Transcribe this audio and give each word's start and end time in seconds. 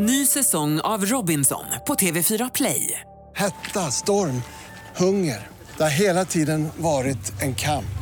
Ny 0.00 0.26
säsong 0.26 0.80
av 0.80 1.04
Robinson 1.04 1.64
på 1.86 1.94
TV4 1.94 2.50
Play. 2.54 3.00
Hetta, 3.36 3.80
storm, 3.80 4.42
hunger. 4.96 5.46
Det 5.76 5.82
har 5.82 5.90
hela 5.90 6.24
tiden 6.24 6.68
varit 6.76 7.42
en 7.42 7.54
kamp. 7.54 7.98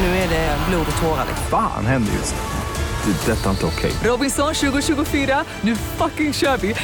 Nu 0.00 0.06
är 0.06 0.28
det 0.28 0.58
blod 0.68 0.86
och 0.96 1.02
tårar. 1.02 1.26
Fan 1.50 1.86
händer 1.86 2.12
just 2.12 2.34
nu. 2.34 3.12
Det. 3.12 3.32
är 3.32 3.36
Detta 3.36 3.46
är 3.46 3.50
inte 3.50 3.66
okej. 3.66 3.92
Robinson 4.04 4.54
2024, 4.54 5.44
nu 5.60 5.76
fucking 5.76 6.32
kör 6.32 6.56
vi! 6.56 6.74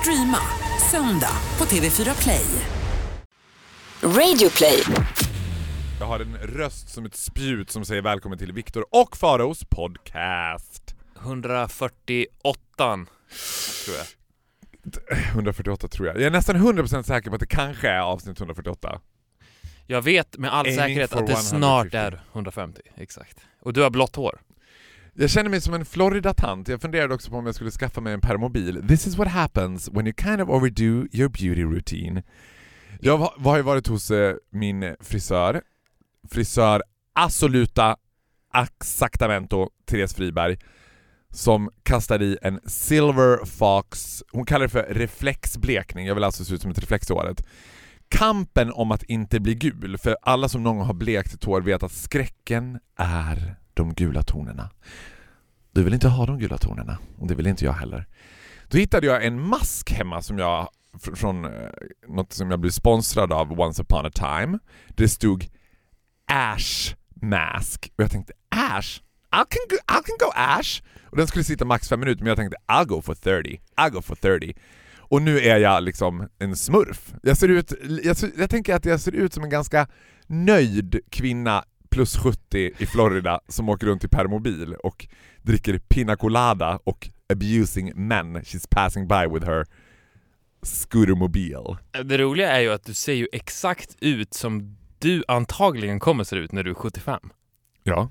Streama 0.00 0.38
söndag 0.90 1.36
på 1.56 1.64
TV4 1.64 2.22
Play. 2.22 2.46
Radio 4.02 4.50
play. 4.50 4.82
Jag 6.00 6.06
har 6.06 6.20
en 6.20 6.36
röst 6.36 6.88
som 6.88 7.06
ett 7.06 7.16
spjut 7.16 7.70
som 7.70 7.84
säger 7.84 8.02
välkommen 8.02 8.38
till 8.38 8.52
Viktor 8.52 8.86
och 8.90 9.16
Faraos 9.16 9.64
podcast. 9.64 10.94
148 11.20 13.06
tror 13.84 13.96
jag. 13.96 14.06
148 15.32 15.88
tror 15.88 16.06
jag. 16.08 16.16
Jag 16.16 16.24
är 16.24 16.30
nästan 16.30 16.56
100% 16.56 17.02
säker 17.02 17.30
på 17.30 17.34
att 17.34 17.40
det 17.40 17.46
kanske 17.46 17.88
är 17.88 18.00
avsnitt 18.00 18.38
148. 18.38 19.00
Jag 19.86 20.02
vet 20.02 20.38
med 20.38 20.54
all 20.54 20.66
Aiming 20.66 20.78
säkerhet 20.78 21.12
att 21.12 21.26
det 21.26 21.32
150. 21.32 21.48
snart 21.48 21.94
är 21.94 22.20
150, 22.32 22.80
exakt. 22.96 23.38
Och 23.60 23.72
du 23.72 23.82
har 23.82 23.90
blått 23.90 24.16
hår. 24.16 24.40
Jag 25.14 25.30
känner 25.30 25.50
mig 25.50 25.60
som 25.60 25.74
en 25.74 25.84
Florida-tant. 25.84 26.68
Jag 26.68 26.80
funderade 26.80 27.14
också 27.14 27.30
på 27.30 27.36
om 27.36 27.46
jag 27.46 27.54
skulle 27.54 27.70
skaffa 27.70 28.00
mig 28.00 28.12
en 28.12 28.20
permobil. 28.20 28.88
This 28.88 29.06
is 29.06 29.16
what 29.16 29.28
happens 29.28 29.88
when 29.88 30.06
you 30.06 30.14
kind 30.18 30.40
of 30.40 30.48
overdo 30.48 31.06
your 31.12 31.28
beauty 31.28 31.62
routine. 31.62 32.22
Jag 33.00 33.18
har 33.18 33.56
ju 33.56 33.62
varit 33.62 33.86
hos 33.86 34.10
eh, 34.10 34.34
min 34.50 34.96
frisör, 35.00 35.62
frisör 36.30 36.82
Assoluta 37.12 37.96
Exactamento, 38.54 39.70
Therese 39.84 40.14
Friberg, 40.14 40.58
som 41.34 41.70
kastar 41.82 42.22
i 42.22 42.38
en 42.42 42.60
Silver 42.66 43.44
Fox, 43.44 44.22
hon 44.32 44.46
kallar 44.46 44.62
det 44.62 44.68
för 44.68 44.86
reflexblekning, 44.90 46.06
jag 46.06 46.14
vill 46.14 46.24
alltså 46.24 46.44
se 46.44 46.54
ut 46.54 46.62
som 46.62 46.70
ett 46.70 46.78
reflex 46.78 47.10
i 47.10 47.12
håret. 47.12 47.46
Kampen 48.08 48.72
om 48.72 48.90
att 48.90 49.02
inte 49.02 49.40
bli 49.40 49.54
gul, 49.54 49.98
för 49.98 50.16
alla 50.22 50.48
som 50.48 50.62
någon 50.62 50.76
gång 50.76 50.86
har 50.86 50.94
blekt 50.94 51.30
sitt 51.30 51.44
hår 51.44 51.60
vet 51.60 51.82
att 51.82 51.92
skräcken 51.92 52.80
är 52.96 53.56
de 53.74 53.94
gula 53.94 54.22
tonerna. 54.22 54.70
Du 55.72 55.82
vill 55.84 55.94
inte 55.94 56.08
ha 56.08 56.26
de 56.26 56.38
gula 56.38 56.58
tonerna, 56.58 56.98
och 57.18 57.26
det 57.26 57.34
vill 57.34 57.46
inte 57.46 57.64
jag 57.64 57.72
heller. 57.72 58.06
Då 58.68 58.78
hittade 58.78 59.06
jag 59.06 59.24
en 59.24 59.40
mask 59.40 59.92
hemma 59.92 60.22
som 60.22 60.38
jag, 60.38 60.68
från 61.14 61.44
eh, 61.44 61.50
något 62.08 62.32
som 62.32 62.50
jag 62.50 62.60
blev 62.60 62.70
sponsrad 62.70 63.32
av 63.32 63.60
Once 63.60 63.82
upon 63.82 64.06
a 64.06 64.10
time. 64.10 64.58
Det 64.88 65.08
stod 65.08 65.48
Ash 66.26 66.94
Mask. 67.14 67.92
Och 67.96 68.04
jag 68.04 68.10
tänkte 68.10 68.32
Ash? 68.48 69.00
I 69.34 69.44
can, 69.48 69.60
go, 69.70 69.76
I 69.76 70.00
can 70.06 70.16
go 70.18 70.32
Ash! 70.34 70.82
Och 71.10 71.16
den 71.16 71.26
skulle 71.26 71.44
sitta 71.44 71.64
max 71.64 71.88
fem 71.88 72.00
minuter 72.00 72.20
men 72.22 72.28
jag 72.28 72.36
tänkte 72.36 72.56
I'll 72.66 72.84
go 72.86 73.02
for 73.02 73.14
30. 73.14 73.60
I'll 73.76 73.90
go 73.90 74.02
for 74.02 74.14
30. 74.14 74.54
Och 74.98 75.22
nu 75.22 75.38
är 75.40 75.56
jag 75.58 75.82
liksom 75.82 76.28
en 76.38 76.56
smurf. 76.56 77.14
Jag 77.22 77.36
ser 77.38 77.48
ut, 77.48 77.72
jag, 78.02 78.16
ser- 78.16 78.32
jag 78.38 78.50
tänker 78.50 78.74
att 78.74 78.84
jag 78.84 79.00
ser 79.00 79.12
ut 79.12 79.32
som 79.34 79.44
en 79.44 79.50
ganska 79.50 79.86
nöjd 80.26 81.00
kvinna 81.10 81.64
plus 81.90 82.16
70 82.16 82.72
i 82.78 82.86
Florida 82.86 83.40
som 83.48 83.68
åker 83.68 83.86
runt 83.86 84.04
i 84.04 84.08
permobil 84.08 84.74
och 84.74 85.06
dricker 85.42 85.78
pina 85.78 86.16
colada 86.16 86.78
och 86.84 87.08
abusing 87.32 87.92
men 87.94 88.36
she's 88.36 88.66
passing 88.70 89.08
by 89.08 89.26
with 89.34 89.46
her 89.46 89.64
scootermobil. 90.62 91.76
Det 92.04 92.18
roliga 92.18 92.52
är 92.52 92.60
ju 92.60 92.72
att 92.72 92.84
du 92.84 92.94
ser 92.94 93.12
ju 93.12 93.28
exakt 93.32 93.96
ut 94.00 94.34
som 94.34 94.76
du 94.98 95.24
antagligen 95.28 96.00
kommer 96.00 96.24
se 96.24 96.36
ut 96.36 96.52
när 96.52 96.62
du 96.62 96.70
är 96.70 96.74
75. 96.74 97.20
Ja. 97.82 98.10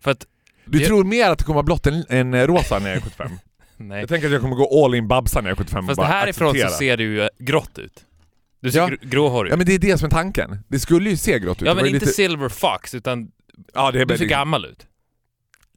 För 0.00 0.10
att, 0.10 0.26
Du 0.66 0.78
Det- 0.78 0.86
tror 0.86 1.04
mer 1.04 1.30
att 1.30 1.38
det 1.38 1.44
kommer 1.44 1.54
vara 1.54 1.62
blått 1.62 1.86
än, 1.86 2.04
än 2.08 2.46
rosa 2.46 2.78
när 2.78 2.88
jag 2.88 2.96
är 2.96 3.00
75? 3.10 3.30
nej. 3.76 4.00
Jag 4.00 4.08
tänker 4.08 4.26
att 4.26 4.32
jag 4.32 4.40
kommer 4.42 4.56
gå 4.56 4.84
all 4.84 4.94
in 4.94 5.08
Babsa 5.08 5.40
när 5.40 5.48
jag 5.50 5.54
är 5.58 5.64
75 5.64 5.84
och 5.84 5.86
Fast 5.86 5.96
bara 5.96 6.06
härifrån 6.06 6.48
acceptera. 6.48 6.70
så 6.70 6.76
ser 6.76 6.96
du 6.96 7.04
ju 7.04 7.28
grått 7.38 7.78
ut. 7.78 8.04
Du 8.60 8.70
ser 8.70 8.78
Ja. 8.78 8.86
gr- 8.88 8.98
gråhårig 9.08 9.50
Ja 9.50 9.54
ut. 9.54 9.58
men 9.58 9.66
det 9.66 9.74
är 9.74 9.78
det 9.78 9.98
som 9.98 10.06
är 10.06 10.10
tanken. 10.10 10.58
Det 10.68 10.78
skulle 10.78 11.10
ju 11.10 11.16
se 11.16 11.38
grått 11.38 11.62
ut. 11.62 11.68
Ja 11.68 11.74
men 11.74 11.86
inte 11.86 11.98
lite... 11.98 12.06
silver 12.12 12.48
fox, 12.48 12.94
utan 12.94 13.30
ja, 13.74 13.90
det, 13.90 14.00
är 14.00 14.04
du 14.06 14.18
ser 14.18 14.24
gammal 14.24 14.64
ut. 14.64 14.86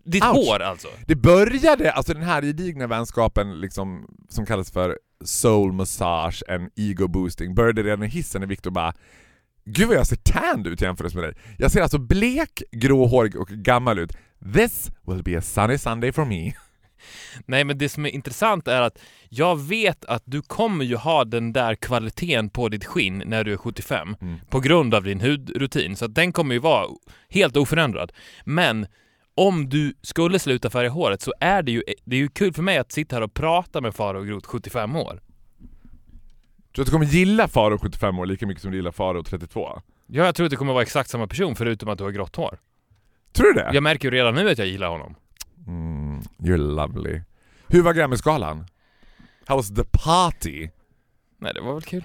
Ditt 0.06 0.24
Ouch. 0.24 0.36
hår 0.36 0.60
alltså. 0.62 0.88
det 1.06 1.16
började, 1.16 1.92
alltså 1.92 2.14
den 2.14 2.24
här 2.24 2.42
gedigna 2.42 2.88
vänskapen 2.88 3.60
liksom, 3.62 4.08
som 4.30 4.46
kallas 4.46 4.72
för 4.72 4.98
soul 5.24 5.72
massage 5.72 6.44
and 6.50 6.70
ego 6.76 7.08
boosting, 7.08 7.56
började 7.56 7.84
redan 7.84 8.04
i 8.04 8.08
hissen 8.08 8.42
när 8.42 8.48
Viktor 8.48 8.72
bara 8.72 8.94
Gud 9.66 9.88
vad 9.88 9.98
jag 9.98 10.08
ser 10.08 10.16
tanned 10.16 10.68
ut 10.68 10.82
jämfört 10.82 11.14
med 11.14 11.24
dig. 11.24 11.34
Jag 11.58 11.72
ser 11.72 11.82
alltså 11.82 11.98
blek, 11.98 12.64
gråhårig 12.72 13.36
och 13.36 13.48
gammal 13.48 14.00
ut. 14.00 14.18
This 14.54 14.92
will 15.08 15.24
be 15.24 15.38
a 15.38 15.42
sunny 15.42 15.78
Sunday 15.78 16.12
for 16.12 16.26
me. 16.26 16.54
Nej 17.46 17.64
men 17.64 17.78
det 17.78 17.90
som 17.90 18.06
är 18.06 18.10
intressant 18.10 18.68
är 18.68 18.82
att 18.82 19.00
jag 19.30 19.60
vet 19.62 20.06
att 20.06 20.24
du 20.26 20.42
kommer 20.42 20.86
ju 20.86 20.96
ha 20.96 21.24
den 21.26 21.54
där 21.54 21.76
kvaliteten 21.76 22.50
på 22.50 22.70
ditt 22.70 22.86
skinn 22.86 23.24
när 23.26 23.44
du 23.44 23.54
är 23.54 23.58
75 23.58 24.16
Mm. 24.22 24.40
på 24.50 24.60
grund 24.60 24.94
av 24.96 25.04
din 25.04 25.22
hudrutin, 25.22 25.96
så 25.96 26.08
den 26.08 26.34
kommer 26.34 26.54
ju 26.56 26.60
vara 26.60 26.88
helt 27.30 27.58
oförändrad. 27.58 28.12
Men 28.46 28.88
om 29.36 29.70
du 29.70 29.94
skulle 30.02 30.40
sluta 30.40 30.70
färga 30.70 30.90
håret 30.90 31.22
så 31.22 31.34
är 31.40 31.64
det 31.64 31.72
ju, 31.72 31.84
det 32.06 32.16
är 32.16 32.20
ju 32.20 32.28
kul 32.30 32.54
för 32.54 32.64
mig 32.64 32.78
att 32.78 32.92
sitta 32.92 33.16
här 33.16 33.24
och 33.24 33.34
prata 33.34 33.82
med 33.82 33.96
Farao 33.96 34.24
Groth, 34.24 34.48
75 34.48 34.96
år. 34.96 35.04
Tror 35.12 35.22
du 36.72 36.82
att 36.82 36.88
du 36.88 36.92
kommer 36.92 37.06
gilla 37.06 37.48
Faro 37.48 37.78
75 37.78 38.20
år 38.20 38.26
lika 38.26 38.48
mycket 38.48 38.62
som 38.62 38.72
du 38.72 38.78
gillar 38.78 38.92
Faro 38.92 39.24
32? 39.24 39.82
Ja, 40.08 40.26
jag 40.26 40.36
tror 40.36 40.46
att 40.46 40.50
det 40.52 40.56
kommer 40.56 40.74
vara 40.74 40.84
exakt 40.84 41.10
samma 41.10 41.28
person 41.28 41.56
förutom 41.56 41.90
att 41.90 41.98
du 41.98 42.04
har 42.04 42.12
grått 42.12 42.36
hår. 42.36 42.60
Tror 43.38 43.48
du 43.48 43.54
det? 43.54 43.70
Jag 43.74 43.84
märker 43.84 44.12
ju 44.12 44.18
redan 44.18 44.36
nu 44.36 44.50
att 44.50 44.58
jag 44.58 44.68
gillar 44.68 44.88
honom. 44.90 45.16
Mm, 45.68 46.22
you're 46.38 46.58
lovely. 46.58 47.22
Hur 47.68 47.82
var 47.82 47.94
Grammisgalan? 47.94 48.66
How 49.46 49.56
was 49.56 49.76
the 49.76 49.84
party? 49.92 50.70
Nej, 51.38 51.54
det 51.54 51.62
var 51.62 51.74
väl 51.74 51.84
kul. 51.84 52.04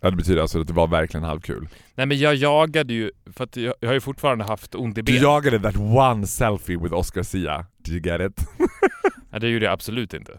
Ja, 0.00 0.10
det 0.10 0.16
betyder 0.16 0.42
alltså 0.42 0.60
att 0.60 0.66
det 0.66 0.72
var 0.72 0.86
verkligen 0.86 1.24
halvkul. 1.24 1.68
Nej 1.94 2.06
men 2.06 2.18
jag 2.18 2.34
jagade 2.34 2.94
ju, 2.94 3.10
för 3.32 3.44
att 3.44 3.56
jag, 3.56 3.74
jag 3.80 3.88
har 3.88 3.94
ju 3.94 4.00
fortfarande 4.00 4.44
haft 4.44 4.74
ont 4.74 4.98
i 4.98 5.02
Du 5.02 5.12
benet. 5.12 5.22
jagade 5.22 5.60
that 5.60 5.76
one 5.76 6.26
selfie 6.26 6.76
with 6.78 6.94
Oscar 6.94 7.22
Sia. 7.22 7.66
Did 7.78 7.94
you 7.94 8.18
get 8.20 8.30
it? 8.30 8.46
Nej, 9.30 9.40
det 9.40 9.48
gjorde 9.48 9.64
jag 9.64 9.72
absolut 9.72 10.14
inte. 10.14 10.38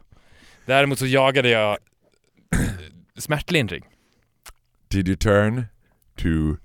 Däremot 0.66 1.00
så 1.00 1.06
jagade 1.06 1.50
jag 1.50 1.78
smärtlindring. 3.18 3.84
Did 4.88 5.08
you 5.08 5.18
turn 5.18 5.66
to 6.16 6.58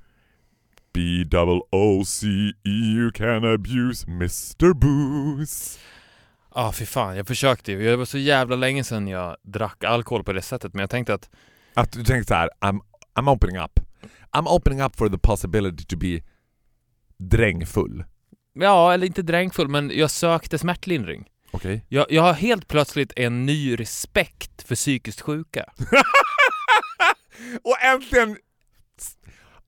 B 0.99 1.25
double 1.25 1.61
O 1.71 2.05
C 2.05 2.27
E 2.65 2.71
you 2.71 3.13
can 3.13 3.45
abuse 3.45 4.05
Mr. 4.09 4.75
Booze? 4.75 5.79
Ja, 6.55 6.69
ah, 6.69 6.73
fy 6.73 6.87
fan. 6.87 7.17
Jag 7.17 7.27
försökte 7.27 7.73
ju. 7.73 7.91
Det 7.91 7.97
var 7.97 8.05
så 8.05 8.19
jävla 8.19 8.57
länge 8.57 8.85
sedan 8.85 9.09
jag 9.09 9.37
drack 9.43 9.85
alkohol 9.85 10.25
på 10.25 10.33
det 10.33 10.43
sättet, 10.43 10.75
men 10.75 10.81
jag 10.81 10.91
tänkte 10.91 11.15
att 11.15 11.31
Att 11.75 11.93
du 11.93 12.05
tänkte 12.05 12.29
så 12.29 12.35
här, 12.35 12.51
I'm, 12.61 12.81
I'm 13.15 13.31
opening 13.31 13.57
up. 13.57 13.81
I'm 14.33 14.49
opening 14.49 14.83
up 14.83 14.97
for 14.97 15.09
the 15.09 15.19
possibility 15.19 15.85
to 15.85 15.97
be 15.97 16.21
drängfull. 17.17 18.05
Ja, 18.53 18.93
eller 18.95 19.07
inte 19.07 19.23
drängfull, 19.23 19.69
men 19.69 19.91
jag 19.95 20.11
sökte 20.11 20.59
smärtlindring. 20.59 21.29
Okej? 21.51 21.85
Jag, 21.89 22.07
jag 22.09 22.23
har 22.23 22.33
helt 22.33 22.69
plötsligt 22.69 23.13
en 23.17 23.47
ny 23.47 23.77
respekt 23.77 24.63
för 24.63 24.75
psykiskt 24.75 25.21
sjuka. 25.21 25.65
Och 27.63 27.83
äntligen... 27.83 28.37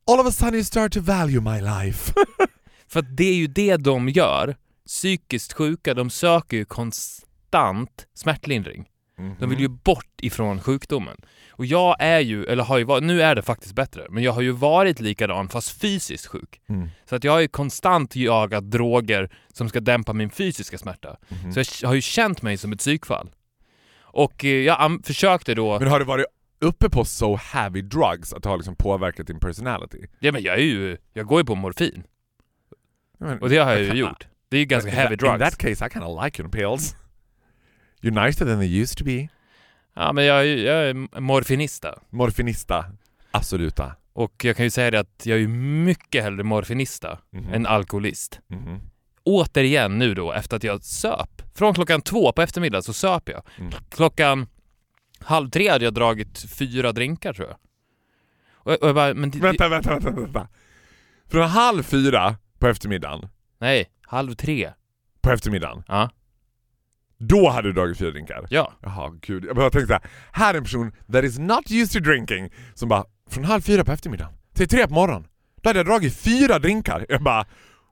All 0.07 0.21
of 0.21 0.27
a 0.27 0.31
sudden 0.31 0.55
you 0.55 0.65
start 0.65 0.93
to 0.93 1.01
value 1.01 1.41
my 1.41 1.61
life. 1.61 2.13
För 2.89 3.01
att 3.01 3.17
det 3.17 3.25
är 3.25 3.35
ju 3.35 3.47
det 3.47 3.77
de 3.77 4.09
gör. 4.09 4.57
Psykiskt 4.87 5.53
sjuka, 5.53 5.95
de 5.95 6.11
söker 6.11 6.57
ju 6.57 6.65
konstant 6.65 8.07
smärtlindring. 8.15 8.87
De 9.39 9.51
vill 9.51 9.61
ju 9.61 9.69
bort 9.69 10.21
ifrån 10.21 10.61
sjukdomen. 10.61 11.17
Och 11.51 11.67
jag 11.67 11.97
är 11.99 12.21
ju, 12.21 12.45
eller 12.45 12.65
har 12.65 12.79
ju 12.79 12.85
varit, 12.85 13.05
nu 13.05 13.23
är 13.23 13.35
det 13.35 13.43
faktiskt 13.43 13.75
bättre, 13.75 14.07
men 14.11 14.23
jag 14.23 14.33
har 14.33 14.41
ju 14.41 14.51
varit 14.51 15.01
likadan 15.01 15.49
fast 15.49 15.81
fysiskt 15.81 16.27
sjuk. 16.27 16.61
Mm. 16.69 16.89
Så 17.09 17.17
att 17.17 17.25
jag 17.25 17.33
har 17.33 17.41
ju 17.41 17.49
konstant 17.49 18.17
jagat 18.17 18.71
droger 18.71 19.31
som 19.53 19.69
ska 19.69 19.81
dämpa 19.81 20.13
min 20.13 20.31
fysiska 20.31 20.79
smärta. 20.79 21.17
Mhm. 21.29 21.53
Så 21.53 21.63
jag 21.83 21.89
har 21.89 21.95
ju 21.95 22.01
känt 22.01 22.43
mig 22.43 22.57
som 22.57 22.73
ett 22.73 22.79
psykfall. 22.79 23.31
Och 24.01 24.45
eh, 24.45 24.51
jag 24.51 25.01
försökte 25.05 25.55
då... 25.55 25.79
Men 25.79 25.89
har 25.89 25.99
du 25.99 26.05
varit 26.05 26.27
uppe 26.61 26.91
på 26.91 27.05
so 27.05 27.37
heavy 27.37 27.83
drugs 27.83 28.33
att 28.33 28.43
det 28.43 28.49
har 28.49 28.57
liksom 28.57 28.77
påverkat 28.77 29.27
din 29.27 29.41
personality? 29.41 30.07
Ja 30.19 30.33
men 30.33 30.43
jag 30.43 30.55
är 30.55 30.63
ju, 30.63 30.97
jag 31.13 31.27
går 31.27 31.41
ju 31.41 31.45
på 31.45 31.55
morfin. 31.55 32.03
Men- 33.19 33.39
Och 33.43 33.49
det 33.49 33.57
har 33.59 33.71
jag 33.73 33.81
ju 33.83 33.93
gjort. 34.01 34.27
Det 34.49 34.57
är 34.57 34.61
ju 34.61 34.67
ganska 34.67 34.91
in 34.91 34.97
heavy 34.97 35.17
that, 35.17 35.23
In 35.27 35.39
drugs. 35.39 35.51
that 35.51 35.59
case 35.59 35.87
I 35.87 35.91
kind 35.91 36.05
of 36.05 36.25
like 36.25 36.43
your 36.43 36.51
pills. 36.53 36.97
You're 38.03 38.27
nicer 38.27 38.47
than 38.47 38.59
they 38.59 38.81
used 38.81 38.99
to 38.99 39.05
be. 39.05 39.29
Ja 39.95 40.13
men 40.13 40.25
jag 40.25 40.47
jag 40.47 40.89
är 40.89 41.21
morfinista. 41.21 41.99
Morfinista. 42.11 42.85
Absoluta. 43.31 43.97
Och 44.13 44.45
jag 44.45 44.57
kan 44.57 44.65
ju 44.67 44.71
säga 44.71 44.91
det 44.91 45.01
att 45.01 45.27
jag 45.27 45.41
är 45.41 45.49
mycket 45.85 46.23
hellre 46.25 46.43
morfinista 46.43 47.19
Mhm. 47.31 47.53
än 47.55 47.67
alkoholist. 47.67 48.41
Mhm. 48.49 48.81
Återigen 49.25 49.99
nu 49.99 50.15
då, 50.15 50.33
efter 50.33 50.57
att 50.57 50.65
jag 50.65 50.85
söp. 50.85 51.43
Från 51.55 51.75
klockan 51.75 52.03
två 52.03 52.33
på 52.33 52.43
eftermiddagen 52.43 52.83
så 52.83 52.93
söp 52.93 53.29
jag. 53.29 53.43
Mm. 53.59 53.73
Klockan 53.91 54.47
halv 55.25 55.51
tre 55.51 55.69
hade 55.69 55.85
jag 55.85 55.95
dragit 55.95 56.39
fyra 56.59 56.93
drinkar 56.93 57.33
tror 57.33 57.49
jag. 57.49 57.57
Och, 58.55 58.83
och 58.83 58.89
jag 58.89 58.95
bara, 58.95 59.15
men 59.15 59.31
det, 59.31 59.39
Vänta, 59.39 59.69
vänta, 59.69 59.91
vänta, 59.99 60.11
vänta. 60.11 60.49
Från 61.29 61.49
halv 61.49 61.83
fyra 61.83 62.37
på 62.59 62.67
eftermiddagen, 62.69 63.29
Nej, 63.61 63.87
halv 64.03 64.35
tre. 64.35 64.73
på 65.21 65.31
eftermiddagen, 65.31 65.83
Ja. 65.89 66.11
Då 67.23 67.49
hade 67.51 67.69
du 67.69 67.73
dragit 67.73 67.99
fyra 67.99 68.11
drinkar? 68.11 68.47
Ja. 68.51 68.73
Jaha, 68.83 69.13
gud. 69.23 69.45
Jag 69.45 69.57
bara 69.57 69.71
tänkte 69.71 69.87
så 69.95 70.09
här, 70.33 70.55
är 70.55 70.59
en 70.59 70.65
person 70.65 70.93
that 71.13 71.25
is 71.25 71.39
not 71.39 71.71
used 71.71 71.91
to 72.05 72.11
drinking 72.11 72.51
som 72.75 72.89
bara, 72.89 73.05
från 73.31 73.45
halv 73.45 73.61
fyra 73.61 73.85
på 73.85 73.93
eftermiddagen 73.93 74.33
till 74.55 74.69
tre 74.69 74.87
på 74.87 74.95
morgonen, 74.95 75.27
då 75.63 75.69
hade 75.69 75.79
jag 75.79 75.87
dragit 75.87 76.17
fyra 76.17 76.59
drinkar. 76.59 77.07
Jag 77.09 77.23
bara, 77.23 77.47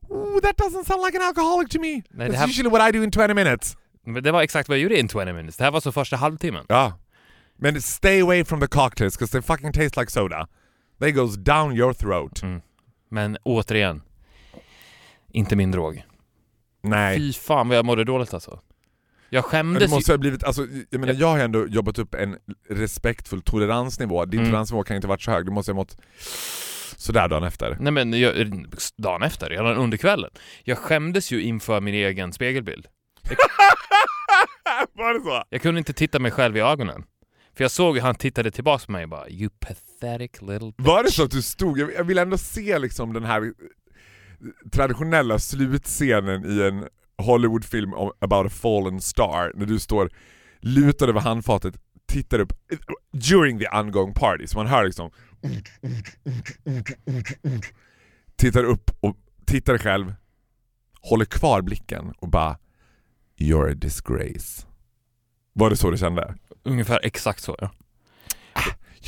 Ooh, 0.09 0.41
that 0.41 0.57
doesn't 0.57 0.85
sound 0.85 1.05
like 1.07 1.19
an 1.19 1.25
alcoholic 1.29 1.71
to 1.71 1.81
me. 1.81 2.03
Nej, 2.11 2.29
That's 2.29 2.35
här- 2.35 2.49
usually 2.49 2.71
what 2.71 2.89
I 2.95 2.99
do 2.99 3.05
in 3.05 3.11
20 3.13 3.35
minutes. 3.35 3.77
Men 4.07 4.23
det 4.23 4.33
var 4.33 4.43
exakt 4.43 4.69
vad 4.69 4.79
jag 4.79 4.83
gjorde 4.83 4.99
in 5.01 5.09
20 5.09 5.33
minutes. 5.33 5.57
Det 5.57 5.65
här 5.65 5.71
var 5.71 5.81
så 5.81 5.93
första 5.93 6.17
halvtimmen. 6.17 6.65
Ja. 6.69 6.93
Men 7.59 7.83
stay 7.83 8.21
away 8.21 8.45
from 8.45 8.61
the 8.61 8.67
cocktails 8.67 9.19
because 9.19 9.33
they 9.33 9.43
fucking 9.43 9.73
taste 9.73 10.01
like 10.01 10.11
soda. 10.13 10.49
They 11.01 11.13
goes 11.13 11.37
down 11.37 11.77
your 11.77 11.93
throat. 11.93 12.43
Mm. 12.43 12.61
Men 13.11 13.37
återigen, 13.43 14.03
inte 15.33 15.57
min 15.57 15.71
drog. 15.71 16.03
Nej. 16.83 17.17
Fy 17.19 17.33
fan 17.33 17.69
vad 17.69 17.77
jag 17.77 17.85
mådde 17.85 18.05
dåligt 18.05 18.35
alltså. 18.35 18.61
Jag 19.31 19.43
Men 19.45 19.51
skämdes 19.51 19.83
det 19.83 19.91
måste 19.97 20.13
ju. 20.13 20.15
ha 20.15 20.19
blivit, 20.19 20.45
alltså, 20.45 20.67
jag 20.91 21.01
menar 21.01 21.15
jag 21.15 21.27
har 21.29 21.39
ändå 21.39 21.67
jobbat 21.67 21.99
upp 21.99 22.15
en 22.15 22.37
respektfull 22.71 23.43
toleransnivå. 23.43 24.25
Din 24.25 24.41
Mm. 24.41 24.51
toleransnivå 24.51 24.83
kan 24.85 24.97
inte 24.97 25.09
varit 25.09 25.23
så 25.23 25.31
hög, 25.31 25.47
du 25.47 25.53
måste 25.53 25.73
ha 25.73 25.77
mått 25.77 25.97
sådär 26.97 27.29
dagen 27.29 27.45
efter. 27.45 27.77
Nej 27.81 27.93
men 27.93 28.13
jag, 28.21 28.65
dagen 28.97 29.23
efter, 29.23 29.51
redan 29.51 29.77
under 29.77 29.97
kvällen. 29.99 30.31
Jag 30.65 30.79
skämdes 30.79 31.31
ju 31.33 31.43
inför 31.43 31.81
min 31.81 31.95
egen 31.95 32.33
spegelbild. 32.33 32.87
Var 34.93 35.15
det 35.15 35.21
så? 35.21 35.45
Jag 35.51 35.63
kunde 35.63 35.79
inte 35.79 35.93
titta 35.93 36.19
mig 36.19 36.31
själv 36.31 36.57
i 36.57 36.61
ögonen. 36.61 37.05
För 37.59 37.65
jag 37.65 37.71
såg 37.71 37.95
hur 37.97 38.03
han 38.03 38.15
tittade 38.15 38.51
tillbaka 38.51 38.87
på 38.87 38.93
mig 38.93 39.03
och 39.03 39.09
bara 39.09 39.29
You 39.29 39.51
pathetic 39.51 40.43
little 40.43 40.73
bitch. 40.77 40.87
Var 40.87 41.03
det 41.03 41.11
så 41.11 41.25
att 41.25 41.31
du 41.31 41.43
stod, 41.43 41.79
jag 41.79 42.05
vill 42.05 42.19
ändå 42.19 42.39
se 42.39 42.79
liksom 42.79 43.13
den 43.13 43.25
här 43.25 43.53
traditionella 44.73 45.39
slutscenen 45.39 46.45
i 46.45 46.63
en 46.63 46.89
Hollywoodfilm 47.23 47.93
about 48.21 48.47
a 48.47 48.49
fallen 48.49 49.01
star, 49.01 49.53
när 49.55 49.67
du 49.67 49.79
står 49.79 50.11
lutad 50.61 51.09
över 51.09 51.21
handfatet, 51.21 51.75
tittar 52.07 52.39
upp, 52.39 52.53
during 53.13 53.59
the 53.59 53.69
ongoing 53.69 54.15
party, 54.15 54.47
så 54.47 54.59
man 54.59 54.67
hör 54.67 54.85
liksom 54.85 55.11
tittar 58.37 58.65
upp 58.65 58.91
och 59.01 59.17
tittar 59.47 59.79
själv, 59.79 60.15
håller 61.01 61.25
kvar 61.25 61.63
blicken 61.63 62.13
och 62.19 62.29
bara 62.29 62.59
You're 63.39 63.73
a 63.73 63.75
disgrace. 63.75 64.67
Var 65.53 65.71
det 65.71 65.77
så 65.77 65.91
du 65.91 65.99
kände? 65.99 66.35
Ungefär 66.69 67.01
exakt 67.03 67.43
så 67.43 67.57
ja. 67.61 67.71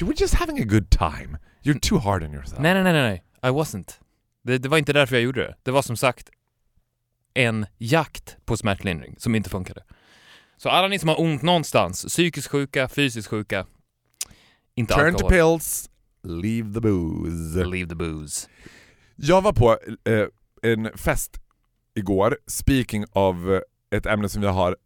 You 0.01 0.07
were 0.09 0.17
just 0.19 0.35
having 0.35 0.59
a 0.63 0.65
good 0.65 0.91
time. 0.91 1.39
You're 1.63 1.79
too 1.81 1.99
hard 1.99 2.23
on 2.23 2.35
yourself. 2.35 2.61
Nej 2.61 2.75
nej 2.75 2.83
nej 2.83 2.93
nej. 2.93 3.25
I 3.43 3.47
wasn't. 3.55 3.91
Det, 4.45 4.59
det 4.59 4.69
var 4.69 4.79
inte 4.79 4.93
därför 4.93 5.17
jag 5.17 5.23
gjorde 5.23 5.41
det. 5.41 5.55
Det 5.63 5.71
var 5.71 5.83
som 5.83 5.97
sagt 5.97 6.31
en 7.35 7.67
jakt 7.79 8.37
på 8.45 8.57
smärtlindring 8.57 9.15
som 9.19 9.35
inte 9.35 9.51
funkade. 9.51 9.83
Så 10.57 10.69
alla 10.69 10.89
ni 10.89 10.99
som 10.99 11.09
har 11.09 11.21
ont 11.21 11.43
någonstans, 11.43 12.05
psykiskt 12.05 12.49
sjuka, 12.49 12.89
fysiskt 12.89 13.29
sjuka, 13.29 13.67
inte 14.75 14.95
Turn 14.95 15.15
to 15.15 15.27
alkohol. 15.27 15.31
pills, 15.59 15.91
leave 16.23 16.75
the 16.75 16.81
booze. 16.81 17.65
Leave 17.65 17.89
the 17.89 17.95
booze. 17.95 18.49
Jag 19.17 19.43
var 19.43 19.53
på 19.53 19.79
eh, 20.05 20.27
en 20.63 20.91
fest 20.99 21.41
igår, 21.95 22.39
speaking 22.47 23.05
of 23.13 23.37
eh, 23.37 23.61
ett 23.99 24.07
ämne 24.07 24.29
som 24.29 24.43
jag 24.43 24.53
har 24.53 24.77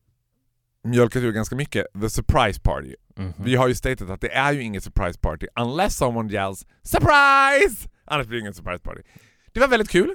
mjölkat 0.84 1.22
ur 1.22 1.32
ganska 1.32 1.56
mycket, 1.56 1.86
the 2.00 2.10
surprise 2.10 2.60
party. 2.60 2.94
Mhm. 3.16 3.32
Vi 3.38 3.56
har 3.56 3.68
ju 3.68 3.74
statat 3.74 4.10
att 4.10 4.20
det 4.20 4.32
är 4.34 4.52
ju 4.52 4.62
inget 4.62 4.84
surprise 4.84 5.18
party 5.18 5.46
unless 5.60 5.96
someone 5.96 6.32
yells 6.32 6.66
SURPRISE! 6.82 7.88
Annars 8.04 8.26
blir 8.26 8.36
det 8.38 8.40
ingen 8.40 8.54
surprise 8.54 8.78
party. 8.78 9.00
Det 9.52 9.60
var 9.60 9.68
väldigt 9.68 9.90
kul. 9.90 10.14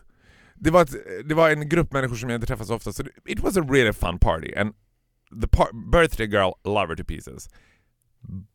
Det 0.55 0.71
var, 0.71 0.81
ett, 0.81 0.95
det 1.25 1.35
var 1.35 1.49
en 1.49 1.69
grupp 1.69 1.93
människor 1.93 2.15
som 2.15 2.29
jag 2.29 2.37
inte 2.37 2.47
träffat 2.47 2.67
så 2.67 2.75
ofta, 2.75 2.93
så 2.93 3.03
it 3.25 3.39
was 3.39 3.57
a 3.57 3.65
really 3.69 3.93
fun 3.93 4.19
party. 4.19 4.53
And 4.55 4.73
the 5.41 5.47
par- 5.47 5.91
birthday 5.91 6.27
girl 6.27 6.51
loved 6.63 6.89
her 6.89 6.95
to 6.95 7.03
pieces. 7.03 7.49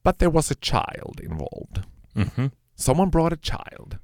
But 0.05 0.19
there 0.19 0.31
was 0.31 0.53
a 0.53 0.55
child 0.61 1.21
involved. 1.21 1.83
Mhm. 2.13 2.51
Someone 2.77 3.11
brought 3.11 3.33
a 3.33 3.39
child. 3.43 3.99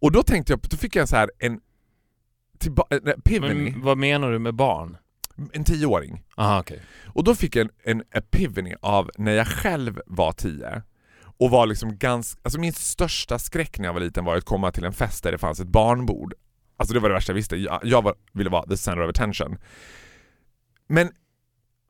Och 0.00 0.12
då 0.12 0.22
tänkte 0.22 0.52
jag, 0.52 0.60
då 0.60 0.76
fick 0.76 0.96
jag 0.96 1.08
så 1.08 1.16
här 1.16 1.30
en, 1.38 1.60
epiphany, 3.16 3.70
Men 3.70 3.82
vad 3.82 3.98
menar 3.98 4.32
du 4.32 4.38
med 4.38 4.54
barn? 4.54 4.96
En 5.52 5.64
tioåring. 5.64 6.22
Aha 6.36 6.60
okej. 6.60 6.80
Och 7.06 7.24
då 7.24 7.34
fick 7.34 7.56
jag 7.56 7.62
en, 7.84 7.98
en 7.98 8.02
epiphany 8.10 8.74
av 8.82 9.10
när 9.18 9.32
jag 9.32 9.46
själv 9.46 10.00
var 10.06 10.32
tio 10.32 10.82
och 11.38 11.50
var 11.50 11.66
liksom 11.66 11.98
ganska, 11.98 12.40
alltså 12.44 12.60
min 12.60 12.72
största 12.72 13.38
skräck 13.38 13.78
när 13.78 13.86
jag 13.86 13.92
var 13.92 14.00
liten 14.00 14.24
var 14.24 14.36
att 14.36 14.44
komma 14.44 14.72
till 14.72 14.84
en 14.84 14.92
fest 14.92 15.22
där 15.24 15.32
det 15.32 15.38
fanns 15.38 15.60
ett 15.60 15.68
barnbord. 15.68 16.34
Alltså 16.76 16.94
det 16.94 17.00
var 17.00 17.08
det 17.08 17.14
värsta 17.14 17.30
jag 17.32 17.34
visste, 17.34 17.56
jag, 17.56 17.80
jag 17.82 18.02
var, 18.02 18.14
ville 18.32 18.50
vara 18.50 18.66
the 18.66 18.76
center 18.76 19.02
of 19.04 19.10
attention. 19.10 19.58
Men 20.88 21.10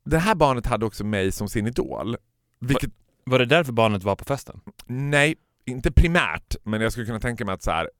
det 0.04 0.18
här 0.18 0.34
barnet 0.34 0.66
hade 0.66 0.86
också 0.86 1.04
mig 1.04 1.32
som 1.32 1.48
sin 1.48 1.66
idol. 1.66 2.16
Vilket, 2.60 2.90
Var 3.24 3.38
det 3.38 3.46
därför 3.46 3.72
barnet 3.72 4.02
var 4.04 4.16
på 4.16 4.24
festen? 4.24 4.60
nej, 4.86 5.34
inte 5.64 5.92
primärt, 5.92 6.56
men 6.64 6.80
jag 6.80 6.92
skulle 6.92 7.06
kunna 7.06 7.20
tänka 7.20 7.44
mig 7.44 7.54
att 7.54 7.62
så 7.62 7.70
här. 7.70 7.90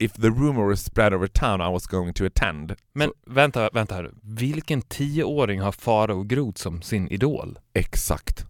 If 0.00 0.12
the 0.12 0.30
rumor 0.30 0.66
was 0.66 0.80
spread 0.80 1.12
over 1.12 1.28
town 1.28 1.60
I 1.60 1.68
was 1.68 1.86
going 1.86 2.12
to 2.14 2.24
attend. 2.24 2.74
Men 2.92 3.12
vänta, 3.26 3.70
vänta 3.72 3.94
här. 3.94 4.10
Vilken 4.22 4.82
tioåring 4.82 5.60
har 5.60 5.72
Farao 5.72 6.22
Groth 6.22 6.62
som 6.62 6.82
sin 6.82 7.08
idol? 7.08 7.58
Exakt. 7.74 8.46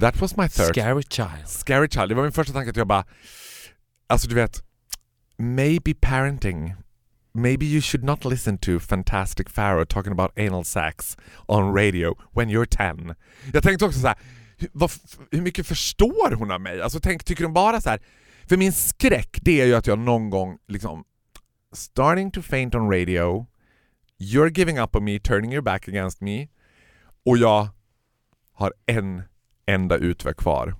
That 0.00 0.20
was 0.20 0.36
my 0.36 0.48
third 0.48 0.74
Scary 0.74 1.02
child. 1.02 1.46
Scary 1.48 1.88
Child, 1.88 2.08
det 2.08 2.14
var 2.14 2.22
min 2.22 2.32
första 2.32 2.52
tanke 2.52 2.70
att 2.70 2.76
jag 2.76 2.86
bara... 2.86 3.04
Alltså 4.06 4.28
du 4.28 4.34
vet, 4.34 4.62
maybe 5.36 5.94
parenting. 5.94 6.74
Maybe 7.34 7.66
you 7.66 7.80
should 7.80 8.04
not 8.04 8.24
listen 8.24 8.58
to 8.58 8.78
Fantastic 8.78 9.48
Pharaoh 9.54 9.84
talking 9.84 10.12
about 10.12 10.38
anal 10.38 10.64
sex 10.64 11.16
on 11.46 11.74
radio 11.74 12.14
when 12.32 12.48
you're 12.48 12.94
10. 12.96 13.14
Jag 13.52 13.62
tänkte 13.62 13.84
också 13.84 14.00
så 14.00 14.06
här, 14.06 14.16
hur 15.30 15.40
mycket 15.40 15.66
förstår 15.66 16.34
hon 16.34 16.50
av 16.50 16.60
mig? 16.60 16.82
Alltså 16.82 17.00
tänk, 17.00 17.24
tycker 17.24 17.44
hon 17.44 17.52
bara 17.52 17.80
så 17.80 17.90
här... 17.90 18.00
För 18.48 18.56
min 18.56 18.72
skräck, 18.72 19.38
det 19.42 19.60
är 19.60 19.66
ju 19.66 19.74
att 19.74 19.86
jag 19.86 19.98
någon 19.98 20.30
gång 20.30 20.58
liksom... 20.68 21.04
Starting 21.74 22.30
to 22.30 22.42
faint 22.42 22.74
on 22.74 22.90
radio, 22.90 23.46
you're 24.20 24.58
giving 24.58 24.78
up 24.78 24.96
on 24.96 25.04
me, 25.04 25.18
turning 25.18 25.52
your 25.52 25.62
back 25.62 25.88
against 25.88 26.20
me, 26.20 26.48
och 27.26 27.38
jag 27.38 27.68
har 28.54 28.72
en 28.86 29.22
enda 29.66 29.96
utväg 29.96 30.36
kvar 30.36 30.74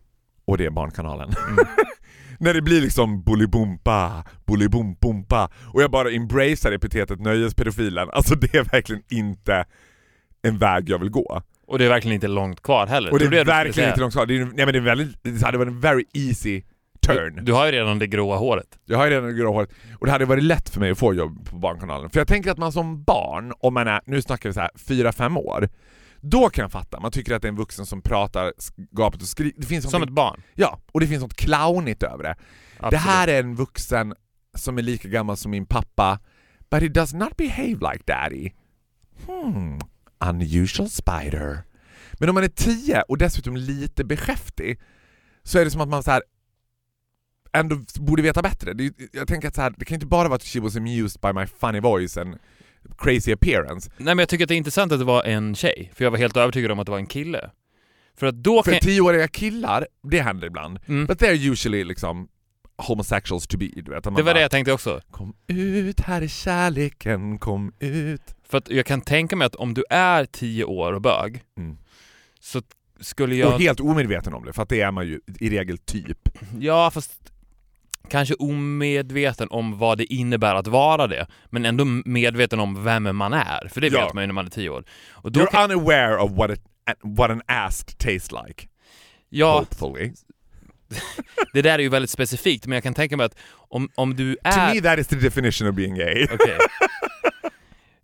och 0.44 0.58
det 0.58 0.66
är 0.66 0.70
Barnkanalen. 0.70 1.30
När 2.38 2.54
det 2.54 2.62
blir 2.62 2.80
liksom 2.80 3.22
bolibompa, 3.22 4.24
bolibompompa 4.44 5.50
och 5.74 5.82
jag 5.82 5.90
bara 5.90 6.10
embracear 6.10 6.72
epitetet 6.72 7.20
nöjespedofilen. 7.20 8.10
Alltså 8.12 8.34
det 8.34 8.54
är 8.54 8.64
verkligen 8.64 9.02
inte 9.10 9.64
en 10.42 10.58
väg 10.58 10.88
jag 10.88 10.98
vill 10.98 11.10
gå. 11.10 11.42
Och 11.66 11.78
det 11.78 11.84
är 11.84 11.88
verkligen 11.88 12.14
inte 12.14 12.28
långt 12.28 12.62
kvar 12.62 12.86
heller. 12.86 13.12
Och 13.12 13.18
det 13.18 13.24
är 13.24 13.44
verkligen 13.44 13.88
inte 13.88 14.00
långt 14.00 14.12
kvar. 14.12 14.26
Det, 14.26 14.36
är, 14.36 14.44
nej, 14.44 14.66
men 14.66 14.72
det, 14.72 14.78
är 14.78 14.80
väldigt, 14.80 15.18
det 15.22 15.42
hade 15.42 15.58
varit 15.58 15.68
en 15.68 15.80
very 15.80 16.04
easy 16.12 16.62
turn. 17.06 17.36
Du, 17.36 17.42
du 17.42 17.52
har 17.52 17.66
ju 17.66 17.72
redan 17.72 17.98
det 17.98 18.06
gråa 18.06 18.36
håret. 18.36 18.78
Jag 18.84 18.98
har 18.98 19.04
ju 19.04 19.10
redan 19.10 19.28
det 19.28 19.34
grå 19.34 19.52
håret 19.52 19.70
och 20.00 20.06
det 20.06 20.12
hade 20.12 20.24
varit 20.24 20.44
lätt 20.44 20.68
för 20.68 20.80
mig 20.80 20.90
att 20.90 20.98
få 20.98 21.14
jobb 21.14 21.48
på 21.50 21.56
Barnkanalen. 21.56 22.10
För 22.10 22.20
jag 22.20 22.28
tänker 22.28 22.50
att 22.50 22.58
man 22.58 22.72
som 22.72 23.04
barn, 23.04 23.52
om 23.60 23.74
man 23.74 23.88
är, 23.88 24.00
nu 24.06 24.22
snackar 24.22 24.48
vi 24.48 24.52
så 24.52 24.60
här 24.60 24.70
4-5 24.76 25.38
år, 25.38 25.68
då 26.20 26.50
kan 26.50 26.62
jag 26.62 26.72
fatta. 26.72 27.00
Man 27.00 27.10
tycker 27.10 27.34
att 27.34 27.42
det 27.42 27.48
är 27.48 27.52
en 27.52 27.56
vuxen 27.56 27.86
som 27.86 28.02
pratar 28.02 28.52
gapet 28.90 29.22
och 29.22 29.28
skriker. 29.28 29.60
Det 29.60 29.66
finns 29.66 29.90
Som 29.90 30.02
ett 30.02 30.08
barn. 30.08 30.42
Ja, 30.54 30.80
och 30.92 31.00
det 31.00 31.06
finns 31.06 31.22
något 31.22 31.34
clownigt 31.36 32.02
över 32.02 32.24
det. 32.24 32.36
Absolut. 32.76 32.90
Det 32.90 32.98
här 32.98 33.28
är 33.28 33.40
en 33.40 33.54
vuxen 33.54 34.14
som 34.56 34.78
är 34.78 34.82
lika 34.82 35.08
gammal 35.08 35.36
som 35.36 35.50
min 35.50 35.66
pappa, 35.66 36.18
but 36.70 36.82
he 36.82 36.88
does 36.88 37.14
not 37.14 37.36
behave 37.36 37.92
like 37.92 38.02
daddy. 38.06 38.50
Hmm, 39.26 39.78
unusual 40.24 40.88
spider. 40.90 41.64
Men 42.12 42.28
om 42.28 42.34
man 42.34 42.44
är 42.44 42.48
10 42.48 43.02
och 43.02 43.18
dessutom 43.18 43.56
lite 43.56 44.04
beskäftig 44.04 44.80
så 45.42 45.58
är 45.58 45.64
det 45.64 45.70
som 45.70 45.80
att 45.80 45.88
man 45.88 46.02
så 46.02 46.10
här 46.10 46.22
ändå 47.52 47.80
borde 47.98 48.22
veta 48.22 48.42
bättre. 48.42 48.72
Det, 48.72 48.92
jag 49.12 49.28
tänker 49.28 49.48
att 49.48 49.54
så 49.54 49.60
här, 49.62 49.74
det 49.76 49.84
kan 49.84 49.94
inte 49.94 50.06
bara 50.06 50.28
vara 50.28 50.36
att 50.36 50.44
she 50.44 50.60
was 50.60 50.76
amused 50.76 51.20
by 51.20 51.32
my 51.32 51.46
funny 51.46 51.80
voice 51.80 52.16
and 52.16 52.38
crazy 52.98 53.32
appearance. 53.32 53.90
Nej 53.96 54.14
men 54.14 54.18
jag 54.18 54.28
tycker 54.28 54.44
att 54.44 54.48
det 54.48 54.54
är 54.54 54.56
intressant 54.56 54.92
att 54.92 54.98
det 54.98 55.04
var 55.04 55.24
en 55.24 55.54
tjej, 55.54 55.90
för 55.94 56.04
jag 56.04 56.10
var 56.10 56.18
helt 56.18 56.36
övertygad 56.36 56.70
om 56.70 56.78
att 56.78 56.86
det 56.86 56.90
var 56.92 56.98
en 56.98 57.06
kille. 57.06 57.50
För 58.16 58.26
att 58.26 58.34
då 58.34 58.62
För 58.62 58.72
tioåriga 58.72 59.28
killar, 59.28 59.86
det 60.10 60.20
händer 60.20 60.46
ibland. 60.46 60.78
Mm. 60.88 61.06
But 61.06 61.22
they're 61.22 61.50
usually 61.52 61.84
liksom 61.84 62.28
homosexuals 62.76 63.46
to 63.46 63.58
be, 63.58 63.68
du 63.76 63.90
vet. 63.90 64.04
Det 64.04 64.10
var 64.10 64.22
bara, 64.22 64.34
det 64.34 64.40
jag 64.40 64.50
tänkte 64.50 64.72
också. 64.72 65.00
Kom 65.10 65.34
ut, 65.46 66.00
här 66.00 66.22
är 66.22 66.26
kärleken, 66.28 67.38
kom 67.38 67.72
ut. 67.78 68.34
För 68.48 68.58
att 68.58 68.70
jag 68.70 68.86
kan 68.86 69.00
tänka 69.00 69.36
mig 69.36 69.46
att 69.46 69.54
om 69.54 69.74
du 69.74 69.84
är 69.90 70.24
tio 70.24 70.64
år 70.64 70.92
och 70.92 71.02
bög, 71.02 71.42
Mm. 71.56 71.78
så 72.40 72.62
skulle 73.00 73.34
jag... 73.36 73.54
Och 73.54 73.60
helt 73.60 73.80
omedveten 73.80 74.34
om 74.34 74.44
det, 74.44 74.52
för 74.52 74.62
att 74.62 74.68
det 74.68 74.80
är 74.80 74.90
man 74.90 75.06
ju 75.06 75.20
i 75.40 75.50
regel 75.50 75.78
typ. 75.78 76.28
Ja, 76.60 76.90
fast 76.90 77.31
kanske 78.08 78.34
omedveten 78.34 79.48
om 79.50 79.78
vad 79.78 79.98
det 79.98 80.12
innebär 80.14 80.54
att 80.54 80.66
vara 80.66 81.06
det, 81.06 81.26
men 81.50 81.66
ändå 81.66 81.84
medveten 82.04 82.60
om 82.60 82.84
vem 82.84 83.16
man 83.16 83.32
är, 83.32 83.68
för 83.68 83.80
det 83.80 83.88
Ja. 83.88 84.04
vet 84.04 84.14
man 84.14 84.22
ju 84.22 84.26
när 84.26 84.34
man 84.34 84.46
är 84.46 84.50
tio 84.50 84.68
år. 84.70 84.84
Och 85.10 85.32
då 85.32 85.40
You're 85.40 85.64
unaware 85.64 86.16
of 86.18 86.30
what, 86.32 86.50
it, 86.50 86.60
what 87.02 87.30
an 87.30 87.42
ass 87.46 87.84
tastes 87.84 88.32
like. 88.46 88.66
ja, 89.28 89.58
Hopefully. 89.58 90.12
det 91.52 91.62
där 91.62 91.74
är 91.74 91.82
ju 91.82 91.88
väldigt 91.88 92.10
specifikt, 92.10 92.66
men 92.66 92.74
jag 92.76 92.82
kan 92.82 92.94
tänka 92.94 93.16
mig 93.16 93.26
att 93.26 93.38
om, 93.52 93.88
om 93.94 94.16
du 94.16 94.34
To 94.34 94.40
är... 94.44 94.74
me 94.74 94.80
that 94.80 94.98
is 94.98 95.06
the 95.06 95.16
definition 95.16 95.68
of 95.68 95.74
being 95.74 95.94
gay. 95.94 96.26
Okej. 96.32 96.58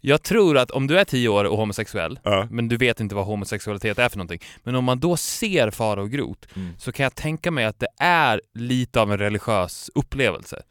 Jag 0.00 0.22
tror 0.22 0.58
att 0.58 0.70
om 0.70 0.86
du 0.86 0.98
är 0.98 1.04
tio 1.04 1.28
år 1.28 1.44
och 1.44 1.56
homosexuell, 1.56 2.18
Ja. 2.22 2.46
men 2.50 2.68
du 2.68 2.76
vet 2.76 3.00
inte 3.00 3.14
vad 3.14 3.26
homosexualitet 3.26 3.98
är 3.98 4.08
för 4.08 4.16
någonting, 4.18 4.40
men 4.62 4.74
om 4.74 4.84
man 4.84 5.00
då 5.00 5.16
ser 5.16 5.70
fara 5.70 6.02
och 6.02 6.10
grot, 6.10 6.46
Mm. 6.56 6.72
så 6.78 6.92
kan 6.92 7.04
jag 7.04 7.14
tänka 7.14 7.50
mig 7.50 7.64
att 7.64 7.78
det 7.78 7.88
är 8.00 8.40
lite 8.54 9.00
av 9.00 9.12
en 9.12 9.18
religiös 9.18 9.90
upplevelse. 9.94 10.62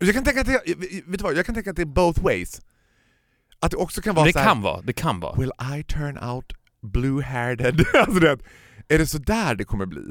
Jag 0.00 0.14
kan 0.14 0.24
tänka 0.24 0.40
att 0.40 0.46
det, 0.46 0.62
vet 1.06 1.18
du 1.18 1.22
vad, 1.22 1.36
jag 1.36 1.46
kan 1.46 1.54
tänka 1.54 1.70
att 1.70 1.76
det 1.76 1.82
är 1.82 1.86
both 1.86 2.22
ways. 2.24 2.60
Att 3.60 3.70
det 3.70 3.76
också 3.76 4.02
kan 4.02 4.14
vara 4.14 4.26
Det 4.26 4.32
så 4.32 4.38
här, 4.38 4.46
kan 4.46 4.62
vara, 4.62 4.80
det 4.82 4.92
kan 4.92 5.20
vara. 5.20 5.36
Will 5.40 5.52
I 5.78 5.82
turn 5.84 6.18
out 6.18 6.52
blue-haired? 6.82 7.84
alltså 7.94 8.20
det, 8.20 8.38
är 8.88 8.98
det 8.98 9.06
så 9.06 9.18
där 9.18 9.54
det 9.54 9.64
kommer 9.64 9.86
bli? 9.86 10.02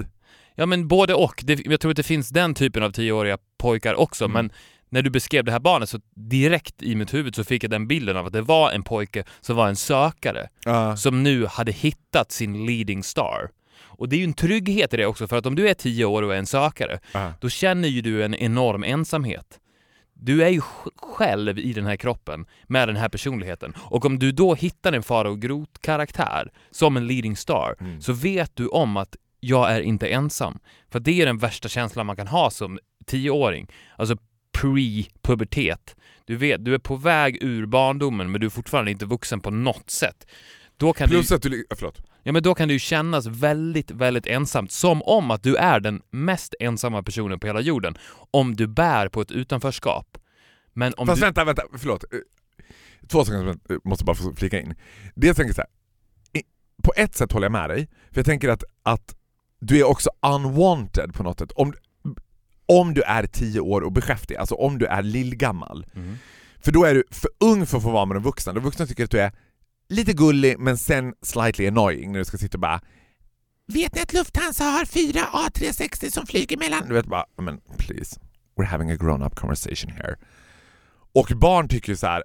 Ja 0.55 0.65
men 0.65 0.87
både 0.87 1.13
och. 1.13 1.41
Det, 1.45 1.65
jag 1.65 1.79
tror 1.79 1.91
att 1.91 1.97
det 1.97 2.03
finns 2.03 2.29
den 2.29 2.53
typen 2.53 2.83
av 2.83 2.91
tioåriga 2.91 3.37
pojkar 3.57 3.93
också, 3.95 4.25
Mm. 4.25 4.33
men 4.33 4.51
när 4.89 5.01
du 5.01 5.09
beskrev 5.09 5.43
det 5.43 5.51
här 5.51 5.59
barnet 5.59 5.89
så 5.89 5.99
direkt 6.15 6.81
i 6.83 6.95
mitt 6.95 7.13
huvud 7.13 7.35
så 7.35 7.43
fick 7.43 7.63
jag 7.63 7.71
den 7.71 7.87
bilden 7.87 8.17
av 8.17 8.25
att 8.25 8.33
det 8.33 8.41
var 8.41 8.71
en 8.71 8.83
pojke 8.83 9.23
som 9.41 9.55
var 9.55 9.67
en 9.67 9.75
sökare, 9.75 10.47
Ja. 10.65 10.97
som 10.97 11.23
nu 11.23 11.45
hade 11.45 11.71
hittat 11.71 12.31
sin 12.31 12.65
leading 12.65 13.03
star. 13.03 13.49
Och 13.97 14.09
det 14.09 14.15
är 14.15 14.17
ju 14.17 14.23
en 14.23 14.33
trygghet 14.33 14.93
i 14.93 14.97
det 14.97 15.05
också, 15.05 15.27
för 15.27 15.37
att 15.37 15.45
om 15.45 15.55
du 15.55 15.69
är 15.69 15.73
tio 15.73 16.05
år 16.05 16.21
och 16.23 16.33
är 16.33 16.37
en 16.39 16.45
sökare, 16.45 16.99
Ja. 17.11 17.33
då 17.41 17.49
känner 17.49 17.87
ju 17.87 18.01
du 18.01 18.23
en 18.23 18.35
enorm 18.35 18.83
ensamhet. 18.83 19.59
Du 20.13 20.43
är 20.43 20.49
ju 20.49 20.59
sj- 20.59 20.89
själv 20.97 21.59
i 21.59 21.73
den 21.73 21.85
här 21.85 21.95
kroppen 21.95 22.45
med 22.67 22.87
den 22.87 22.95
här 22.95 23.09
personligheten. 23.09 23.73
Och 23.77 24.05
om 24.05 24.19
du 24.19 24.31
då 24.31 24.55
hittar 24.55 24.93
en 24.93 25.03
fara 25.03 25.29
och 25.29 25.39
grot-karaktär 25.41 26.51
som 26.71 26.97
en 26.97 27.07
leading 27.07 27.35
star, 27.37 27.75
Mm. 27.79 28.01
så 28.01 28.13
vet 28.13 28.51
du 28.55 28.67
om 28.67 28.97
att 28.97 29.15
jag 29.39 29.71
är 29.71 29.81
inte 29.81 30.07
ensam. 30.07 30.59
För 30.91 30.99
det 30.99 31.21
är 31.21 31.25
den 31.25 31.37
värsta 31.37 31.69
känslan 31.69 32.05
man 32.05 32.15
kan 32.15 32.27
ha 32.27 32.49
som 32.49 32.79
tioåring. 33.05 33.67
Alltså 33.97 34.17
pre-pubertet. 34.61 35.95
Du 36.25 36.35
vet, 36.35 36.65
du 36.65 36.73
är 36.73 36.79
på 36.79 36.95
väg 36.95 37.37
ur 37.43 37.65
barndomen 37.65 38.31
men 38.31 38.41
du 38.41 38.45
är 38.47 38.51
fortfarande 38.51 38.91
inte 38.91 39.05
vuxen 39.05 39.39
på 39.39 39.51
något 39.51 39.89
sätt. 39.89 40.27
Då 40.77 40.93
kan, 40.93 41.09
Plus 41.09 41.27
du, 41.27 41.35
att 41.35 41.41
du... 41.41 41.65
Förlåt. 41.75 42.01
ja, 42.23 42.31
men 42.31 42.43
då 42.43 42.55
kan 42.55 42.67
det 42.67 42.73
ju 42.73 42.79
kännas 42.79 43.25
väldigt, 43.27 43.91
väldigt 43.91 44.27
ensamt. 44.27 44.71
Som 44.71 45.01
om 45.03 45.31
att 45.31 45.43
du 45.43 45.55
är 45.55 45.79
den 45.79 46.01
mest 46.11 46.55
ensamma 46.59 47.03
personen 47.03 47.39
på 47.39 47.47
hela 47.47 47.61
jorden. 47.61 47.97
Om 48.31 48.55
du 48.55 48.67
bär 48.67 49.09
på 49.09 49.21
ett 49.21 49.31
utanförskap. 49.31 50.17
Men 50.73 50.93
om 50.97 51.07
Fast 51.07 51.21
du... 51.21 51.25
vänta, 51.25 51.43
vänta, 51.45 51.63
förlåt. 51.77 52.03
Eh, 52.03 52.19
Två 53.07 53.25
saker 53.25 53.37
som 53.37 53.59
jag 53.67 53.85
måste 53.85 54.05
bara 54.05 54.15
få 54.15 54.35
flika 54.35 54.61
in. 54.61 54.73
Dels 55.15 55.37
tänker 55.37 55.49
jag 55.49 55.55
så 55.55 55.61
här. 55.61 55.69
på 56.83 56.93
ett 56.97 57.15
sätt 57.15 57.31
håller 57.31 57.45
jag 57.45 57.51
med 57.51 57.69
dig, 57.69 57.87
för 58.11 58.19
jag 58.19 58.25
tänker 58.25 58.49
att, 58.49 58.63
att 58.83 59.15
du 59.59 59.79
är 59.79 59.83
också 59.83 60.09
unwanted 60.35 61.13
på 61.13 61.23
något 61.23 61.39
sätt. 61.39 61.51
Om, 61.55 61.73
om 62.65 62.93
du 62.93 63.01
är 63.01 63.27
tio 63.27 63.59
år 63.59 63.81
och 63.81 63.91
beskäftig, 63.91 64.35
alltså 64.35 64.55
om 64.55 64.77
du 64.77 64.85
är 64.85 65.03
lillgammal. 65.03 65.85
Mm. 65.95 66.17
För 66.59 66.71
då 66.71 66.83
är 66.83 66.95
du 66.95 67.03
för 67.11 67.29
ung 67.39 67.65
för 67.65 67.77
att 67.77 67.83
få 67.83 67.89
vara 67.89 68.05
med 68.05 68.15
de 68.15 68.23
vuxna. 68.23 68.53
De 68.53 68.63
vuxna 68.63 68.85
tycker 68.85 69.03
att 69.03 69.11
du 69.11 69.19
är 69.19 69.31
lite 69.89 70.13
gullig 70.13 70.59
men 70.59 70.77
sen 70.77 71.13
slightly 71.21 71.67
annoying 71.67 72.11
när 72.11 72.19
du 72.19 72.25
ska 72.25 72.37
sitta 72.37 72.57
och 72.57 72.61
bara 72.61 72.81
Vet 73.67 73.95
ni 73.95 74.01
att 74.01 74.13
Lufthansa 74.13 74.63
har 74.63 74.85
fyra 74.85 75.19
A360 75.19 76.09
som 76.11 76.25
flyger 76.25 76.57
mellan... 76.57 76.87
Du 76.87 76.93
vet 76.93 77.05
bara, 77.05 77.25
men 77.37 77.59
please, 77.77 78.19
we're 78.55 78.65
having 78.65 78.91
a 78.91 78.95
grown-up 78.95 79.35
conversation 79.35 79.91
here. 79.91 80.15
Och 81.13 81.31
barn 81.35 81.67
tycker 81.67 81.91
ju 81.91 81.95
så 81.95 82.07
här, 82.07 82.23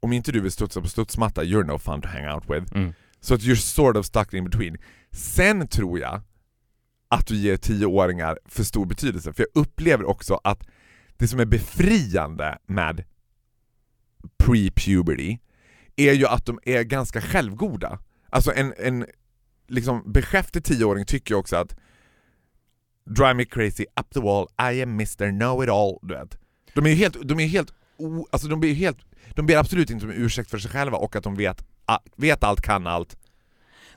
om 0.00 0.12
inte 0.12 0.32
du 0.32 0.40
vill 0.40 0.52
studsa 0.52 0.80
på 0.80 0.88
studsmatta, 0.88 1.42
you're 1.42 1.64
no 1.64 1.78
fun 1.78 2.02
to 2.02 2.08
hang 2.08 2.34
out 2.34 2.44
with. 2.50 2.76
Mm. 2.76 2.94
Så 3.20 3.34
att 3.34 3.40
you're 3.40 3.54
sort 3.54 3.96
of 3.96 4.06
stuck 4.06 4.34
in 4.34 4.44
between. 4.44 4.76
Sen 5.12 5.68
tror 5.68 5.98
jag 5.98 6.20
att 7.12 7.26
du 7.26 7.36
ger 7.36 7.56
tioåringar 7.56 8.38
för 8.44 8.64
stor 8.64 8.86
betydelse, 8.86 9.32
för 9.32 9.46
jag 9.52 9.62
upplever 9.62 10.04
också 10.04 10.40
att 10.44 10.66
det 11.16 11.28
som 11.28 11.40
är 11.40 11.44
befriande 11.44 12.58
med 12.66 13.04
pre-puberty 14.38 15.38
är 15.96 16.12
ju 16.12 16.26
att 16.26 16.46
de 16.46 16.60
är 16.62 16.82
ganska 16.82 17.20
självgoda. 17.20 17.98
Alltså 18.30 18.52
en, 18.54 18.74
en 18.78 19.06
liksom 19.68 20.12
beskäftig 20.12 20.64
tioåring 20.64 21.04
tycker 21.04 21.34
ju 21.34 21.38
också 21.38 21.56
att 21.56 21.76
Drive 23.04 23.34
me 23.34 23.44
crazy, 23.44 23.84
up 24.00 24.10
the 24.14 24.20
wall, 24.20 24.46
I 24.72 24.82
am 24.82 24.90
Mr 24.90 25.30
Know-it-all, 25.30 25.98
du 26.02 26.14
vet. 26.14 26.38
De 26.74 26.86
är 26.86 26.90
ju 26.90 26.96
helt, 26.96 27.28
de 27.28 27.40
är 27.40 27.46
helt, 27.46 27.74
o, 27.96 28.26
alltså 28.30 28.48
de 28.48 28.60
blir 28.60 28.70
ju 28.70 28.76
helt, 28.76 28.98
de 29.30 29.46
ber 29.46 29.56
absolut 29.56 29.90
inte 29.90 30.06
om 30.06 30.12
ursäkt 30.12 30.50
för 30.50 30.58
sig 30.58 30.70
själva 30.70 30.98
och 30.98 31.16
att 31.16 31.24
de 31.24 31.34
vet, 31.34 31.64
vet 32.16 32.44
allt, 32.44 32.60
kan 32.60 32.86
allt. 32.86 33.16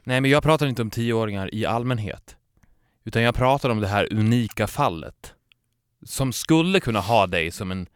Nej, 0.04 0.22
men 0.22 0.32
jag 0.32 0.44
pratar 0.44 0.68
inte 0.68 0.82
om 0.82 0.90
tioåringar 0.90 1.56
i 1.56 1.66
allmänhet. 1.66 2.38
Utan 3.06 3.22
jag 3.22 3.36
pratar 3.36 3.70
om 3.70 3.80
det 3.80 3.88
här 3.88 4.14
unika 4.14 4.68
fallet. 4.68 5.34
Som 6.06 6.34
skulle 6.34 6.80
kunna 6.80 7.00
ha 7.00 7.28
dig 7.28 7.52
som 7.52 7.72
en 7.72 7.88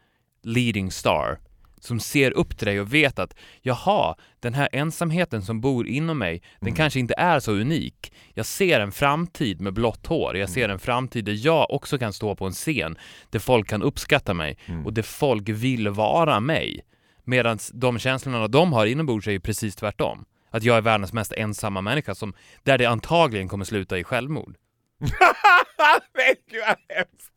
leading 0.42 0.90
star. 0.90 1.38
Som 1.80 2.00
ser 2.00 2.30
upp 2.30 2.58
till 2.58 2.66
dig 2.66 2.80
och 2.80 2.94
vet 2.94 3.18
att 3.18 3.34
jaha, 3.62 4.16
den 4.40 4.54
här 4.54 4.68
ensamheten 4.72 5.42
som 5.42 5.60
bor 5.60 5.86
inom 5.86 6.18
mig, 6.18 6.42
den 6.60 6.74
kanske 6.74 7.00
inte 7.00 7.14
är 7.18 7.40
så 7.40 7.52
unik. 7.52 8.12
Jag 8.34 8.46
ser 8.46 8.80
en 8.80 8.92
framtid 8.92 9.60
med 9.60 9.74
blått 9.74 10.06
hår. 10.06 10.36
Jag 10.36 10.50
ser 10.50 10.68
en 10.68 10.78
framtid 10.78 11.24
där 11.24 11.46
jag 11.46 11.70
också 11.70 11.98
kan 11.98 12.12
stå 12.12 12.36
på 12.36 12.46
en 12.46 12.52
scen 12.52 12.98
där 13.30 13.38
folk 13.38 13.68
kan 13.68 13.82
uppskatta 13.82 14.34
mig 14.34 14.58
och 14.84 14.92
där 14.92 15.02
folk 15.02 15.48
vill 15.48 15.88
vara 15.88 16.40
mig. 16.40 16.80
Medan 17.24 17.58
de 17.72 17.98
känslorna 17.98 18.48
de 18.48 18.72
har 18.72 18.86
inombords 18.86 19.26
är 19.26 19.32
ju 19.32 19.40
precis 19.40 19.76
tvärtom. 19.76 20.24
Att 20.50 20.62
jag 20.62 20.76
är 20.76 20.80
världens 20.80 21.12
mest 21.12 21.32
ensamma 21.32 21.80
människa 21.80 22.14
som, 22.14 22.34
där 22.62 22.78
det 22.78 22.86
antagligen 22.86 23.48
kommer 23.48 23.64
sluta 23.64 23.98
i 23.98 24.04
självmord. 24.04 24.56
Nej 26.16 26.34
gud 26.50 26.60
vad 26.66 26.96
hemskt! 26.96 27.30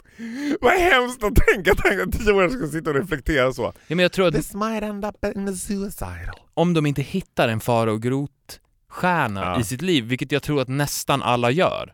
Vad 0.62 0.74
hemskt 0.74 1.24
att 1.24 1.36
tänka, 1.36 1.76
tänka 1.76 2.04
att 2.04 2.12
tioåringar 2.12 2.50
ska 2.58 2.68
sitta 2.68 2.90
och 2.90 2.96
reflektera 2.96 3.54
så. 3.54 3.62
Ja, 3.88 3.96
men 3.96 4.00
jag 4.00 4.12
tror 4.12 4.28
att 4.28 4.34
This 4.36 4.54
might 4.54 4.84
end 4.84 5.06
up 5.06 5.26
in 5.36 5.48
a 5.48 5.54
suicidal. 5.54 6.36
om 6.54 6.74
de 6.74 6.86
inte 6.86 7.02
hittar 7.02 7.48
en 7.48 7.60
fara 7.60 7.92
och 7.92 8.02
grot-stjärna 8.02 9.42
Ja. 9.42 9.60
i 9.60 9.64
sitt 9.64 9.82
liv, 9.82 10.04
vilket 10.04 10.32
jag 10.32 10.44
tror 10.44 10.62
att 10.62 10.68
nästan 10.68 11.22
alla 11.22 11.52
gör. 11.52 11.94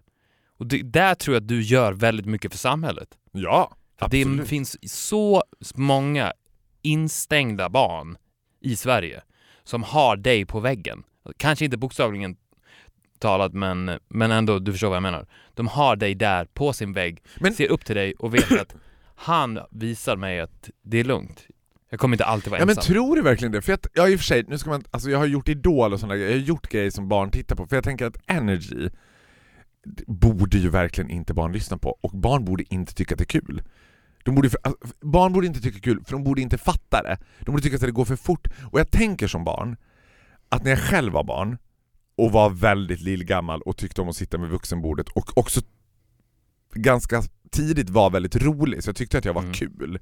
Och 0.57 0.65
det, 0.67 0.81
där 0.83 1.15
tror 1.15 1.35
jag 1.35 1.41
att 1.41 1.47
du 1.47 1.61
gör 1.61 1.93
väldigt 1.93 2.25
mycket 2.25 2.51
för 2.51 2.57
samhället. 2.59 3.09
Ja, 3.31 3.71
För 3.99 4.05
absolut. 4.05 4.38
det 4.39 4.45
finns 4.45 4.77
så 4.93 5.43
många 5.75 6.33
instängda 6.81 7.69
barn 7.69 8.17
i 8.61 8.75
Sverige 8.75 9.21
som 9.63 9.83
har 9.83 10.15
dig 10.17 10.45
på 10.45 10.59
väggen. 10.59 11.03
Kanske 11.38 11.65
inte 11.65 11.77
bokstavligen 11.77 12.35
talat, 13.19 13.53
men, 13.53 13.91
men 14.07 14.31
ändå, 14.31 14.59
du 14.59 14.71
förstår 14.71 14.88
vad 14.89 14.95
jag 14.95 15.03
menar. 15.03 15.25
De 15.53 15.67
har 15.67 15.95
dig 15.95 16.15
där 16.15 16.45
på 16.45 16.73
sin 16.73 16.93
vägg, 16.93 17.23
Men- 17.39 17.53
ser 17.53 17.67
upp 17.71 17.85
till 17.85 17.95
dig 17.95 18.13
och 18.19 18.33
vet 18.35 18.51
att 18.61 18.75
han 19.15 19.59
visar 19.71 20.15
mig 20.17 20.39
att 20.39 20.69
det 20.81 20.97
är 20.99 21.03
lugnt. 21.03 21.47
Jag 21.89 21.99
kommer 21.99 22.13
inte 22.15 22.25
alltid 22.25 22.51
vara 22.51 22.61
Ja 22.61 22.65
men 22.65 22.77
ensam. 22.77 22.93
tror 22.93 23.15
du 23.15 23.21
verkligen 23.21 23.51
det? 23.51 23.61
För 23.61 23.73
att, 23.73 23.88
ja 23.93 24.09
i 24.09 24.15
och 24.15 24.19
för 24.19 24.25
sig, 24.25 24.43
nu 24.47 24.57
ska 24.57 24.69
man, 24.69 24.83
alltså 24.91 25.09
jag 25.09 25.17
har 25.17 25.25
gjort 25.25 25.49
Idol 25.49 25.93
och 25.93 25.99
sådana 25.99 26.15
grejer, 26.15 26.29
jag 26.31 26.38
har 26.38 26.45
gjort 26.45 26.67
grejer 26.69 26.89
som 26.91 27.07
barn 27.09 27.31
tittar 27.31 27.55
på, 27.55 27.67
för 27.67 27.75
jag 27.77 27.83
tänker 27.83 28.05
att 28.05 28.17
Energy 28.27 28.89
borde 30.07 30.57
ju 30.57 30.69
verkligen 30.69 31.09
inte 31.09 31.33
barn 31.33 31.51
lyssna 31.51 31.77
på, 31.77 31.97
och 32.01 32.11
barn 32.11 32.45
borde 32.45 32.63
inte 32.69 32.93
tycka 32.93 33.15
att 33.15 33.19
det 33.19 33.23
är 33.35 33.41
kul. 33.41 33.63
De 34.23 34.35
borde, 34.35 34.49
alltså, 34.63 34.88
barn 35.01 35.33
borde 35.33 35.47
inte 35.47 35.61
tycka 35.61 35.73
det 35.73 35.79
är 35.89 35.93
kul, 35.93 36.03
för 36.05 36.11
de 36.11 36.23
borde 36.23 36.41
inte 36.41 36.57
fatta 36.57 37.03
det. 37.03 37.17
De 37.39 37.51
borde 37.51 37.63
tycka 37.63 37.75
att 37.75 37.81
det 37.81 37.91
går 37.91 38.05
för 38.05 38.15
fort. 38.15 38.47
Och 38.71 38.79
jag 38.79 38.91
tänker 38.91 39.27
som 39.27 39.43
barn, 39.43 39.77
att 40.49 40.63
när 40.63 40.71
jag 40.71 40.79
själv 40.79 41.13
var 41.13 41.23
barn, 41.23 41.57
och 42.23 42.31
var 42.31 42.49
väldigt 42.49 43.01
lillgammal 43.01 43.61
och 43.61 43.77
tyckte 43.77 44.01
om 44.01 44.09
att 44.09 44.15
sitta 44.15 44.38
med 44.38 44.49
vuxenbordet 44.49 45.09
och 45.09 45.38
också 45.38 45.61
ganska 46.73 47.23
tidigt 47.51 47.89
var 47.89 48.09
väldigt 48.09 48.35
rolig, 48.35 48.83
så 48.83 48.89
jag 48.89 48.95
tyckte 48.95 49.17
att 49.17 49.25
jag 49.25 49.33
var 49.33 49.41
Mm. 49.41 49.53
kul. 49.53 49.99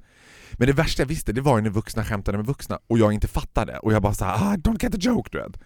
Men 0.53 0.67
det 0.67 0.74
värsta 0.74 1.01
jag 1.01 1.07
visste, 1.07 1.33
det 1.33 1.41
var 1.41 1.57
ju 1.57 1.63
när 1.63 1.69
vuxna 1.69 2.05
skämtade 2.05 2.38
med 2.38 2.47
vuxna 2.47 2.79
och 2.88 2.97
jag 2.97 3.13
inte 3.13 3.27
fattade. 3.27 3.79
Och 3.79 3.93
jag 3.93 4.01
bara 4.01 4.13
såhär, 4.13 4.33
ah, 4.33 4.55
don't 4.55 4.83
get 4.83 4.91
the 4.91 5.09
joke, 5.09 5.29
du 5.31 5.38
vet. 5.38 5.57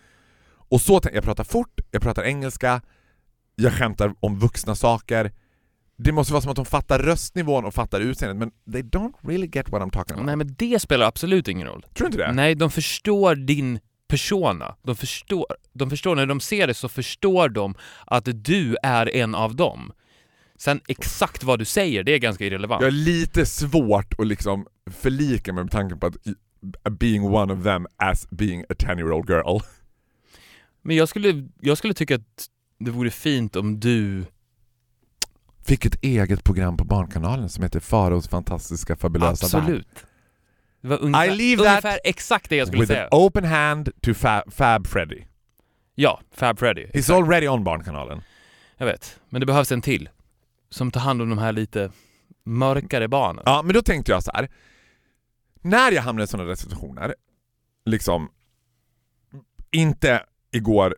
Och 0.70 0.82
så 0.82 1.02
jag 1.14 1.24
pratar 1.24 1.44
fort, 1.44 1.80
jag 1.92 2.02
pratar 2.02 2.24
engelska, 2.24 2.82
jag 3.56 3.74
skämtar 3.74 4.14
om 4.20 4.40
vuxna 4.40 4.76
saker. 4.76 5.32
Det 5.98 6.12
måste 6.12 6.34
vara 6.34 6.42
som 6.42 6.50
att 6.52 6.56
de 6.56 6.66
fattar 6.66 7.00
röstnivån 7.00 7.66
och 7.66 7.74
fattar 7.74 8.02
utseendet, 8.02 8.38
men 8.38 8.74
they 8.74 8.82
don't 8.82 9.14
really 9.22 9.50
get 9.54 9.70
what 9.72 9.82
I'm 9.82 9.92
talking 9.92 10.14
about. 10.14 10.26
Nej 10.26 10.36
men 10.36 10.56
det 10.58 10.80
spelar 10.82 11.06
absolut 11.08 11.48
ingen 11.48 11.68
roll. 11.68 11.82
Tror 11.82 12.08
du 12.10 12.14
inte 12.14 12.18
det? 12.18 12.32
Nej, 12.32 12.56
de 12.56 12.72
förstår 12.72 13.36
din 13.36 13.80
persona. 14.12 14.76
De 14.84 14.96
förstår, 14.96 15.46
de 15.74 15.90
förstår, 15.90 16.16
när 16.16 16.26
de 16.26 16.40
ser 16.40 16.68
det 16.68 16.74
så 16.74 16.90
förstår 16.90 17.50
de 17.50 17.76
att 18.06 18.28
du 18.34 18.78
är 18.84 19.16
en 19.16 19.36
av 19.36 19.56
dem. 19.56 19.92
Sen 20.58 20.82
exakt 20.88 21.44
vad 21.44 21.60
du 21.60 21.66
säger, 21.66 22.04
det 22.04 22.12
är 22.12 22.18
ganska 22.18 22.46
irrelevant. 22.46 22.82
Jag 22.82 22.88
har 22.88 22.92
lite 22.92 23.46
svårt 23.46 24.20
att 24.20 24.28
liksom 24.28 24.68
förlika 24.92 25.54
mig 25.54 25.64
med 25.64 25.72
tanken 25.72 26.00
på 26.00 26.06
att 26.08 26.18
being 27.00 27.24
one 27.24 27.54
of 27.54 27.64
them 27.64 27.88
as 27.98 28.28
being 28.30 28.64
a 28.70 28.74
10 28.78 28.90
year 28.90 29.12
old 29.12 29.30
girl. 29.30 29.60
Men 30.82 30.96
jag 30.96 31.10
skulle, 31.10 31.48
jag 31.62 31.78
skulle 31.78 31.94
tycka 31.94 32.16
att 32.16 32.48
det 32.80 32.92
vore 32.92 33.10
fint 33.12 33.56
om 33.56 33.80
du... 33.80 34.26
Fick 35.66 35.86
ett 35.86 36.04
eget 36.04 36.44
program 36.44 36.78
på 36.78 36.84
Barnkanalen 36.84 37.50
som 37.50 37.64
heter 37.64 37.80
Faraos 37.80 38.28
fantastiska 38.28 38.96
fabulösa 38.96 39.60
värld. 39.60 39.86
Det 40.82 40.88
var 40.88 40.98
ungefär, 41.02 41.26
I 41.32 41.36
leave 41.36 41.64
that 41.64 41.72
ungefär 41.72 42.00
exakt 42.04 42.50
det 42.50 42.56
jag 42.56 42.68
skulle 42.68 42.82
With 42.82 42.92
säga. 42.92 43.04
an 43.04 43.10
open 43.12 43.44
hand 43.46 43.90
to 44.02 44.14
Fab, 44.14 44.54
Fab 44.54 44.88
Freddy. 44.88 45.24
Ja, 45.96 46.22
Fab 46.32 46.60
Freddy. 46.60 46.86
He's 46.86 47.14
already 47.14 47.48
on 47.48 47.64
Barnkanalen. 47.64 48.22
Jag 48.78 48.86
vet. 48.86 49.20
Men 49.30 49.40
det 49.40 49.46
behövs 49.46 49.72
en 49.72 49.82
till. 49.82 50.10
Som 50.70 50.92
tar 50.92 51.02
hand 51.02 51.22
om 51.22 51.30
de 51.30 51.38
här 51.38 51.52
lite 51.52 51.92
mörkare 52.44 53.08
barnen. 53.08 53.44
Ja, 53.46 53.62
men 53.62 53.74
då 53.74 53.82
tänkte 53.82 54.12
jag 54.12 54.24
så 54.24 54.32
här. 54.34 54.50
När 55.62 55.92
jag 55.92 56.02
hamnar 56.02 56.24
i 56.24 56.28
sådana 56.28 56.50
där 56.50 56.56
situationer, 56.56 57.16
liksom 57.86 58.30
inte 59.72 60.26
igår 60.52 60.96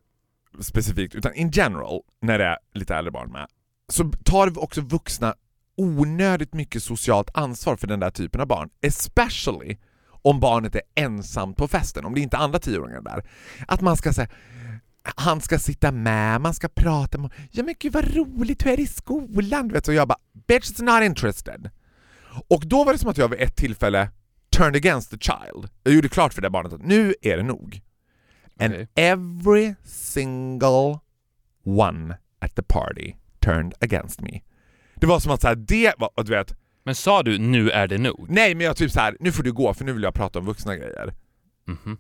specifikt, 0.60 1.16
utan 1.16 1.34
in 1.34 1.52
general, 1.52 2.02
när 2.22 2.40
det 2.40 2.46
är 2.46 2.58
lite 2.74 2.96
äldre 2.96 3.12
barn 3.12 3.32
med, 3.32 3.48
så 3.88 4.12
tar 4.25 4.60
också 4.63 4.82
vuxna 4.82 5.36
onödigt 5.77 6.53
mycket 6.53 6.84
socialt 6.84 7.30
ansvar 7.34 7.75
för 7.75 7.88
den 7.88 8.00
där 8.00 8.10
typen 8.10 8.42
av 8.42 8.48
barn. 8.48 8.70
Especially 8.82 9.77
om 10.22 10.39
barnet 10.39 10.75
är 10.75 10.82
ensamt 10.96 11.58
på 11.58 11.68
festen, 11.68 12.06
om 12.06 12.13
det 12.13 12.22
inte 12.22 12.38
är 12.38 12.42
andra 12.42 12.60
tioåringar 12.60 13.01
där. 13.01 13.25
Att 13.68 13.82
man 13.82 13.98
ska 13.98 14.13
säga 14.13 14.27
han 15.03 15.42
ska 15.42 15.60
sitta 15.60 15.92
med, 15.92 16.42
man 16.42 16.53
ska 16.53 16.68
prata 16.68 17.18
med 17.18 17.32
Ja 17.51 17.63
men 17.63 17.75
gud 17.80 17.94
vad 17.94 18.15
roligt, 18.15 18.65
hur 18.65 18.72
är 18.72 18.77
det 18.77 18.84
i 18.84 18.88
skolan? 18.88 19.68
Du 19.68 19.74
vet, 19.74 19.86
så 19.86 19.94
jag 19.94 20.08
bara 20.08 20.20
“bitch 20.48 20.72
is 20.72 20.80
not 20.80 21.03
interested”. 21.03 21.70
Och 22.48 22.65
då 22.65 22.84
var 22.84 22.94
det 22.94 23.00
som 23.00 23.10
att 23.10 23.18
jag 23.18 23.27
vid 23.27 23.39
ett 23.42 23.56
tillfälle 23.56 24.10
turned 24.50 24.75
against 24.75 25.12
the 25.12 25.18
child. 25.18 25.70
Jag 25.84 25.94
gjorde 25.94 26.10
klart 26.10 26.34
för 26.34 26.42
det 26.42 26.50
barnet 26.50 26.74
att 26.74 26.86
nu 26.86 27.15
är 27.22 27.38
det 27.38 27.44
nog. 27.44 27.82
And 28.60 28.74
Okej. 28.74 28.88
every 28.96 29.75
single 29.84 31.00
one 31.65 32.18
at 32.39 32.56
the 32.56 32.63
party 32.63 33.13
turned 33.39 33.74
against 33.80 34.22
me. 34.22 34.42
Det 35.03 35.07
var 35.07 35.19
som 35.19 35.31
att 35.31 35.41
så 35.41 35.48
här, 35.48 35.55
det 35.55 35.93
var, 35.98 36.10
och 36.15 36.25
du 36.25 36.31
vet, 36.31 36.55
Men 36.83 36.95
sa 36.95 37.24
du 37.24 37.38
nu 37.38 37.69
är 37.69 37.88
det 37.88 37.98
nog? 37.98 38.25
nej 38.29 38.55
men 38.55 38.65
jag 38.65 38.77
typ 38.77 38.91
så 38.91 39.00
här, 39.00 39.17
nu 39.19 39.31
får 39.31 39.43
du 39.43 39.53
gå 39.53 39.74
för 39.74 39.86
nu 39.86 39.93
vill 39.93 40.03
jag 40.03 40.13
prata 40.13 40.39
om 40.39 40.45
vuxna 40.45 40.75
grejer. 40.75 41.13
Mhm. 41.67 41.98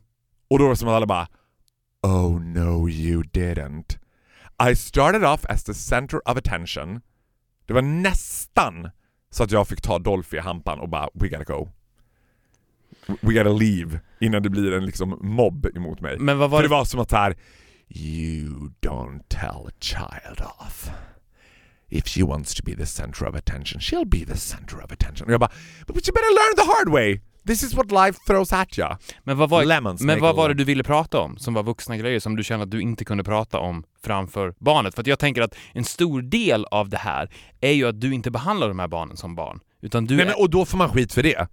Och 0.49 0.59
då 0.59 0.63
var 0.65 0.69
det 0.71 0.77
som 0.77 0.87
att 0.87 0.93
alla 0.93 1.05
bara 1.05 1.27
Oh 2.01 2.41
no 2.41 2.89
you 2.89 3.23
didn't. 3.23 3.97
I 4.71 4.75
started 4.75 5.23
off 5.23 5.45
as 5.45 5.63
the 5.63 5.73
center 5.73 6.29
of 6.29 6.37
attention. 6.37 7.01
Det 7.65 7.73
var 7.73 7.81
nästan 7.81 8.89
så 9.29 9.43
att 9.43 9.51
jag 9.51 9.67
fick 9.67 9.81
ta 9.81 9.99
Dolphy 9.99 10.37
i 10.37 10.39
hampan 10.39 10.79
och 10.79 10.89
bara 10.89 11.09
We 11.13 11.29
gotta 11.29 11.43
go. 11.43 11.69
We 13.21 13.33
gotta 13.33 13.49
leave 13.53 13.99
innan 14.19 14.43
det 14.43 14.49
blir 14.49 14.73
en 14.73 14.85
liksom 14.85 15.17
mobb 15.21 15.65
emot 15.75 16.01
mig. 16.01 16.19
Men 16.19 16.37
vad 16.37 16.49
var 16.49 16.57
För 16.57 16.63
det 16.63 16.69
det? 16.69 16.75
var 16.75 16.85
som 16.85 16.99
att 16.99 17.11
här 17.11 17.35
You 17.89 18.71
don't 18.81 19.21
tell 19.27 19.67
a 19.67 19.71
child 19.79 20.41
off. 20.59 20.89
If 21.93 22.07
she 22.07 22.23
wants 22.23 22.55
to 22.55 22.63
be 22.63 22.75
the 22.75 22.85
center 22.85 23.25
of 23.25 23.35
attention, 23.35 23.79
she'll 23.79 24.09
be 24.09 24.25
the 24.25 24.37
center 24.37 24.83
of 24.83 24.91
attention. 24.91 25.27
Och 25.27 25.33
jag 25.33 25.39
bara 25.39 25.51
But 25.87 25.95
you 25.95 26.13
better 26.13 26.33
learn 26.33 26.55
the 26.55 26.71
hard 26.71 26.89
way! 26.89 27.19
This 27.47 27.63
is 27.63 27.73
what 27.73 27.91
life 27.91 28.19
throws 28.27 28.53
at 28.53 28.79
you. 28.79 28.87
Men 29.23 29.37
vad 29.37 29.49
var, 29.49 29.65
Lemons 29.65 30.01
men 30.01 30.19
vad 30.19 30.35
var 30.35 30.49
det 30.49 30.55
du 30.55 30.63
ville 30.63 30.83
prata 30.83 31.19
om 31.19 31.37
som 31.37 31.53
var 31.53 31.63
vuxna 31.63 31.97
grejer 31.97 32.19
som 32.19 32.35
du 32.35 32.43
kände 32.43 32.63
att 32.63 32.71
du 32.71 32.81
inte 32.81 33.05
kunde 33.05 33.23
prata 33.23 33.59
om 33.59 33.83
framför 34.03 34.53
barnet? 34.59 34.95
För 34.95 35.01
att 35.01 35.07
jag 35.07 35.19
tänker 35.19 35.41
att 35.41 35.55
en 35.73 35.83
stor 35.83 36.21
del 36.21 36.65
av 36.65 36.89
det 36.89 36.97
här 36.97 37.29
är 37.61 37.71
ju 37.71 37.87
att 37.87 38.01
du 38.01 38.13
inte 38.13 38.31
behandlar 38.31 38.67
de 38.67 38.79
här 38.79 38.87
barnen 38.87 39.17
som 39.17 39.35
barn. 39.35 39.59
Utan 39.81 40.05
du 40.05 40.15
Nej, 40.15 40.23
är... 40.23 40.25
men, 40.25 40.35
och 40.39 40.49
då 40.49 40.65
får 40.65 40.77
man 40.77 40.89
skit 40.89 41.13
för 41.13 41.23
det. 41.23 41.47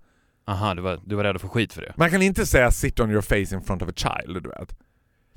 Aha, 0.47 0.75
du 0.75 0.83
var, 0.83 1.01
du 1.05 1.17
var 1.17 1.25
rädd 1.25 1.37
att 1.37 1.43
få 1.43 1.49
skit 1.49 1.73
för 1.73 1.83
det. 1.83 1.93
Man 1.97 2.11
kan 2.11 2.23
inte 2.23 2.47
säga 2.47 2.71
sit 2.71 3.01
on 3.01 3.11
your 3.11 3.23
face 3.23 3.55
in 3.55 3.63
front 3.63 3.83
of 3.83 3.89
a 3.89 3.93
child, 3.97 4.43
du 4.43 4.49
vet. 4.49 4.79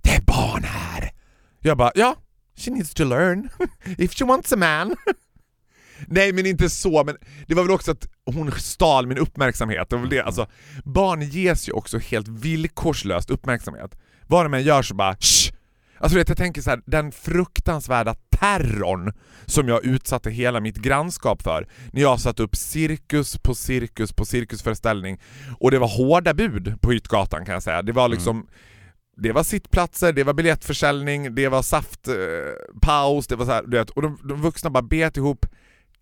Det 0.03 0.09
är 0.09 0.21
barn 0.21 0.63
här! 0.63 1.11
Jag 1.59 1.77
bara, 1.77 1.91
ja, 1.95 2.15
she 2.55 2.71
needs 2.71 2.93
to 2.93 3.03
learn. 3.03 3.49
If 3.97 4.13
she 4.13 4.25
wants 4.25 4.53
a 4.53 4.55
man. 4.55 4.95
Nej 6.07 6.33
men 6.33 6.45
inte 6.45 6.69
så, 6.69 7.03
men 7.03 7.17
det 7.47 7.55
var 7.55 7.63
väl 7.63 7.71
också 7.71 7.91
att 7.91 8.07
hon 8.25 8.51
stal 8.51 9.07
min 9.07 9.17
uppmärksamhet. 9.17 9.89
Det 9.89 9.95
var 9.95 10.01
väl 10.01 10.09
det. 10.09 10.21
Alltså, 10.21 10.47
barn 10.83 11.21
ges 11.21 11.69
ju 11.69 11.73
också 11.73 11.97
helt 11.97 12.27
villkorslöst 12.27 13.29
uppmärksamhet. 13.29 13.97
Vad 14.27 14.45
de 14.45 14.53
än 14.53 14.63
gör 14.63 14.81
så 14.81 14.95
bara 14.95 15.15
Shh! 15.19 15.53
Alltså 15.97 16.17
vet, 16.17 16.29
jag 16.29 16.37
tänker 16.37 16.61
så 16.61 16.69
här, 16.69 16.81
den 16.85 17.11
fruktansvärda 17.11 18.15
terrorn 18.39 19.13
som 19.45 19.67
jag 19.67 19.85
utsatte 19.85 20.31
hela 20.31 20.59
mitt 20.59 20.77
grannskap 20.77 21.41
för 21.41 21.67
när 21.91 22.01
jag 22.01 22.19
satt 22.19 22.39
upp 22.39 22.55
cirkus 22.55 23.37
på 23.37 23.55
cirkus 23.55 24.13
på 24.13 24.25
cirkusföreställning 24.25 25.19
och 25.59 25.71
det 25.71 25.79
var 25.79 25.87
hårda 25.87 26.33
bud 26.33 26.81
på 26.81 26.91
Hyttgatan 26.91 27.45
kan 27.45 27.53
jag 27.53 27.63
säga. 27.63 27.81
Det 27.81 27.91
var 27.91 28.09
liksom 28.09 28.47
det 29.17 29.31
var 29.31 29.43
sittplatser, 29.43 30.13
det 30.13 30.23
var 30.23 30.33
biljettförsäljning, 30.33 31.35
det 31.35 31.47
var 31.47 31.61
saftpaus, 31.61 32.17
eh, 32.17 32.79
paus, 32.81 33.27
det 33.27 33.35
var 33.35 33.45
så 33.45 33.51
här, 33.51 33.63
du 33.63 33.77
vet, 33.77 33.89
och 33.89 34.01
de, 34.01 34.19
de 34.23 34.41
vuxna 34.41 34.69
bara 34.69 34.83
bet 34.83 35.17
ihop, 35.17 35.45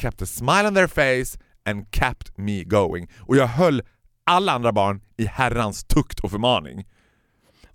kept 0.01 0.21
a 0.21 0.25
smile 0.25 0.67
on 0.67 0.75
their 0.75 0.87
face 0.87 1.39
and 1.65 1.85
kept 1.91 2.37
me 2.37 2.63
going. 2.63 3.07
Och 3.19 3.35
jag 3.35 3.47
höll 3.47 3.81
alla 4.23 4.51
andra 4.51 4.71
barn 4.71 5.01
i 5.17 5.25
herrans 5.25 5.83
tukt 5.83 6.19
och 6.19 6.31
förmaning. 6.31 6.87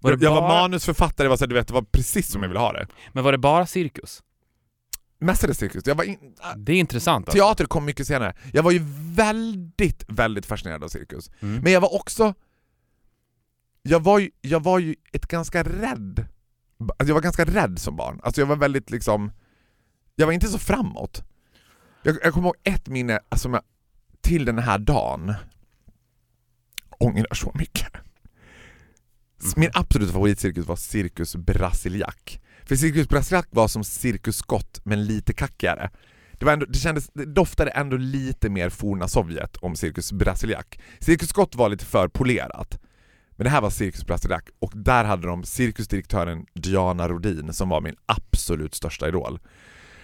Var 0.01 0.11
jag 0.11 0.23
jag 0.23 0.35
var 0.35 0.49
manusförfattare, 0.49 1.29
var, 1.29 1.37
så 1.37 1.45
här, 1.45 1.49
du 1.49 1.55
vet, 1.55 1.69
det 1.69 1.75
var 1.75 1.83
precis 1.83 2.31
som 2.31 2.43
jag 2.43 2.49
ville 2.49 2.61
ha 2.61 2.73
det. 2.73 2.87
Men 3.13 3.25
var 3.25 3.33
det 3.33 3.39
bara 3.39 3.67
cirkus? 3.67 4.23
Mestadels 5.19 5.59
cirkus. 5.59 5.83
Jag 5.87 5.95
var 5.95 6.05
in, 6.05 6.19
Det 6.57 6.73
är 6.73 6.77
intressant 6.77 7.29
alltså. 7.29 7.39
Teater 7.39 7.65
kom 7.65 7.85
mycket 7.85 8.07
senare. 8.07 8.35
Jag 8.53 8.63
var 8.63 8.71
ju 8.71 8.81
väldigt, 9.15 10.05
väldigt 10.09 10.47
fascinerad 10.47 10.85
av 10.85 10.89
cirkus. 10.89 11.31
Mm. 11.41 11.61
Men 11.63 11.73
jag 11.73 11.81
var 11.81 11.95
också... 11.95 12.35
Jag 13.89 14.01
var 14.01 14.19
ju, 14.19 14.31
jag 14.41 14.63
var 14.63 14.79
ju 14.79 14.95
ett 15.13 15.27
ganska 15.27 15.63
rädd... 15.63 16.27
Alltså 16.79 17.07
jag 17.07 17.15
var 17.15 17.21
ganska 17.21 17.45
rädd 17.45 17.79
som 17.79 17.97
barn. 17.97 18.21
Alltså 18.23 18.41
jag 18.41 18.47
var 18.47 18.57
väldigt 18.57 18.91
liksom... 18.91 19.33
Jag 20.15 20.27
var 20.27 20.33
inte 20.33 20.49
så 20.49 20.59
framåt. 20.59 21.23
Jag, 22.03 22.19
jag 22.23 22.33
kommer 22.33 22.47
ihåg 22.47 22.57
ett 22.63 22.89
minne 22.89 23.21
alltså, 23.29 23.49
jag, 23.49 23.63
till 24.21 24.45
den 24.45 24.59
här 24.59 24.79
dagen. 24.79 25.35
Ångrar 26.99 27.35
så 27.35 27.53
mycket. 27.55 27.93
Min 29.57 29.71
absoluta 29.75 30.13
favoritcirkus 30.13 30.67
var 30.67 30.77
Cirkus 30.77 31.37
Brasiliak. 31.37 32.43
För 32.65 32.77
Cirkus 32.77 33.09
Brasiliak 33.09 33.47
var 33.51 33.69
som 33.69 33.85
Cirkus 33.85 34.37
Scott 34.37 34.81
men 34.85 35.05
lite 35.05 35.33
kackigare. 35.33 35.91
Det, 36.33 36.45
var 36.45 36.53
ändå, 36.53 36.67
det, 36.67 36.79
kändes, 36.79 37.11
det 37.15 37.25
doftade 37.25 37.71
ändå 37.71 37.97
lite 37.97 38.49
mer 38.51 38.71
forna 38.71 39.09
Sovjet 39.09 39.57
om 39.57 39.77
Cirkus 39.77 40.13
Brasiliak. 40.13 40.81
Cirkus 41.01 41.29
Scott 41.29 41.55
var 41.55 41.69
lite 41.69 41.85
för 41.85 42.09
polerat. 42.09 42.79
Men 43.37 43.45
det 43.45 43.51
här 43.51 43.61
var 43.61 43.71
Cirkus 43.71 44.07
Brasiliak 44.07 44.49
och 44.59 44.73
där 44.75 45.05
hade 45.05 45.27
de 45.27 45.45
cirkusdirektören 45.45 46.47
Diana 46.55 47.09
Rodin 47.09 47.53
som 47.53 47.69
var 47.69 47.81
min 47.81 47.97
absolut 48.07 48.75
största 48.75 49.09
idol. 49.09 49.39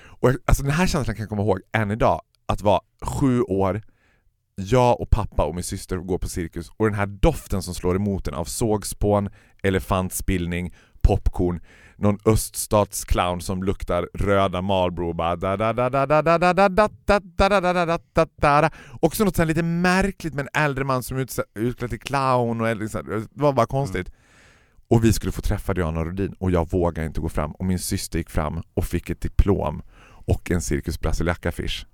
Och 0.05 0.29
jag, 0.29 0.37
alltså 0.45 0.62
den 0.62 0.73
här 0.73 0.87
känslan 0.87 1.16
kan 1.16 1.23
jag 1.23 1.29
komma 1.29 1.42
ihåg 1.42 1.61
än 1.73 1.90
idag, 1.90 2.23
att 2.47 2.62
vara 2.62 2.81
sju 3.03 3.42
år, 3.42 3.83
jag 4.57 5.01
och 5.01 5.11
pappa 5.11 5.45
och 5.45 5.55
min 5.55 5.64
syster 5.64 5.97
går 5.97 6.18
på 6.18 6.29
cirkus 6.29 6.71
och 6.77 6.85
den 6.85 6.95
här 6.95 7.07
doften 7.07 7.62
som 7.62 7.75
slår 7.75 7.97
emot 7.97 8.29
en 8.29 8.35
av 8.35 8.45
sågspån, 8.45 9.29
elefantspillning, 9.62 10.75
popcorn, 11.01 11.61
någon 12.02 12.18
öststatsclown 12.24 13.40
som 13.40 13.62
luktar 13.62 14.08
röda 14.14 14.62
Marlboro 14.62 15.08
och 15.08 15.16
bara 15.16 15.80
Också 19.00 19.24
något 19.24 19.38
lite 19.38 19.62
märkligt 19.62 20.34
med 20.34 20.48
en 20.52 20.62
äldre 20.62 20.84
man 20.84 21.02
som 21.02 21.16
är 21.16 21.26
utklädd 21.54 21.90
till 21.90 22.00
clown 22.00 22.60
och 22.60 22.68
äldre, 22.68 23.02
det 23.02 23.26
var 23.32 23.52
bara 23.52 23.66
konstigt. 23.66 24.12
Och 24.88 25.04
vi 25.04 25.12
skulle 25.12 25.32
få 25.32 25.40
träffa 25.40 25.74
Diana 25.74 26.04
Rodin 26.04 26.34
och 26.38 26.50
jag 26.50 26.70
vågade 26.70 27.06
inte 27.06 27.20
gå 27.20 27.28
fram 27.28 27.52
och 27.52 27.64
min 27.64 27.78
syster 27.78 28.18
gick 28.18 28.30
fram 28.30 28.62
och 28.74 28.84
fick 28.84 29.10
ett 29.10 29.20
diplom 29.20 29.82
och 30.26 30.50
en 30.50 30.60
Cirkus 30.60 31.00
Brasiliaca-affisch 31.00 31.86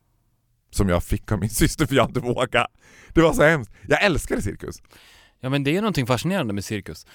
som 0.70 0.88
jag 0.88 1.02
fick 1.02 1.32
av 1.32 1.38
min 1.40 1.50
syster 1.50 1.86
för 1.86 1.94
jag 1.94 2.08
inte 2.08 2.20
vågade. 2.20 2.66
Det 3.12 3.20
var 3.20 3.32
så 3.32 3.42
hemskt. 3.42 3.72
Jag 3.88 4.04
älskade 4.04 4.42
cirkus. 4.42 4.82
Ja 5.40 5.48
men 5.48 5.64
det 5.64 5.76
är 5.76 5.80
någonting 5.80 6.06
fascinerande 6.06 6.52
med 6.52 6.64
cirkus. 6.64 7.06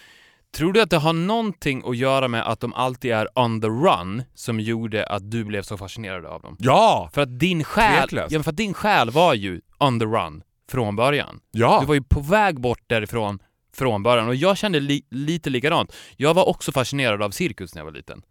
Tror 0.54 0.74
du 0.74 0.82
att 0.82 0.90
det 0.90 0.98
har 0.98 1.14
någonting 1.14 1.84
att 1.86 1.98
göra 1.98 2.28
med 2.28 2.48
att 2.48 2.60
de 2.60 2.74
alltid 2.74 3.12
är 3.12 3.40
on 3.40 3.62
the 3.62 3.68
run 3.68 4.24
som 4.34 4.60
gjorde 4.60 5.06
att 5.06 5.32
du 5.32 5.44
blev 5.44 5.62
så 5.62 5.78
fascinerad 5.78 6.26
av 6.26 6.42
dem? 6.42 6.58
Ja! 6.60 7.10
För 7.14 7.22
att 7.22 7.40
din 7.40 7.64
själ, 7.64 8.08
ja, 8.12 8.28
men 8.32 8.44
för 8.44 8.52
att 8.52 8.58
din 8.58 8.74
själ 8.74 9.10
var 9.10 9.34
ju 9.34 9.62
on 9.80 10.00
the 10.00 10.06
run 10.06 10.44
från 10.72 10.96
början. 10.96 11.40
Ja! 11.52 11.78
Du 11.82 11.86
var 11.86 11.94
ju 11.94 12.04
på 12.04 12.20
väg 12.22 12.60
bort 12.60 12.84
därifrån 12.88 13.40
från 13.76 14.04
början 14.04 14.28
och 14.28 14.36
jag 14.36 14.58
kände 14.58 14.80
li 14.80 15.06
lite 15.12 15.50
likadant. 15.50 15.96
Jag 16.18 16.34
var 16.34 16.50
också 16.50 16.72
fascinerad 16.72 17.22
av 17.22 17.32
cirkus 17.32 17.76
när 17.76 17.80
jag 17.80 17.86
var 17.86 17.92
liten. 17.92 18.22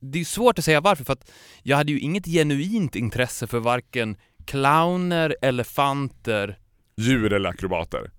Det 0.00 0.20
är 0.20 0.24
svårt 0.24 0.58
att 0.58 0.64
säga 0.64 0.80
varför 0.80 1.04
för 1.04 1.12
att 1.12 1.30
jag 1.62 1.76
hade 1.76 1.92
ju 1.92 1.98
inget 2.00 2.26
genuint 2.26 2.96
intresse 2.96 3.46
för 3.46 3.58
varken 3.58 4.16
clowner, 4.46 5.36
elefanter, 5.42 6.58
Djur 6.96 7.32
eller 7.32 7.50
akrobater. 7.50 8.10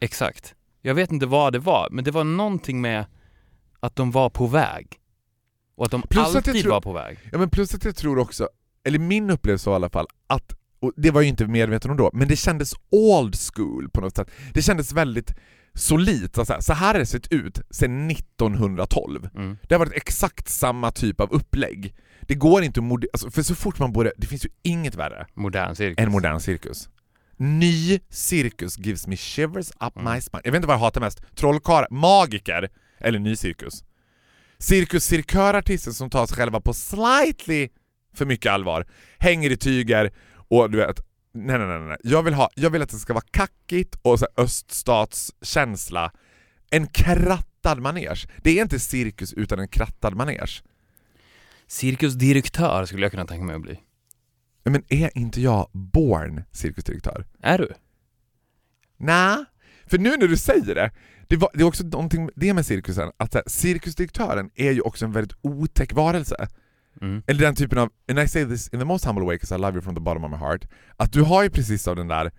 exakt. 0.00 0.54
Jag 0.82 0.94
vet 0.94 1.12
inte 1.12 1.26
vad 1.26 1.52
det 1.52 1.58
var, 1.58 1.88
men 1.90 2.04
det 2.04 2.10
var 2.10 2.24
någonting 2.24 2.80
med 2.80 3.04
att 3.80 3.96
de 3.96 4.10
var 4.10 4.30
på 4.30 4.46
väg. 4.46 4.86
Och 5.74 5.84
att 5.84 5.90
de 5.90 6.02
Plus 6.02 6.28
att 6.28 6.36
alltid 6.36 6.62
tror- 6.62 6.70
var 6.72 6.80
på 6.80 6.92
väg. 6.92 7.18
Ja 7.32 7.38
men 7.38 7.50
plus 7.50 7.74
att 7.74 7.84
jag 7.84 7.96
tror 7.96 8.18
också, 8.18 8.48
eller 8.84 8.98
min 8.98 9.30
upplevelse 9.30 9.70
var 9.70 9.74
i 9.74 9.76
alla 9.76 9.90
fall, 9.90 10.06
att, 10.26 10.52
och 10.80 10.92
det 10.96 11.10
var 11.10 11.20
jag 11.20 11.24
ju 11.24 11.28
inte 11.28 11.46
medveten 11.46 11.90
om 11.90 11.96
då, 11.96 12.10
men 12.12 12.28
det 12.28 12.36
kändes 12.36 12.74
old 12.90 13.34
school 13.54 13.90
på 13.90 14.00
något 14.00 14.16
sätt. 14.16 14.30
Det 14.54 14.62
kändes 14.62 14.92
väldigt 14.92 15.34
solidt, 15.74 16.34
så 16.34 16.44
så 16.60 16.72
här 16.72 16.92
har 16.92 16.98
det 17.00 17.06
sett 17.06 17.32
ut 17.32 17.60
sedan 17.70 18.10
1912. 18.10 19.28
Mm. 19.34 19.58
Det 19.68 19.74
har 19.74 19.78
varit 19.78 19.92
exakt 19.96 20.48
samma 20.48 20.90
typ 20.90 21.20
av 21.20 21.32
upplägg. 21.32 21.94
Det 22.20 22.34
går 22.34 22.62
inte 22.62 22.80
att 22.80 22.86
alltså, 23.12 23.30
för 23.30 23.42
så 23.42 23.54
fort 23.54 23.78
man 23.78 23.92
borde, 23.92 24.12
det 24.16 24.26
finns 24.26 24.44
ju 24.44 24.50
inget 24.62 24.94
värre 24.94 25.26
Modern 25.34 25.74
cirkus. 25.76 25.98
än 25.98 26.10
modern 26.12 26.40
cirkus. 26.40 26.88
Ny 27.36 28.00
cirkus 28.10 28.78
gives 28.78 29.06
me 29.06 29.16
shivers 29.16 29.70
up 29.70 29.96
Mm. 29.96 30.14
my 30.14 30.20
spine. 30.20 30.40
Jag 30.44 30.52
vet 30.52 30.56
inte 30.58 30.68
vad 30.68 30.74
jag 30.74 30.80
hatar 30.80 31.00
mest, 31.00 31.22
trollkarlar, 31.36 31.88
magiker 31.90 32.68
eller 33.00 33.18
ny 33.18 33.36
cirkus. 33.36 33.84
Cirkus 34.58 35.04
cirkörartister 35.04 35.90
som 35.90 36.10
tar 36.10 36.26
sig 36.26 36.36
själva 36.36 36.60
på 36.60 36.74
slightly 36.74 37.68
för 38.14 38.26
mycket 38.26 38.52
allvar, 38.52 38.86
hänger 39.18 39.50
i 39.50 39.56
tyger 39.56 40.12
och 40.48 40.70
du 40.70 40.78
vet, 40.78 41.00
nej 41.34 41.58
nej 41.58 41.66
nej, 41.66 41.80
nej. 41.80 41.96
Jag 42.04 42.22
vill, 42.22 42.34
ha, 42.34 42.50
jag 42.54 42.70
vill 42.70 42.82
att 42.82 42.90
det 42.90 42.98
ska 42.98 43.12
vara 43.12 43.24
kackigt 43.30 43.96
och 44.02 44.18
så 44.18 44.26
öststatskänsla. 44.36 46.12
En 46.70 46.86
kratt 46.86 47.48
krattad 47.62 47.80
manege. 47.82 48.28
Det 48.42 48.58
är 48.58 48.62
inte 48.62 48.78
cirkus 48.78 49.32
utan 49.32 49.58
en 49.58 49.68
krattad 49.68 50.14
manege. 50.16 50.62
Cirkusdirektör 51.66 52.86
skulle 52.86 53.02
jag 53.02 53.10
kunna 53.10 53.26
tänka 53.26 53.44
mig 53.44 53.56
att 53.56 53.62
bli. 53.62 53.78
Men 54.64 54.82
är 54.88 55.18
inte 55.18 55.40
jag 55.40 55.68
born 55.72 56.42
cirkusdirektör? 56.52 57.26
Är 57.42 57.58
du? 57.58 57.72
Nej, 58.96 59.44
för 59.86 59.98
nu 59.98 60.10
när 60.10 60.28
du 60.28 60.36
säger 60.36 60.74
det, 60.74 60.90
det, 61.26 61.36
var, 61.36 61.50
det 61.54 61.60
är 61.60 61.66
också 61.66 61.84
någonting 61.84 62.30
det 62.36 62.54
med 62.54 62.66
cirkusen, 62.66 63.12
att 63.16 63.34
här, 63.34 63.42
cirkusdirektören 63.46 64.50
är 64.54 64.72
ju 64.72 64.80
också 64.80 65.04
en 65.04 65.12
väldigt 65.12 65.38
otäck 65.42 65.92
varelse. 65.92 66.48
Mm. 67.00 67.22
Eller 67.26 67.40
den 67.40 67.54
typen 67.54 67.78
av, 67.78 67.90
and 68.08 68.18
I 68.18 68.28
say 68.28 68.44
this 68.44 68.68
in 68.68 68.78
the 68.78 68.84
most 68.84 69.04
humble 69.04 69.24
way 69.24 69.34
because 69.34 69.54
I 69.54 69.58
love 69.58 69.72
you 69.72 69.82
from 69.82 69.94
the 69.94 70.00
bottom 70.00 70.24
of 70.24 70.30
my 70.30 70.36
heart, 70.36 70.64
att 70.96 71.12
du 71.12 71.22
har 71.22 71.42
ju 71.42 71.50
precis 71.50 71.88
av 71.88 71.96
den 71.96 72.08
där 72.08 72.32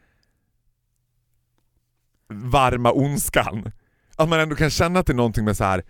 varma 2.29 2.91
ondskan. 2.91 3.71
Att 4.15 4.29
man 4.29 4.39
ändå 4.39 4.55
kan 4.55 4.69
känna 4.69 4.99
att 4.99 5.05
det 5.05 5.13
är 5.13 5.15
någonting 5.15 5.45
med 5.45 5.57
så 5.57 5.63
här. 5.63 5.83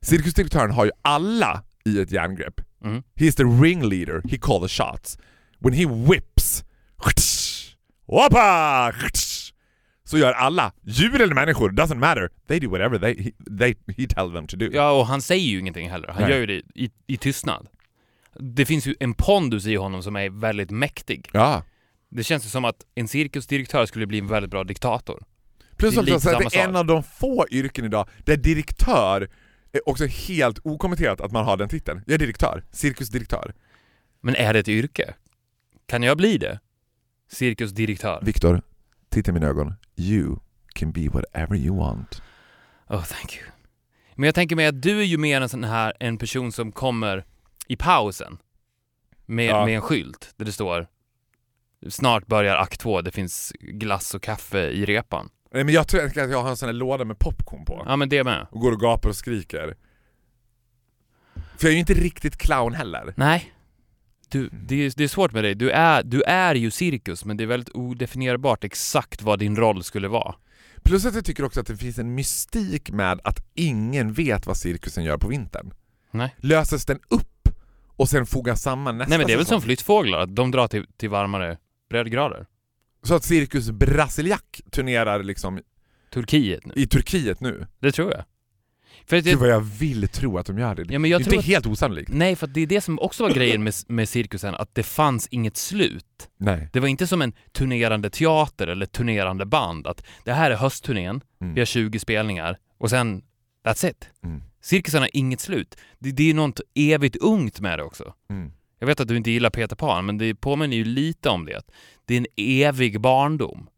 cirkusdirektören 0.00 0.70
har 0.70 0.84
ju 0.84 0.90
alla 1.02 1.62
i 1.84 2.00
ett 2.00 2.10
järngrepp. 2.10 2.60
Mm. 2.84 3.02
He's 3.14 3.36
the 3.36 3.44
ringleader, 3.44 4.22
he 4.30 4.38
call 4.38 4.60
the 4.60 4.68
shots. 4.68 5.18
When 5.60 5.72
he 5.72 5.86
whips, 5.86 6.64
Hoppa! 8.06 8.92
så 10.04 10.18
gör 10.18 10.32
alla, 10.32 10.72
djur 10.82 11.20
eller 11.20 11.34
människor, 11.34 11.70
doesn't 11.70 11.98
matter. 11.98 12.30
They 12.48 12.60
do 12.60 12.70
whatever 12.70 12.98
they, 12.98 13.22
he, 13.22 13.30
they, 13.58 13.74
he 13.96 14.06
tell 14.06 14.32
them 14.32 14.46
to 14.46 14.56
do. 14.56 14.70
Ja, 14.72 14.90
och 14.90 15.06
han 15.06 15.22
säger 15.22 15.46
ju 15.46 15.58
ingenting 15.58 15.90
heller. 15.90 16.08
Han 16.08 16.22
Nej. 16.22 16.30
gör 16.30 16.38
ju 16.38 16.46
det 16.46 16.62
i, 16.74 16.90
i 17.06 17.16
tystnad. 17.16 17.68
Det 18.34 18.66
finns 18.66 18.86
ju 18.86 18.94
en 19.00 19.14
pondus 19.14 19.66
i 19.66 19.74
honom 19.74 20.02
som 20.02 20.16
är 20.16 20.30
väldigt 20.30 20.70
mäktig. 20.70 21.30
Ja. 21.32 21.62
Det 22.10 22.24
känns 22.24 22.44
ju 22.44 22.48
som 22.48 22.64
att 22.64 22.76
en 22.94 23.08
cirkusdirektör 23.08 23.86
skulle 23.86 24.06
bli 24.06 24.18
en 24.18 24.26
väldigt 24.26 24.50
bra 24.50 24.64
diktator. 24.64 25.22
Plus 25.76 25.94
Det 25.94 25.98
är 25.98 26.00
också 26.00 26.14
lite 26.14 26.20
så 26.20 26.30
att 26.46 26.52
det 26.52 26.58
är 26.58 26.68
en 26.68 26.76
av 26.76 26.86
de 26.86 27.02
få 27.02 27.46
yrken 27.50 27.84
idag 27.84 28.08
där 28.24 28.36
direktör 28.36 29.30
är 29.72 29.88
också 29.88 30.06
helt 30.06 30.58
okommenterat 30.66 31.20
att 31.20 31.32
man 31.32 31.44
har 31.44 31.56
den 31.56 31.68
titeln. 31.68 32.02
Jag 32.06 32.14
är 32.14 32.18
direktör, 32.18 32.64
cirkusdirektör. 32.70 33.54
Men 34.20 34.34
är 34.36 34.52
det 34.52 34.58
ett 34.58 34.68
yrke? 34.68 35.14
Kan 35.90 36.02
jag 36.02 36.16
bli 36.16 36.38
det? 36.38 36.60
Cirkusdirektör? 37.28 38.20
Viktor, 38.22 38.62
titta 39.08 39.30
i 39.30 39.34
mina 39.34 39.46
ögon. 39.46 39.74
You 39.96 40.36
can 40.74 40.92
be 40.92 41.08
whatever 41.08 41.56
you 41.56 41.76
want. 41.78 42.22
Oh, 42.88 43.04
thank 43.04 43.36
you. 43.36 43.46
Men 44.14 44.24
jag 44.26 44.34
tänker 44.34 44.56
mig 44.56 44.66
att 44.66 44.82
du 44.82 45.00
är 45.00 45.04
ju 45.04 45.18
mer 45.18 45.40
en 45.40 45.48
sån 45.48 45.64
här, 45.64 45.92
en 46.00 46.18
person 46.18 46.52
som 46.52 46.72
kommer 46.72 47.24
i 47.68 47.76
pausen 47.76 48.38
med, 49.26 49.46
Ja. 49.46 49.64
med 49.66 49.74
en 49.74 49.80
skylt 49.80 50.34
där 50.36 50.44
det 50.44 50.52
står 50.52 50.86
Snart 51.88 52.26
börjar 52.26 52.56
akt 52.56 52.80
två, 52.80 53.00
det 53.00 53.10
finns 53.10 53.52
glass 53.60 54.14
och 54.14 54.22
kaffe 54.22 54.58
i 54.68 54.84
repan. 54.84 55.28
Nej 55.52 55.64
men 55.64 55.74
jag 55.74 55.88
tror 55.88 56.04
att 56.04 56.16
jag 56.16 56.42
har 56.42 56.50
en 56.50 56.56
sån 56.56 56.68
här 56.68 56.74
låda 56.74 57.04
med 57.04 57.18
popcorn 57.18 57.64
på. 57.64 57.84
Ja 57.86 57.96
men 57.96 58.08
det 58.08 58.24
med. 58.24 58.46
Och 58.50 58.60
går 58.60 58.72
och 58.72 58.80
gapar 58.80 59.08
och 59.08 59.16
skriker. 59.16 59.76
För 61.34 61.66
jag 61.66 61.68
är 61.70 61.72
ju 61.72 61.78
inte 61.78 61.94
riktigt 61.94 62.36
clown 62.36 62.74
heller. 62.74 63.14
Nej. 63.16 63.52
Du, 64.30 64.48
det, 64.52 64.86
är, 64.86 64.92
det 64.96 65.04
är 65.04 65.08
svårt 65.08 65.32
med 65.32 65.44
dig. 65.44 65.54
Du 65.54 65.70
är, 65.70 66.02
du 66.02 66.22
är 66.22 66.54
ju 66.54 66.70
cirkus, 66.70 67.24
men 67.24 67.36
det 67.36 67.44
är 67.44 67.46
väldigt 67.46 67.74
odefinierbart 67.74 68.64
exakt 68.64 69.22
vad 69.22 69.38
din 69.38 69.56
roll 69.56 69.82
skulle 69.82 70.08
vara. 70.08 70.34
Plus 70.82 71.04
att 71.04 71.14
jag 71.14 71.24
tycker 71.24 71.44
också 71.44 71.60
att 71.60 71.66
det 71.66 71.76
finns 71.76 71.98
en 71.98 72.14
mystik 72.14 72.90
med 72.90 73.20
att 73.24 73.46
ingen 73.54 74.12
vet 74.12 74.46
vad 74.46 74.56
cirkusen 74.56 75.04
gör 75.04 75.18
på 75.18 75.28
vintern. 75.28 75.74
Nej. 76.10 76.34
Löses 76.38 76.86
den 76.86 76.98
upp 77.08 77.48
och 77.86 78.08
sen 78.08 78.26
fogas 78.26 78.62
samman 78.62 78.98
nästa 78.98 79.10
Nej 79.10 79.18
men 79.18 79.26
det 79.26 79.32
är 79.32 79.36
väl 79.36 79.46
säsong? 79.46 79.60
som 79.60 79.66
flyttfåglar, 79.66 80.18
att 80.18 80.36
de 80.36 80.50
drar 80.50 80.68
till, 80.68 80.86
till 80.96 81.10
varmare 81.10 81.58
breddgrader. 81.90 82.46
Så 83.02 83.14
att 83.14 83.24
Cirkus 83.24 83.70
Brasiliak 83.70 84.60
turnerar 84.70 85.22
liksom 85.22 85.60
Turkiet 86.10 86.66
nu. 86.66 86.72
i 86.76 86.86
Turkiet 86.86 87.40
nu. 87.40 87.66
Det 87.78 87.92
tror 87.92 88.10
jag. 88.10 88.24
För 89.06 89.16
att 89.16 89.24
Gud 89.24 89.32
jag, 89.32 89.38
vad 89.38 89.48
jag 89.48 89.60
vill 89.60 90.08
tro 90.08 90.38
att 90.38 90.46
de 90.46 90.58
gör 90.58 90.74
det. 90.74 90.84
Ja, 90.92 90.98
men 90.98 91.10
jag 91.10 91.20
det 91.20 91.22
är 91.22 91.26
inte 91.26 91.38
att- 91.38 91.44
helt 91.44 91.66
osannolikt. 91.66 92.10
nej, 92.12 92.36
för 92.36 92.46
det 92.46 92.60
är 92.60 92.66
det 92.66 92.80
som 92.80 92.98
också 92.98 93.22
var 93.22 93.30
grejen 93.30 93.62
med, 93.64 93.74
med 93.88 94.08
cirkusen, 94.08 94.54
att 94.54 94.74
det 94.74 94.82
fanns 94.82 95.26
inget 95.30 95.56
slut. 95.56 96.28
Nej. 96.38 96.68
Det 96.72 96.80
var 96.80 96.88
inte 96.88 97.06
som 97.06 97.22
en 97.22 97.32
turnerande 97.52 98.10
teater 98.10 98.66
eller 98.66 98.86
turnerande 98.86 99.46
band, 99.46 99.86
att 99.86 100.04
det 100.24 100.32
här 100.32 100.50
är 100.50 100.56
höstturnén, 100.56 101.20
Mm. 101.40 101.54
vi 101.54 101.60
har 101.60 101.66
20 101.66 101.98
spelningar 101.98 102.58
och 102.78 102.90
sen 102.90 103.22
that's 103.66 103.90
it. 103.90 104.08
Mm. 104.24 104.42
Cirkusen 104.62 105.00
har 105.00 105.10
inget 105.12 105.40
slut. 105.40 105.76
Det, 105.98 106.10
det 106.12 106.30
är 106.30 106.34
något 106.34 106.60
evigt 106.74 107.16
ungt 107.16 107.60
med 107.60 107.78
det 107.78 107.82
också. 107.82 108.14
Mm. 108.30 108.52
Jag 108.78 108.86
vet 108.86 109.00
att 109.00 109.08
du 109.08 109.16
inte 109.16 109.30
gillar 109.30 109.50
Peter 109.50 109.76
Pan, 109.76 110.06
men 110.06 110.18
det 110.18 110.34
påminner 110.34 110.76
ju 110.76 110.84
lite 110.84 111.28
om 111.28 111.44
det. 111.46 111.62
Det 112.04 112.14
är 112.14 112.18
en 112.18 112.26
evig 112.36 113.00
barndom. 113.00 113.68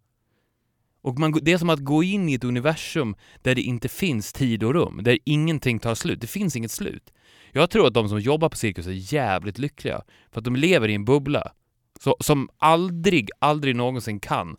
Och 1.02 1.18
man, 1.18 1.38
det 1.42 1.52
är 1.52 1.58
som 1.58 1.70
att 1.70 1.84
gå 1.84 2.02
in 2.02 2.28
i 2.28 2.34
ett 2.34 2.44
universum 2.44 3.14
där 3.42 3.54
det 3.54 3.62
inte 3.62 3.88
finns 3.88 4.32
tid 4.32 4.62
och 4.62 4.74
rum, 4.74 5.00
där 5.02 5.18
ingenting 5.24 5.78
tar 5.78 5.94
slut. 5.94 6.20
Det 6.20 6.26
finns 6.26 6.56
inget 6.56 6.70
slut. 6.70 7.12
Jag 7.52 7.70
tror 7.70 7.86
att 7.86 7.94
de 7.94 8.08
som 8.08 8.20
jobbar 8.20 8.48
på 8.48 8.56
cirkus 8.56 8.86
är 8.86 9.14
jävligt 9.14 9.58
lyckliga, 9.58 10.02
för 10.30 10.40
att 10.40 10.44
de 10.44 10.56
lever 10.56 10.88
i 10.88 10.94
en 10.94 11.04
bubbla 11.04 11.52
så, 12.00 12.16
som 12.20 12.48
aldrig, 12.58 13.30
aldrig 13.38 13.76
någonsin 13.76 14.20
kan 14.20 14.56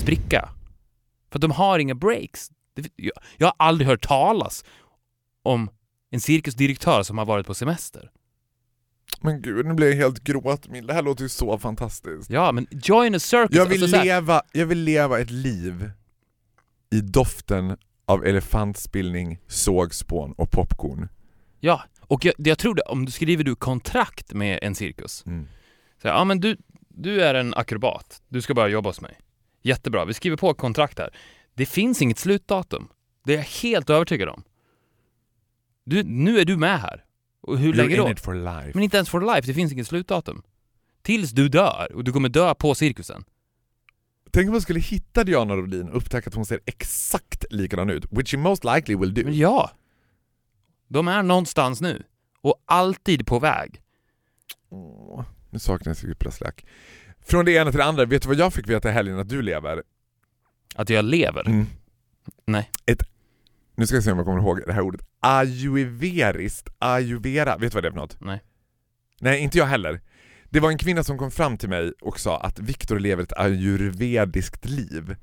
spricka. 0.00 0.48
För 1.30 1.38
att 1.38 1.42
de 1.42 1.50
har 1.50 1.78
inga 1.78 1.94
breaks. 1.94 2.50
Det, 2.74 2.88
jag, 2.96 3.12
jag 3.36 3.46
har 3.46 3.54
aldrig 3.58 3.88
hört 3.88 4.08
talas 4.08 4.64
om 5.42 5.70
en 6.10 6.20
cirkusdirektör 6.20 7.02
som 7.02 7.18
har 7.18 7.26
varit 7.26 7.46
på 7.46 7.54
semester. 7.54 8.10
Men 9.20 9.42
gud, 9.42 9.66
nu 9.66 9.74
blir 9.74 9.88
jag 9.88 9.96
helt 9.96 10.24
gråtmild. 10.24 10.86
Det 10.86 10.94
här 10.94 11.02
låter 11.02 11.22
ju 11.22 11.28
så 11.28 11.58
fantastiskt. 11.58 12.30
Ja, 12.30 12.52
men 12.52 12.66
join 12.70 13.14
a 13.14 13.18
circus. 13.18 13.56
Jag 13.56 13.66
vill, 13.66 13.82
alltså, 13.82 14.02
leva, 14.02 14.42
jag 14.52 14.66
vill 14.66 14.78
leva 14.78 15.20
ett 15.20 15.30
liv 15.30 15.90
i 16.90 17.00
doften 17.00 17.76
av 18.06 18.26
elefantspillning, 18.26 19.38
sågspån 19.46 20.32
och 20.32 20.50
popcorn. 20.50 21.08
Ja, 21.60 21.82
och 22.00 22.24
jag, 22.24 22.34
jag 22.38 22.58
tror 22.58 22.74
det, 22.74 22.82
om 22.82 23.04
du 23.04 23.12
skriver 23.12 23.44
du 23.44 23.54
kontrakt 23.54 24.32
med 24.32 24.58
en 24.62 24.74
cirkus. 24.74 25.26
Mm. 25.26 25.48
Så 26.02 26.08
ja 26.08 26.24
men 26.24 26.40
du, 26.40 26.56
du 26.88 27.22
är 27.22 27.34
en 27.34 27.54
akrobat, 27.54 28.22
du 28.28 28.42
ska 28.42 28.54
bara 28.54 28.68
jobba 28.68 28.88
hos 28.88 29.00
mig. 29.00 29.18
Jättebra, 29.62 30.04
vi 30.04 30.14
skriver 30.14 30.36
på 30.36 30.54
kontrakt 30.54 30.98
här. 30.98 31.16
Det 31.54 31.66
finns 31.66 32.02
inget 32.02 32.18
slutdatum. 32.18 32.88
Det 33.24 33.32
är 33.32 33.36
jag 33.36 33.44
helt 33.44 33.90
övertygad 33.90 34.28
om. 34.28 34.42
Du, 35.84 36.02
nu 36.02 36.38
är 36.38 36.44
du 36.44 36.56
med 36.56 36.80
här. 36.80 37.04
Och 37.40 37.58
hur 37.58 37.72
länge 37.72 37.96
då? 37.96 38.10
it 38.10 38.20
for 38.20 38.34
life. 38.34 38.70
Men 38.74 38.82
inte 38.82 38.96
ens 38.96 39.08
for 39.08 39.20
life, 39.20 39.46
det 39.46 39.54
finns 39.54 39.72
inget 39.72 39.86
slutdatum. 39.86 40.42
Tills 41.02 41.30
du 41.30 41.48
dör, 41.48 41.92
och 41.94 42.04
du 42.04 42.12
kommer 42.12 42.28
dö 42.28 42.54
på 42.54 42.74
cirkusen. 42.74 43.24
Tänk 44.30 44.46
om 44.46 44.52
man 44.52 44.60
skulle 44.60 44.80
hitta 44.80 45.24
Diana 45.24 45.56
Rodin 45.56 45.88
och 45.88 45.96
upptäcka 45.96 46.28
att 46.28 46.34
hon 46.34 46.46
ser 46.46 46.60
exakt 46.66 47.44
likadan 47.50 47.90
ut, 47.90 48.04
which 48.10 48.34
you 48.34 48.42
most 48.42 48.64
likely 48.64 48.96
will 48.96 49.14
do. 49.14 49.22
Men 49.24 49.36
ja! 49.36 49.70
De 50.88 51.08
är 51.08 51.22
någonstans 51.22 51.80
nu. 51.80 52.02
Och 52.40 52.62
alltid 52.66 53.26
på 53.26 53.38
väg. 53.38 53.82
Åh, 54.68 55.24
nu 55.50 55.58
saknar 55.58 55.96
jag 56.02 56.16
Brasiliak. 56.16 56.66
Från 57.20 57.44
det 57.44 57.52
ena 57.52 57.70
till 57.70 57.78
det 57.78 57.84
andra, 57.84 58.04
vet 58.04 58.22
du 58.22 58.28
vad 58.28 58.36
jag 58.38 58.54
fick 58.54 58.68
veta 58.68 58.88
i 58.88 58.92
helgen 58.92 59.18
att 59.18 59.28
du 59.28 59.42
lever? 59.42 59.82
Att 60.74 60.90
jag 60.90 61.04
lever. 61.04 61.46
Mm. 61.46 61.66
Nej. 62.44 62.70
Ett, 62.86 63.02
nu 63.78 63.86
ska 63.86 63.96
jag 63.96 64.04
se 64.04 64.12
om 64.12 64.18
jag 64.18 64.26
kommer 64.26 64.40
ihåg 64.40 64.60
det 64.66 64.72
här 64.72 64.80
ordet. 64.80 65.00
Ayurvediskt, 65.20 66.68
ayurveda, 66.78 67.56
vet 67.56 67.72
du 67.72 67.76
vad 67.76 67.84
det 67.84 67.88
är 67.88 67.92
för 67.92 67.98
något? 67.98 68.20
Nej. 68.20 68.42
Nej, 69.20 69.40
inte 69.40 69.58
jag 69.58 69.66
heller. 69.66 70.00
Det 70.50 70.60
var 70.60 70.70
en 70.70 70.78
kvinna 70.78 71.04
som 71.04 71.18
kom 71.18 71.30
fram 71.30 71.58
till 71.58 71.68
mig 71.68 71.92
och 72.00 72.20
sa 72.20 72.40
att 72.40 72.58
Viktor 72.58 72.98
lever 72.98 73.22
ett 73.22 73.38
ayurvediskt 73.38 74.64
liv. 74.64 75.16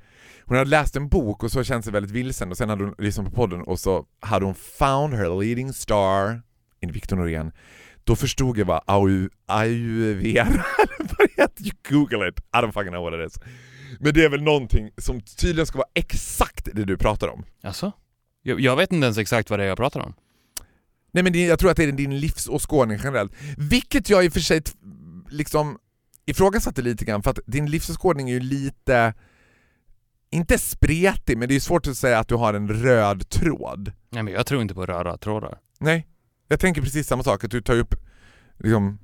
Hon 0.46 0.58
hade 0.58 0.70
läst 0.70 0.96
en 0.96 1.10
bok 1.10 1.44
och 1.44 1.52
så 1.52 1.64
känt 1.64 1.86
sig 1.86 1.94
väldigt 1.94 2.12
vilsen 2.12 2.52
och 2.52 2.58
sen 2.58 2.70
hade 2.70 2.84
hon 2.84 2.96
lyssnat 2.98 3.26
på 3.26 3.32
podden 3.32 3.62
och 3.62 3.80
så 3.80 4.06
hade 4.20 4.46
hon 4.46 4.56
found 4.56 5.14
her 5.14 5.42
leading 5.42 5.74
star 5.74 6.42
in 6.82 6.92
Viktor 6.92 7.16
Norén. 7.16 7.52
Då 8.04 8.16
förstod 8.16 8.58
jag 8.58 8.66
vad 8.66 8.82
heter. 11.38 11.64
You 11.64 11.72
google 11.90 12.30
it, 12.30 12.40
I 12.40 12.58
don't 12.58 12.72
fucking 12.72 12.92
know 12.92 13.04
what 13.04 13.14
it 13.14 13.32
is. 13.32 13.40
Men 14.00 14.14
det 14.14 14.26
är 14.26 14.30
väl 14.30 14.42
någonting 14.42 14.92
som 14.98 15.22
tydligen 15.22 15.66
ska 15.66 15.78
vara 15.78 15.90
exakt 15.94 16.70
det 16.74 16.86
du 16.86 16.98
pratar 16.98 17.28
om. 17.28 17.46
Alltså? 17.64 17.92
Jag, 18.48 18.60
jag 18.60 18.76
vet 18.76 18.94
inte 18.94 19.06
ens 19.06 19.18
exakt 19.18 19.50
vad 19.50 19.60
det 19.60 19.64
är 19.64 19.68
jag 19.68 19.78
pratar 19.78 20.00
om. 20.00 20.14
Nej 21.12 21.24
men 21.24 21.46
jag 21.46 21.60
tror 21.60 21.72
att 21.72 21.78
det 21.78 21.84
är 21.84 21.92
din 21.92 22.20
livsåskådning 22.20 23.00
generellt. 23.04 23.34
Vilket 23.58 24.10
jag 24.10 24.26
i 24.26 24.30
och 24.30 24.34
för 24.34 24.40
sig 24.40 24.62
liksom 25.30 25.80
ifrågasatte 26.26 26.82
lite 26.82 27.06
grann 27.06 27.24
för 27.24 27.32
att 27.32 27.40
din 27.46 27.66
livsåskådning 27.66 28.30
är 28.30 28.34
ju 28.34 28.40
lite, 28.40 29.14
inte 30.30 30.58
spretig 30.58 31.38
men 31.38 31.50
det 31.50 31.56
är 31.56 31.60
svårt 31.60 31.88
att 31.88 31.98
säga 31.98 32.20
att 32.20 32.28
du 32.28 32.36
har 32.36 32.54
en 32.54 32.70
röd 32.70 33.30
tråd. 33.30 33.92
Nej 34.10 34.24
men 34.24 34.34
jag 34.34 34.46
tror 34.46 34.62
inte 34.62 34.74
på 34.74 34.86
röra 34.86 35.18
trådar. 35.18 35.60
Nej, 35.80 36.08
jag 36.48 36.60
tänker 36.60 36.82
precis 36.82 37.08
samma 37.08 37.24
sak, 37.24 37.44
att 37.44 37.52
du 37.52 37.62
tar 37.62 37.76
upp 37.76 37.96
liksom, 38.60 39.00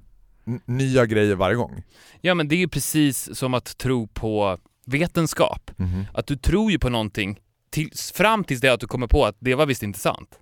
nya 0.65 1.05
grejer 1.05 1.35
varje 1.35 1.55
gång. 1.55 1.83
Ja 2.21 2.33
men 2.33 2.47
det 2.47 2.55
är 2.55 2.59
ju 2.59 2.67
precis 2.67 3.37
som 3.37 3.53
att 3.53 3.77
tro 3.77 4.07
på 4.07 4.57
vetenskap. 4.85 5.71
Att 6.13 6.27
du 6.27 6.35
tror 6.35 6.71
ju 6.71 6.79
på 6.79 6.89
någonting 6.89 7.39
tills, 7.71 8.11
fram 8.11 8.43
tills 8.43 8.61
det 8.61 8.69
att 8.73 8.79
du 8.79 8.87
kommer 8.87 9.07
på 9.07 9.25
att 9.25 9.35
det 9.39 9.55
var 9.55 9.65
visst 9.65 9.83
inte 9.83 9.99
sant. 9.99 10.39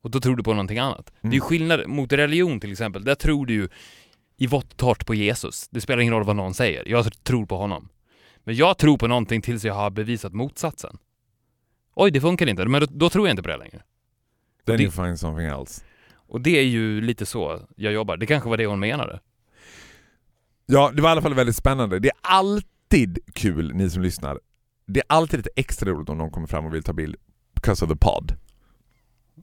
Och 0.00 0.10
då 0.10 0.20
tror 0.20 0.36
du 0.36 0.42
på 0.42 0.50
någonting 0.52 0.78
annat. 0.78 1.12
Det 1.20 1.28
är 1.28 1.32
ju 1.32 1.40
skillnad 1.40 1.88
mot 1.88 2.12
religion 2.12 2.60
till 2.60 2.72
exempel. 2.72 3.04
Där 3.04 3.14
tror 3.14 3.46
du 3.46 3.54
ju 3.54 3.68
i 4.36 4.46
vått 4.46 4.76
torrt 4.76 5.06
på 5.06 5.14
Jesus. 5.14 5.68
Det 5.70 5.80
spelar 5.80 6.00
ingen 6.02 6.14
roll 6.14 6.24
vad 6.24 6.36
någon 6.36 6.54
säger. 6.54 6.88
Jag 6.88 7.22
tror 7.24 7.46
på 7.46 7.56
honom. 7.56 7.88
Men 8.44 8.54
jag 8.56 8.78
tror 8.78 8.98
på 8.98 9.06
någonting 9.06 9.42
tills 9.42 9.64
jag 9.64 9.74
har 9.74 9.90
bevisat 9.90 10.32
motsatsen. 10.32 10.98
Oj, 11.94 12.10
det 12.10 12.20
funkar 12.20 12.46
inte. 12.48 12.64
Men 12.66 12.80
då, 12.80 12.86
då 12.90 13.10
tror 13.10 13.26
jag 13.28 13.32
inte 13.32 13.42
på 13.42 13.48
det 13.48 13.56
längre. 13.56 13.82
Then 14.66 14.76
Det- 14.76 14.82
you 14.82 14.92
find 14.92 15.18
something 15.20 15.46
else. 15.46 15.84
Och 16.14 16.40
det 16.40 16.58
är 16.58 16.62
ju 16.64 17.00
lite 17.00 17.26
så 17.26 17.60
jag 17.76 17.92
jobbar. 17.92 18.16
Det 18.16 18.26
kanske 18.26 18.48
var 18.48 18.56
det 18.56 18.66
hon 18.66 18.80
menade. 18.80 19.20
Ja, 20.66 20.92
det 20.94 21.02
var 21.02 21.10
i 21.10 21.12
alla 21.12 21.22
fall 21.22 21.34
väldigt 21.34 21.56
spännande. 21.56 21.98
Det 21.98 22.08
är 22.08 22.14
alltid 22.20 23.18
kul, 23.34 23.74
ni 23.74 23.90
som 23.90 24.02
lyssnar. 24.02 24.40
Det 24.92 25.00
är 25.00 25.04
alltid 25.08 25.38
lite 25.38 25.50
extra 25.56 25.90
roligt 25.90 26.08
om 26.08 26.18
någon 26.18 26.30
kommer 26.30 26.46
fram 26.46 26.66
och 26.66 26.74
vill 26.74 26.82
ta 26.82 26.92
bild 26.92 27.16
because 27.54 27.84
of 27.84 27.90
the 27.90 27.96
pod. 27.96 28.36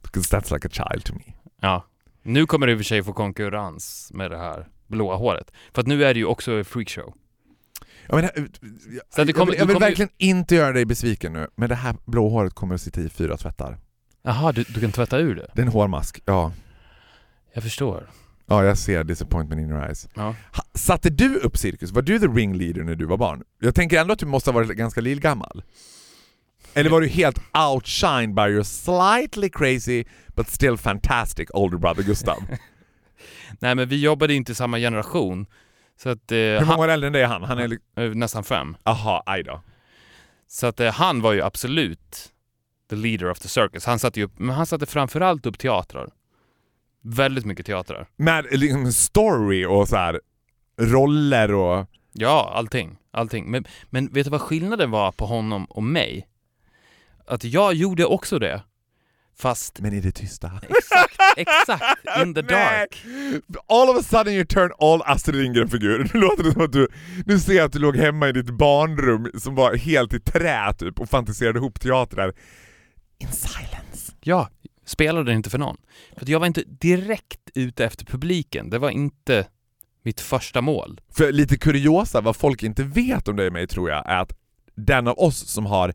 Because 0.03 0.37
that's 0.37 0.53
like 0.53 0.67
a 0.67 0.71
child 0.71 1.05
to 1.05 1.13
me. 1.13 1.33
Ja. 1.61 1.85
Nu 2.23 2.45
kommer 2.45 2.67
du 2.67 2.73
i 2.73 2.75
och 2.75 2.79
för 2.79 2.83
sig 2.85 3.03
få 3.03 3.13
konkurrens 3.13 4.11
med 4.13 4.31
det 4.31 4.37
här 4.37 4.67
blåa 4.87 5.15
håret. 5.15 5.51
För 5.73 5.81
att 5.81 5.87
nu 5.87 6.03
är 6.03 6.13
det 6.13 6.19
ju 6.19 6.25
också 6.25 6.63
freakshow. 6.63 7.13
Jag, 8.07 8.15
menar, 8.15 8.31
jag, 9.17 9.27
det 9.27 9.33
kommer- 9.33 9.45
jag 9.45 9.45
vill, 9.51 9.59
jag 9.59 9.65
vill 9.65 9.73
kommer 9.75 9.87
ju- 9.87 9.91
verkligen 9.91 10.09
inte 10.17 10.55
göra 10.55 10.71
dig 10.73 10.85
besviken 10.85 11.33
nu, 11.33 11.47
men 11.55 11.69
det 11.69 11.75
här 11.75 11.95
blå 12.05 12.29
håret 12.29 12.53
kommer 12.53 12.75
att 12.75 12.81
sitta 12.81 13.01
i 13.01 13.09
fyra 13.09 13.37
tvättar. 13.37 13.77
Jaha, 14.21 14.51
du, 14.51 14.63
du 14.63 14.81
kan 14.81 14.91
tvätta 14.91 15.17
ur 15.19 15.35
det? 15.35 15.47
Det 15.53 15.61
är 15.61 15.65
en 15.65 15.71
hårmask, 15.71 16.19
ja. 16.25 16.51
Jag 17.53 17.63
förstår. 17.63 18.09
Ja, 18.49 18.63
jag 18.65 18.77
ser 18.77 19.03
disappointment 19.03 19.61
in 19.61 19.69
your 19.69 19.83
eyes. 19.83 20.07
Ja. 20.13 20.35
Ha, 20.53 20.63
satte 20.73 21.09
du 21.09 21.35
upp 21.39 21.57
cirkus? 21.57 21.91
Var 21.91 22.01
du 22.01 22.19
the 22.19 22.27
ringleader 22.27 22.83
när 22.83 22.95
du 22.95 23.05
var 23.05 23.17
barn? 23.17 23.43
Jag 23.59 23.75
tänker 23.75 24.01
ändå 24.01 24.13
att 24.13 24.19
du 24.19 24.25
måste 24.25 24.49
ha 24.49 24.53
varit 24.55 24.69
ganska 24.69 25.01
lillgammal. 25.01 25.63
Eller 26.73 26.89
var 26.89 27.01
du 27.01 27.07
helt 27.07 27.39
outshined 27.73 28.33
by 28.35 28.41
your 28.41 28.63
slightly 28.63 29.49
crazy 29.49 30.03
but 30.27 30.49
still 30.49 30.77
fantastic 30.77 31.49
older 31.53 31.77
brother 31.77 32.03
Gustav? 32.03 32.37
Nej 33.59 33.75
men 33.75 33.89
vi 33.89 34.01
jobbade 34.01 34.33
inte 34.33 34.51
i 34.51 34.55
samma 34.55 34.77
generation. 34.77 35.45
Så 36.03 36.09
att... 36.09 36.31
Eh, 36.31 36.37
Hur 36.37 36.65
många 36.65 36.77
år 36.83 36.87
äldre 36.87 37.07
än 37.07 37.13
dig 37.13 37.21
är 37.21 37.27
han? 37.27 37.43
Han 37.43 37.59
är... 37.59 37.77
eh, 37.97 38.09
nästan 38.09 38.43
fem. 38.43 38.77
Aha, 38.83 39.23
aj 39.25 39.43
då. 39.43 39.61
Så 40.47 40.67
att 40.67 40.79
eh, 40.79 40.91
han 40.91 41.21
var 41.21 41.33
ju 41.33 41.41
absolut 41.41 42.31
the 42.89 42.95
leader 42.95 43.29
of 43.31 43.39
the 43.39 43.47
circus. 43.47 43.85
Han 43.85 43.99
satte 43.99 44.19
ju 44.19 44.25
upp, 44.25 44.39
men 44.39 44.55
han 44.55 44.65
satte 44.65 44.85
framförallt 44.85 45.45
upp 45.45 45.57
teatrar. 45.59 46.09
Väldigt 47.03 47.45
mycket 47.45 47.65
teatrar. 47.65 48.07
Med 48.15 48.45
liksom 48.51 48.91
story 48.91 49.65
och 49.65 49.87
så 49.87 49.95
här 49.95 50.21
roller 50.81 51.53
och... 51.53 51.85
Ja, 52.13 52.51
allting. 52.55 52.97
Allting. 53.11 53.51
Men, 53.51 53.65
men 53.89 54.13
vet 54.13 54.23
du 54.25 54.29
vad 54.29 54.41
skillnaden 54.41 54.91
var 54.91 55.11
på 55.11 55.25
honom 55.25 55.65
och 55.65 55.83
mig? 55.83 56.27
Att 57.27 57.43
jag 57.43 57.73
gjorde 57.73 58.05
också 58.05 58.39
det. 58.39 58.63
Fast 59.37 59.79
Men 59.79 59.93
i 59.93 59.99
det 60.01 60.11
tysta. 60.11 60.51
exakt, 60.69 61.15
exakt, 61.37 62.21
in 62.25 62.33
the 62.33 62.41
Nej. 62.41 62.51
dark. 62.51 63.03
All 63.67 63.89
of 63.89 63.97
a 63.97 64.03
sudden 64.03 64.33
you 64.33 64.45
turn 64.45 64.71
all 64.79 65.01
Astrid 65.05 65.35
Lindgren-figur. 65.41 66.09
Nu 66.13 66.19
låter 66.19 66.43
det 66.43 66.51
som 66.51 66.61
att 66.61 66.71
du... 66.71 66.87
Nu 67.25 67.39
ser 67.39 67.53
jag 67.53 67.65
att 67.65 67.71
du 67.73 67.79
låg 67.79 67.97
hemma 67.97 68.29
i 68.29 68.31
ditt 68.31 68.49
barnrum 68.49 69.31
som 69.39 69.55
var 69.55 69.75
helt 69.75 70.13
i 70.13 70.19
trä 70.19 70.73
typ 70.73 70.99
och 70.99 71.09
fantiserade 71.09 71.59
ihop 71.59 71.79
teatrar. 71.79 72.33
In 73.19 73.31
silence. 73.31 74.11
Ja, 74.21 74.49
spelade 74.89 75.33
inte 75.33 75.49
för 75.49 75.57
någon. 75.57 75.77
För 76.17 76.29
jag 76.29 76.39
var 76.39 76.47
inte 76.47 76.63
direkt 76.67 77.49
ute 77.55 77.85
efter 77.85 78.05
publiken. 78.05 78.69
Det 78.69 78.79
var 78.79 78.89
inte 78.89 79.47
mitt 80.03 80.21
första 80.21 80.61
mål. 80.61 81.01
För 81.11 81.31
lite 81.31 81.57
kuriosa, 81.57 82.21
vad 82.21 82.35
folk 82.35 82.63
inte 82.63 82.83
vet 82.83 83.27
om 83.27 83.35
dig 83.35 83.47
och 83.47 83.53
mig 83.53 83.67
tror 83.67 83.89
jag, 83.89 84.09
är 84.09 84.17
att 84.21 84.31
den 84.75 85.07
av 85.07 85.19
oss 85.19 85.37
som 85.47 85.65
har 85.65 85.93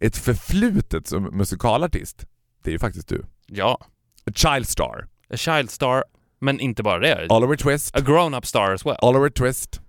ett 0.00 0.16
förflutet 0.16 1.06
som 1.06 1.22
musikalartist, 1.22 2.26
det 2.62 2.70
är 2.70 2.72
ju 2.72 2.78
faktiskt 2.78 3.08
du. 3.08 3.24
Ja, 3.46 3.78
A 4.26 4.30
child 4.34 4.68
star. 4.68 5.08
a 5.30 5.36
child 5.36 5.70
star, 5.70 6.04
men 6.40 6.60
inte 6.60 6.82
bara 6.82 6.98
det. 6.98 7.26
Oliver 7.30 7.56
Twist, 7.56 7.96
A 7.96 8.00
grown-up 8.00 8.46
star 8.46 8.72
as 8.74 8.86
well. 8.86 8.96
Oliver 9.02 9.28
Twist, 9.30 9.80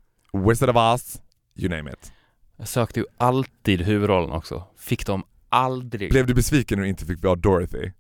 Wizard 0.48 0.70
of 0.70 0.76
Oz, 0.76 1.22
you 1.56 1.70
name 1.70 1.92
it. 1.92 2.12
Jag 2.58 2.68
sökte 2.68 3.00
ju 3.00 3.06
alltid 3.18 3.82
huvudrollen 3.82 4.32
också. 4.32 4.64
Fick 4.78 5.06
de 5.06 5.24
aldrig. 5.50 6.12
Blev 6.12 6.26
du 6.26 6.34
besviken 6.34 6.78
när 6.78 6.84
du 6.84 6.90
inte 6.90 7.06
fick 7.06 7.24
vara 7.24 7.36
Dorothy? 7.36 7.92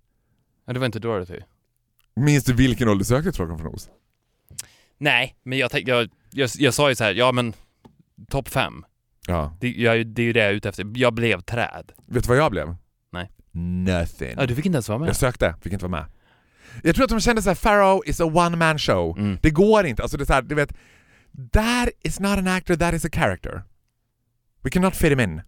Ja, 0.65 0.73
det 0.73 0.79
var 0.79 0.85
inte 0.85 0.99
Dorothy. 0.99 1.39
Minns 2.15 2.43
du 2.43 2.53
vilken 2.53 2.97
du 2.97 3.05
sökte 3.05 3.31
Trollkarlen 3.31 3.63
från 3.63 3.75
Oz? 3.75 3.89
Nej, 4.97 5.35
men 5.43 5.57
jag, 5.57 5.71
tänkte, 5.71 5.91
jag, 5.91 6.09
jag, 6.31 6.49
jag 6.57 6.73
sa 6.73 6.89
ju 6.89 6.95
så 6.95 7.03
här, 7.03 7.13
ja 7.13 7.31
men 7.31 7.53
topp 8.29 8.49
fem. 8.49 8.85
Ja. 9.27 9.57
Det, 9.59 9.71
jag, 9.71 10.07
det 10.07 10.21
är 10.21 10.25
ju 10.25 10.33
det 10.33 10.39
jag 10.39 10.49
är 10.49 10.53
ute 10.53 10.69
efter. 10.69 10.91
Jag 10.95 11.13
blev 11.13 11.41
träd. 11.41 11.91
Vet 12.05 12.23
du 12.23 12.27
vad 12.27 12.37
jag 12.37 12.51
blev? 12.51 12.75
Nej. 13.11 13.31
Nothing. 13.51 14.33
Ja, 14.37 14.45
du 14.45 14.55
fick 14.55 14.65
inte 14.65 14.75
ens 14.75 14.89
vara 14.89 14.99
med. 14.99 15.09
Jag 15.09 15.15
sökte, 15.15 15.55
fick 15.61 15.73
inte 15.73 15.87
vara 15.87 16.01
med. 16.01 16.05
Jag 16.83 16.95
tror 16.95 17.03
att 17.03 17.09
de 17.09 17.19
kände 17.19 17.41
såhär, 17.41 17.55
Pharaoh 17.55 18.01
is 18.05 18.21
a 18.21 18.25
one 18.25 18.57
man 18.57 18.79
show. 18.79 19.17
Mm. 19.17 19.37
Det 19.41 19.49
går 19.49 19.85
inte. 19.85 20.01
Alltså 20.01 20.17
det 20.17 20.23
är 20.23 20.25
så 20.25 20.33
här, 20.33 20.41
du 20.41 20.55
vet, 20.55 20.73
that 21.51 21.89
is 22.01 22.19
not 22.19 22.37
an 22.37 22.47
actor, 22.47 22.75
that 22.75 22.93
is 22.93 23.05
a 23.05 23.09
character. 23.11 23.63
We 24.61 24.69
cannot 24.69 24.95
fit 24.95 25.11
him 25.11 25.19
in. 25.19 25.41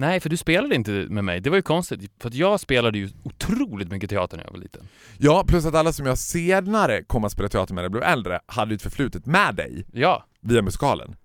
Nej, 0.00 0.20
för 0.20 0.28
du 0.30 0.36
spelade 0.36 0.74
inte 0.74 0.90
med 0.90 1.24
mig. 1.24 1.40
Det 1.40 1.50
var 1.50 1.56
ju 1.56 1.62
konstigt. 1.62 2.12
För 2.18 2.30
jag 2.34 2.60
spelade 2.60 2.98
ju 2.98 3.08
otroligt 3.22 3.90
mycket 3.90 4.10
teater 4.10 4.36
när 4.36 4.44
jag 4.44 4.50
var 4.50 4.58
liten. 4.58 4.88
Ja, 5.18 5.44
plus 5.48 5.64
att 5.66 5.74
alla 5.74 5.92
som 5.92 6.06
jag 6.06 6.18
senare 6.18 7.02
kom 7.04 7.24
att 7.24 7.32
spela 7.32 7.48
teater 7.48 7.74
med 7.74 7.82
när 7.82 7.84
jag 7.84 7.92
blev 7.92 8.02
äldre 8.04 8.40
hade 8.46 8.70
ju 8.70 8.76
ett 8.76 8.82
förflutet 8.82 9.26
med 9.26 9.54
dig 9.54 9.86
Ja, 9.92 10.24
via 10.40 10.62
musikalen. 10.62 11.16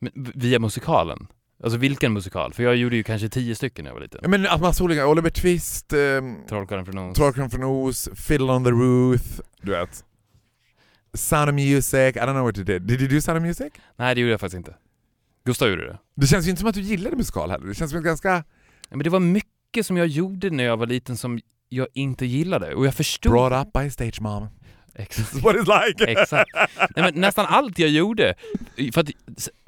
men 0.00 0.12
via 0.34 0.58
musikalen. 0.58 1.26
Alltså 1.62 1.78
vilken 1.78 2.12
musikal? 2.12 2.52
För 2.52 2.62
jag 2.62 2.76
gjorde 2.76 2.96
ju 2.96 3.02
kanske 3.02 3.28
tio 3.28 3.54
stycken 3.54 3.82
när 3.84 3.90
jag 3.90 3.94
var 3.94 4.02
liten. 4.02 4.20
Ja, 4.22 4.28
men 4.28 4.46
att 4.46 4.60
massa 4.60 4.84
olika, 4.84 5.06
Oliver 5.06 5.30
Twist, 5.30 5.92
um, 5.92 6.36
Trollkarlen 6.48 6.84
från 6.86 6.98
Oz. 6.98 7.16
Trollkarlen 7.16 7.50
från 7.50 7.64
Oz, 7.64 8.08
Fiddle 8.14 8.52
on 8.52 8.64
the 8.64 8.70
Roof, 8.70 9.40
du 9.62 9.70
vet. 9.70 10.04
Sound 11.14 11.48
of 11.48 11.54
Music, 11.54 12.16
I 12.16 12.18
don't 12.20 12.32
know 12.32 12.44
what 12.44 12.58
you 12.58 12.64
did. 12.64 12.82
Did 12.82 13.00
you 13.00 13.10
do 13.10 13.20
Sound 13.20 13.38
of 13.38 13.42
Music? 13.44 13.72
Nej, 13.96 14.14
det 14.14 14.20
gjorde 14.20 14.30
jag 14.30 14.40
faktiskt 14.40 14.56
inte. 14.56 14.74
Gustav 15.44 15.68
gjorde 15.68 15.86
det. 15.86 15.98
Det 16.14 16.26
känns 16.26 16.46
ju 16.46 16.50
inte 16.50 16.60
som 16.60 16.68
att 16.68 16.74
du 16.74 16.80
gillade 16.80 17.16
musikal 17.16 17.50
heller. 17.50 17.66
Det 17.66 17.74
känns 17.74 17.90
som 17.90 17.98
ett 17.98 18.04
ganska... 18.04 18.28
Ja, 18.28 18.96
Men 18.96 18.98
det 19.04 19.10
var 19.10 19.20
mycket 19.20 19.86
som 19.86 19.96
jag 19.96 20.06
gjorde 20.06 20.50
när 20.50 20.64
jag 20.64 20.76
var 20.76 20.86
liten 20.86 21.16
som 21.16 21.40
jag 21.68 21.86
inte 21.94 22.26
gillade. 22.26 22.74
Och 22.74 22.86
jag 22.86 22.94
förstod... 22.94 23.32
Brought 23.32 23.66
up 23.66 23.72
by 23.72 23.90
stage 23.90 24.20
mom. 24.20 24.46
Exakt. 24.94 25.32
That's 25.34 25.40
what 25.42 25.56
it's 25.56 25.86
like. 25.86 26.20
Exakt. 26.20 26.50
Nej, 26.78 27.12
men 27.12 27.20
nästan 27.20 27.46
allt 27.48 27.78
jag 27.78 27.90
gjorde. 27.90 28.34
För 28.92 29.00
att 29.00 29.10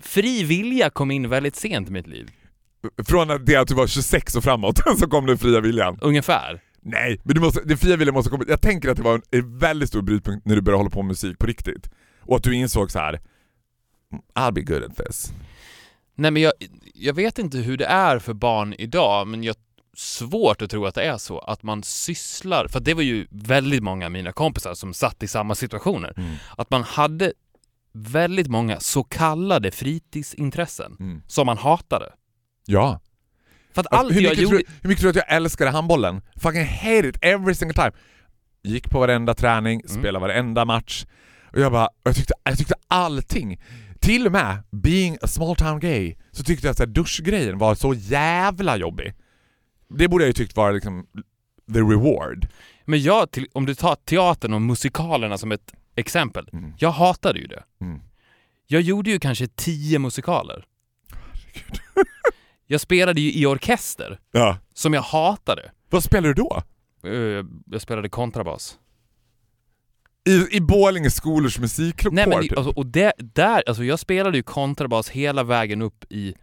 fri 0.03 0.45
vilja 0.45 0.91
kom 0.91 1.11
in 1.11 1.29
väldigt 1.29 1.57
sent 1.57 1.89
i 1.89 1.93
mitt 1.93 2.07
liv. 2.07 2.31
Från 3.07 3.45
det 3.45 3.57
att 3.57 3.69
du 3.69 3.75
var 3.75 3.87
26 3.87 4.35
och 4.35 4.45
framåt 4.45 4.79
så 4.99 5.09
kom 5.09 5.27
den 5.27 5.39
fria 5.39 5.61
viljan. 5.61 5.99
Ungefär. 6.01 6.61
Nej, 6.81 7.21
men 7.25 7.35
du 7.35 7.41
måste, 7.41 7.61
den 7.65 7.77
fria 7.79 7.97
viljan 7.97 8.15
måste 8.15 8.31
komma... 8.31 8.45
Jag 8.49 8.61
tänker 8.61 8.89
att 8.89 8.97
det 8.97 9.03
var 9.03 9.15
en, 9.15 9.23
en 9.31 9.59
väldigt 9.59 9.89
stor 9.89 10.03
brytpunkt 10.03 10.47
när 10.47 10.55
du 10.57 10.63
började 10.63 10.79
hålla 10.79 10.91
på 10.91 11.03
med 11.03 11.09
musik 11.09 11.39
på 11.39 11.47
riktigt. 11.47 11.91
Och 12.21 12.37
att 12.37 12.43
du 12.43 12.55
insåg 12.55 12.91
så 12.91 12.99
här. 12.99 13.13
"Mm, 14.13 14.23
I'll 14.35 14.53
be 14.53 14.61
good 14.63 14.83
at 14.85 14.97
this. 14.97 15.33
Nej 16.15 16.31
men 16.31 16.43
jag, 16.43 16.53
jag 16.95 17.15
vet 17.15 17.39
inte 17.39 17.59
hur 17.59 17.77
det 17.77 17.87
är 17.87 18.19
för 18.19 18.33
barn 18.35 18.75
idag, 18.79 19.27
men 19.29 19.45
jag 19.45 19.57
svårt 19.97 20.63
att 20.63 20.71
tro 20.71 20.87
att 20.87 20.95
det 20.95 21.03
är 21.03 21.17
så, 21.19 21.39
att 21.39 21.63
man 21.63 21.83
sysslar, 21.83 22.69
för 22.69 22.81
det 22.81 22.95
var 22.95 23.03
ju 23.03 23.27
väldigt 23.31 23.83
många 23.83 24.07
av 24.07 24.13
mina 24.13 24.33
kompisar 24.33 24.75
som 24.75 24.95
satt 24.95 25.23
i 25.23 25.29
samma 25.29 25.55
situationer, 25.55 26.13
Mm. 26.17 26.35
att 26.57 26.71
man 26.71 26.83
hade 26.83 27.33
väldigt 27.93 28.47
många 28.49 28.81
så 28.81 29.05
kallade 29.05 29.71
fritidsintressen 29.71 30.97
Mm. 31.01 31.23
som 31.27 31.47
man 31.47 31.59
hatade. 31.59 32.13
Ja. 32.67 33.01
För 33.75 33.81
att 33.81 33.87
Alltså, 33.87 33.97
allt 34.07 34.15
hur, 34.15 34.21
jag 34.21 34.31
mycket 34.31 34.43
gjorde... 34.45 34.57
tror, 34.57 34.75
hur 34.83 34.89
mycket 34.89 35.01
tror 35.03 35.13
du 35.13 35.21
att 35.21 35.27
jag 35.29 35.37
älskade 35.37 35.71
handbollen? 35.71 36.23
Fucking 36.37 36.65
hate 36.65 37.09
it 37.09 37.17
every 37.21 37.55
single 37.55 37.75
time. 37.75 37.93
Gick 38.63 38.91
på 38.91 38.99
varenda 39.01 39.35
träning, 39.35 39.81
Mm. 39.89 40.01
spelade 40.01 40.27
varenda 40.27 40.65
match. 40.65 41.05
Och 41.53 41.61
jag 41.61 41.73
bara, 41.73 41.87
och 41.87 41.93
jag 42.03 42.17
tyckte, 42.17 42.35
jag 42.45 42.59
tyckte 42.59 42.75
allting. 42.89 43.61
Till 44.05 44.27
och 44.27 44.33
med, 44.33 44.63
being 44.71 45.19
a 45.23 45.27
small 45.27 45.57
town 45.57 45.81
gay, 45.81 46.15
så 46.31 46.45
tyckte 46.45 46.67
jag 46.67 46.83
att 46.83 46.95
duschgrejen 46.95 47.59
var 47.59 47.75
så 47.75 47.95
jävla 47.95 48.77
jobbig. 48.77 49.15
Det 49.89 50.09
borde 50.09 50.25
jag 50.25 50.29
ju 50.29 50.33
tyckt 50.33 50.57
var 50.57 50.73
liksom 50.73 51.07
the 51.73 51.79
reward. 51.81 52.49
Men 52.85 53.03
jag, 53.03 53.31
till, 53.31 53.47
om 53.53 53.67
du 53.67 53.75
tar 53.75 53.95
teatern 53.95 54.53
och 54.55 54.63
musikalerna 54.63 55.39
som 55.39 55.53
ett 55.53 55.73
exempel, 55.97 56.49
Mm. 56.53 56.73
jag 56.79 56.91
hatade 56.91 57.39
ju 57.39 57.47
det. 57.47 57.63
Mm. 57.81 58.01
Jag 58.67 58.83
gjorde 58.83 59.11
ju 59.11 59.19
kanske 59.19 59.47
tio 59.49 59.99
musikaler. 59.99 60.65
Jag 62.67 62.81
spelade 62.81 63.21
ju 63.21 63.33
i 63.33 63.47
orkester, 63.47 64.19
Ja. 64.33 64.59
som 64.75 64.95
jag 64.95 65.03
hatade. 65.03 65.71
Vad 65.91 66.05
spelar 66.05 66.29
du 66.29 66.35
då? 66.35 66.63
Eh, 67.09 67.45
Jag 67.67 67.81
spelade 67.81 68.09
kontrabas. 68.09 68.79
I, 70.29 70.57
i 70.57 70.61
Borlänge 70.61 71.11
skolors 71.11 71.59
musikkår 71.59 72.11
Nej 72.11 72.27
men 72.27 72.43
typ. 72.43 72.59
alltså, 72.59 72.73
och 72.77 72.87
det, 72.87 73.13
där, 73.19 73.63
alltså 73.67 73.85
jag 73.85 73.99
spelade 73.99 74.37
ju 74.37 74.43
kontrabas 74.43 75.09
hela 75.09 75.43
vägen 75.43 75.83
upp 75.83 76.05
i 76.13 76.35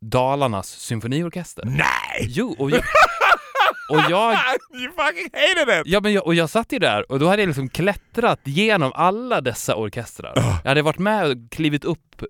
Dalarnas 0.00 0.68
symfoniorkester. 0.68 1.64
Nej! 1.64 2.26
Jo, 2.28 2.56
och 2.58 2.70
jag... 2.70 2.82
Och 3.90 4.00
jag 4.10 4.32
you 4.74 4.92
fucking 4.96 5.30
hated 5.32 5.80
it! 5.80 5.82
Ja, 5.86 6.00
men 6.00 6.12
jag, 6.12 6.26
och 6.26 6.34
jag 6.34 6.50
satt 6.50 6.72
ju 6.72 6.78
där 6.78 7.12
och 7.12 7.18
då 7.18 7.28
hade 7.28 7.42
jag 7.42 7.46
liksom 7.46 7.68
klättrat 7.68 8.40
genom 8.44 8.92
alla 8.94 9.40
dessa 9.40 9.76
orkestrar. 9.76 10.32
Jag 10.36 10.70
hade 10.70 10.82
varit 10.82 10.98
med 10.98 11.26
och 11.26 11.50
klivit 11.50 11.84
upp 11.84 12.22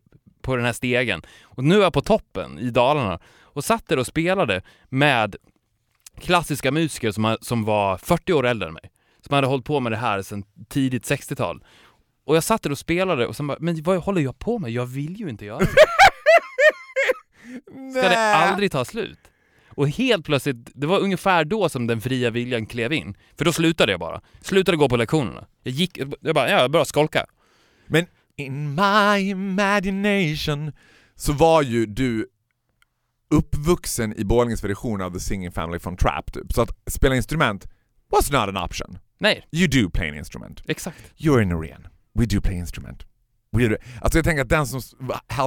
på 0.42 0.56
den 0.56 0.64
här 0.64 0.72
stegen 0.72 1.22
och 1.42 1.64
nu 1.64 1.78
är 1.78 1.82
jag 1.82 1.92
på 1.92 2.00
toppen 2.00 2.58
i 2.58 2.70
Dalarna 2.70 3.18
och 3.42 3.64
satt 3.64 3.88
där 3.88 3.98
och 3.98 4.06
spelade 4.06 4.62
med 4.88 5.36
klassiska 6.20 6.72
musiker 6.72 7.10
som, 7.10 7.36
som 7.40 7.64
var 7.64 7.98
40 7.98 8.32
år 8.32 8.46
äldre 8.46 8.68
än 8.68 8.74
mig. 8.74 8.90
Som 9.26 9.34
hade 9.34 9.46
hållit 9.46 9.64
på 9.64 9.80
med 9.80 9.92
det 9.92 9.96
här 9.96 10.22
sedan 10.22 10.44
tidigt 10.68 11.10
60-tal. 11.10 11.64
Och 12.26 12.36
jag 12.36 12.44
satt 12.44 12.62
där 12.62 12.70
och 12.70 12.78
spelade 12.78 13.26
och 13.26 13.36
sen 13.36 13.46
bara, 13.46 13.56
men 13.60 13.82
vad 13.82 13.98
håller 13.98 14.20
jag 14.20 14.38
på 14.38 14.58
med? 14.58 14.70
Jag 14.70 14.86
vill 14.86 15.20
ju 15.20 15.28
inte 15.28 15.44
göra 15.44 15.58
det. 15.58 15.66
Ska 17.92 18.08
det 18.08 18.34
aldrig 18.34 18.72
ta 18.72 18.84
slut? 18.84 19.18
Och 19.68 19.88
helt 19.88 20.26
plötsligt, 20.26 20.70
det 20.74 20.86
var 20.86 20.98
ungefär 20.98 21.44
då 21.44 21.68
som 21.68 21.86
den 21.86 22.00
fria 22.00 22.30
viljan 22.30 22.66
klev 22.66 22.92
in. 22.92 23.16
För 23.38 23.44
då 23.44 23.52
slutade 23.52 23.92
jag 23.92 24.00
bara. 24.00 24.20
Slutade 24.40 24.76
gå 24.76 24.88
på 24.88 24.96
lektionerna. 24.96 25.46
Jag 25.62 25.74
gick, 25.74 25.98
jag 26.20 26.34
bara, 26.34 26.50
ja, 26.50 26.60
jag 26.60 26.70
började 26.70 26.88
skolka. 26.88 27.26
Men 27.86 28.06
in 28.36 28.74
my 28.74 29.30
imagination 29.30 30.72
så 31.14 31.32
var 31.32 31.62
ju 31.62 31.86
du 31.86 32.28
uppvuxen 33.30 34.20
i 34.20 34.24
Borlänges 34.24 34.64
version 34.64 35.02
av 35.02 35.10
The 35.10 35.20
Singing 35.20 35.52
Family 35.52 35.78
from 35.78 35.96
Trap 35.96 36.32
typ. 36.32 36.52
Så 36.52 36.62
att 36.62 36.70
spela 36.86 37.16
instrument 37.16 37.66
was 38.10 38.30
not 38.30 38.48
an 38.48 38.56
option. 38.56 38.98
Nej, 39.18 39.46
You 39.52 39.66
do 39.68 39.90
play 39.90 40.08
an 40.08 40.14
instrument. 40.16 40.62
exakt. 40.66 40.98
You're 41.16 41.42
in 41.42 41.48
Norén. 41.48 41.88
We 42.12 42.26
do 42.26 42.40
play 42.40 42.56
instrument. 42.56 43.06
We 43.52 43.68
do. 43.68 43.76
Alltså 44.00 44.18
jag 44.18 44.24
tänker 44.24 44.42
att 44.42 44.48
den 44.48 44.66
som 44.66 44.80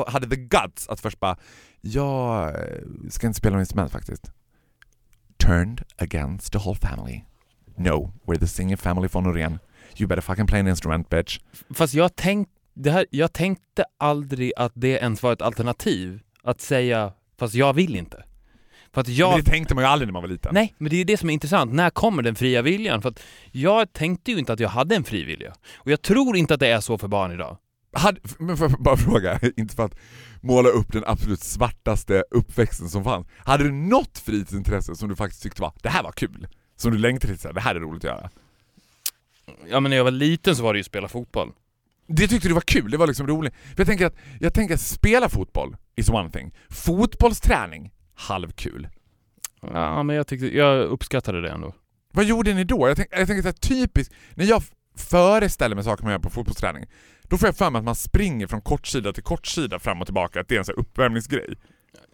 hade 0.07 0.29
the 0.29 0.35
guts 0.35 0.87
att 0.89 0.99
först 0.99 1.19
bara 1.19 1.37
jag 1.81 2.47
eh, 2.49 2.81
ska 3.09 3.27
inte 3.27 3.37
spela 3.37 3.55
något 3.55 3.61
instrument 3.61 3.91
faktiskt. 3.91 4.31
Turned 5.37 5.81
against 5.97 6.51
the 6.53 6.57
whole 6.57 6.75
family. 6.75 7.23
No, 7.77 8.13
we're 8.25 8.39
the 8.39 8.47
singing 8.47 8.77
family 8.77 9.09
från 9.09 9.23
Norén. 9.23 9.59
You 9.97 10.07
better 10.07 10.21
fucking 10.21 10.47
play 10.47 10.59
an 10.59 10.67
instrument 10.67 11.09
bitch. 11.09 11.39
Fast 11.73 11.93
jag, 11.93 12.15
tänk, 12.15 12.49
det 12.73 12.91
här, 12.91 13.05
jag 13.11 13.33
tänkte 13.33 13.85
aldrig 13.97 14.51
att 14.57 14.71
det 14.75 14.89
ens 14.99 15.23
var 15.23 15.33
ett 15.33 15.41
alternativ. 15.41 16.21
Att 16.43 16.61
säga, 16.61 17.13
fast 17.37 17.53
jag 17.53 17.73
vill 17.73 17.95
inte. 17.95 18.23
För 18.93 19.01
att 19.01 19.07
jag... 19.07 19.29
Men 19.29 19.39
det 19.39 19.51
tänkte 19.51 19.75
man 19.75 19.83
ju 19.83 19.87
aldrig 19.87 20.07
när 20.07 20.13
man 20.13 20.21
var 20.21 20.29
liten. 20.29 20.53
Nej, 20.53 20.75
men 20.77 20.89
det 20.89 20.95
är 20.95 20.97
ju 20.97 21.03
det 21.03 21.17
som 21.17 21.29
är 21.29 21.33
intressant. 21.33 21.73
När 21.73 21.89
kommer 21.89 22.23
den 22.23 22.35
fria 22.35 22.61
viljan? 22.61 23.01
För 23.01 23.09
att 23.09 23.23
jag 23.51 23.93
tänkte 23.93 24.31
ju 24.31 24.39
inte 24.39 24.53
att 24.53 24.59
jag 24.59 24.69
hade 24.69 24.95
en 24.95 25.03
fri 25.03 25.23
vilja. 25.23 25.53
Och 25.75 25.91
jag 25.91 26.01
tror 26.01 26.37
inte 26.37 26.53
att 26.53 26.59
det 26.59 26.67
är 26.67 26.79
så 26.79 26.97
för 26.97 27.07
barn 27.07 27.31
idag. 27.31 27.57
Hade, 27.93 28.21
men 28.39 28.57
får 28.57 28.69
jag 28.69 28.81
bara 28.81 28.97
fråga, 28.97 29.39
inte 29.57 29.75
för 29.75 29.85
att 29.85 29.95
måla 30.41 30.69
upp 30.69 30.93
den 30.93 31.03
absolut 31.05 31.39
svartaste 31.39 32.23
uppväxten 32.31 32.89
som 32.89 33.03
fanns. 33.03 33.27
Hade 33.37 33.63
du 33.63 33.71
något 33.71 34.17
fritidsintresse 34.17 34.95
som 34.95 35.09
du 35.09 35.15
faktiskt 35.15 35.43
tyckte 35.43 35.61
var, 35.61 35.73
det 35.81 35.89
här 35.89 36.03
var 36.03 36.11
kul? 36.11 36.47
Som 36.75 36.91
du 36.91 36.97
längtade 36.97 37.37
till, 37.37 37.53
det 37.53 37.61
här 37.61 37.75
är 37.75 37.79
roligt 37.79 38.05
att 38.05 38.09
göra? 38.09 38.29
Ja, 39.69 39.79
men 39.79 39.89
när 39.89 39.97
jag 39.97 40.03
var 40.03 40.11
liten 40.11 40.55
så 40.55 40.63
var 40.63 40.73
det 40.73 40.79
ju 40.79 40.83
spela 40.83 41.07
fotboll. 41.07 41.51
Det 42.07 42.27
tyckte 42.27 42.47
du 42.47 42.53
var 42.53 42.61
kul, 42.61 42.91
det 42.91 42.97
var 42.97 43.07
liksom 43.07 43.27
roligt. 43.27 43.53
För 43.53 43.79
jag 43.79 43.87
tänker 43.87 44.05
att, 44.05 44.15
jag 44.39 44.53
tänker 44.53 44.73
att 44.73 44.81
spela 44.81 45.29
fotboll 45.29 45.75
is 45.95 46.09
one 46.09 46.31
thing. 46.31 46.53
Fotbollsträning, 46.69 47.91
halvkul. 48.19 48.87
Ja, 49.61 50.03
men 50.03 50.15
jag 50.15 50.27
tyckte, 50.27 50.57
jag 50.57 50.85
uppskattade 50.85 51.41
det 51.41 51.49
ändå. 51.49 51.73
Vad 52.13 52.25
gjorde 52.25 52.53
ni 52.53 52.63
då? 52.63 52.87
Jag, 52.87 52.97
tänk, 52.97 53.09
tänker 53.09 53.41
så 53.41 53.47
här, 53.47 53.53
typiskt, 53.53 54.13
när 54.33 54.45
jag 54.45 54.63
föreställer 54.95 55.75
mig 55.75 55.83
saker 55.83 56.03
man 56.03 56.11
gör 56.11 56.19
på 56.19 56.29
fotbollsträning, 56.29 56.85
då 57.23 57.37
får 57.37 57.47
jag 57.47 57.57
för 57.57 57.69
mig 57.69 57.79
att 57.79 57.85
man 57.85 57.95
springer 57.95 58.47
från 58.47 58.61
kortsida 58.61 59.13
till 59.13 59.23
kortsida 59.23 59.79
fram 59.79 60.01
och 60.01 60.07
tillbaka, 60.07 60.39
att 60.39 60.47
det 60.47 60.55
är 60.55 60.59
en 60.59 60.65
sån 60.65 60.75
här 60.77 60.81
uppvärmningsgrej. 60.81 61.55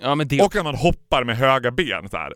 Ja, 0.02 0.15
men 0.15 0.28
det 0.28 0.41
Och 0.41 0.56
att 0.56 0.63
man 0.63 0.76
hoppar 0.76 1.24
med 1.24 1.38
höga 1.38 1.72
ben 1.72 2.10
så 2.10 2.18
här, 2.18 2.34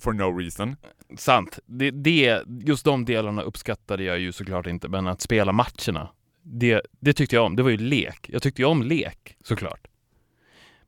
for 0.00 0.12
no 0.12 0.38
reason. 0.38 0.76
sant. 1.18 1.58
Det, 1.66 1.90
det, 1.90 2.42
just 2.64 2.84
de 2.84 3.04
delarna 3.04 3.42
uppskattade 3.42 4.04
jag 4.04 4.18
ju 4.18 4.32
såklart 4.32 4.66
inte, 4.66 4.88
men 4.88 5.06
att 5.06 5.20
spela 5.20 5.52
matcherna, 5.52 6.08
det, 6.42 6.82
det 7.00 7.12
tyckte 7.12 7.36
jag 7.36 7.44
om. 7.44 7.56
Det 7.56 7.62
var 7.62 7.70
ju 7.70 7.76
lek. 7.76 8.26
Jag 8.28 8.42
tyckte 8.42 8.62
ju 8.62 8.66
om 8.66 8.82
lek, 8.82 9.36
såklart. 9.44 9.86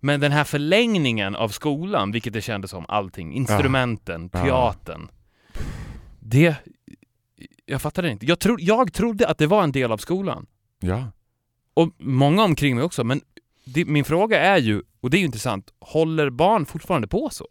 Men 0.04 0.20
den 0.20 0.32
här 0.32 0.44
förlängningen 0.44 1.36
av 1.36 1.48
skolan, 1.48 2.12
vilket 2.12 2.32
det 2.32 2.40
kändes 2.42 2.70
som, 2.70 2.84
allting, 2.88 3.32
instrumenten, 3.32 4.30
Ja. 4.32 4.42
teatern. 4.42 5.08
Det... 6.20 6.56
Jag 7.66 7.82
fattade 7.82 8.10
inte. 8.10 8.26
Jag, 8.26 8.38
tro, 8.38 8.56
jag 8.60 8.92
trodde 8.92 9.28
att 9.28 9.38
det 9.38 9.46
var 9.46 9.62
en 9.64 9.72
del 9.72 9.92
av 9.92 9.98
skolan. 9.98 10.46
Ja. 10.80 11.10
Och 11.74 11.90
många 11.98 12.44
omkring 12.44 12.74
mig 12.76 12.84
också, 12.84 13.04
men 13.04 13.20
det, 13.64 13.84
min 13.84 14.04
fråga 14.04 14.40
är 14.40 14.58
ju, 14.58 14.82
och 15.00 15.10
det 15.10 15.16
är 15.16 15.18
ju 15.18 15.24
intressant, 15.24 15.72
håller 15.80 16.30
barn 16.30 16.66
fortfarande 16.66 17.08
på 17.08 17.30
så? 17.30 17.46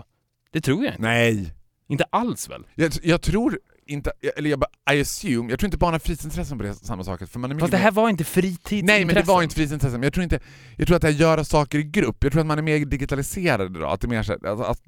Det 0.52 0.62
tror 0.62 0.84
jag 0.84 0.94
inte. 0.94 1.02
Nej. 1.02 1.54
Inte 1.88 2.04
alls 2.10 2.50
väl? 2.50 2.64
Jag, 2.76 2.92
jag 3.04 3.22
tror 3.22 3.60
inte, 3.86 4.12
eller 4.36 4.50
jag 4.50 4.60
bara, 4.60 4.94
I 4.96 5.02
assume, 5.02 5.50
jag 5.50 5.60
tror 5.60 5.68
inte 5.68 5.78
barn 5.78 5.94
har 5.94 6.00
fritidsintressen 6.00 6.58
på 6.58 6.64
det 6.64 6.74
samma 6.74 7.04
saker. 7.04 7.26
För 7.26 7.40
man 7.40 7.52
är 7.52 7.60
Fast 7.60 7.72
det 7.72 7.78
här 7.78 7.92
var 7.92 8.10
inte 8.10 8.24
fritidsintressen. 8.24 8.86
Nej 8.86 9.06
men 9.06 9.16
det 9.16 9.24
var 9.24 9.44
inte 9.44 9.56
fritidsintressen, 9.56 10.00
men 10.00 10.04
jag 10.06 10.14
tror 10.14 10.24
inte, 10.24 10.40
jag 10.78 10.88
tror 10.88 10.96
att 10.96 11.02
det 11.02 11.08
här 11.08 11.16
göra 11.16 11.44
saker 11.44 11.80
i 11.80 11.84
grupp, 11.84 12.24
jag 12.24 12.32
tror 12.32 12.40
att 12.42 12.48
man 12.48 12.58
är 12.58 12.62
mer 12.64 12.86
digitaliserad 12.86 13.76
idag, 13.76 13.92
att 13.92 14.02
det 14.02 14.08
är 14.08 14.10
mer 14.10 14.24
så 14.24 14.34
alltså, 14.34 14.64
att, 14.64 14.80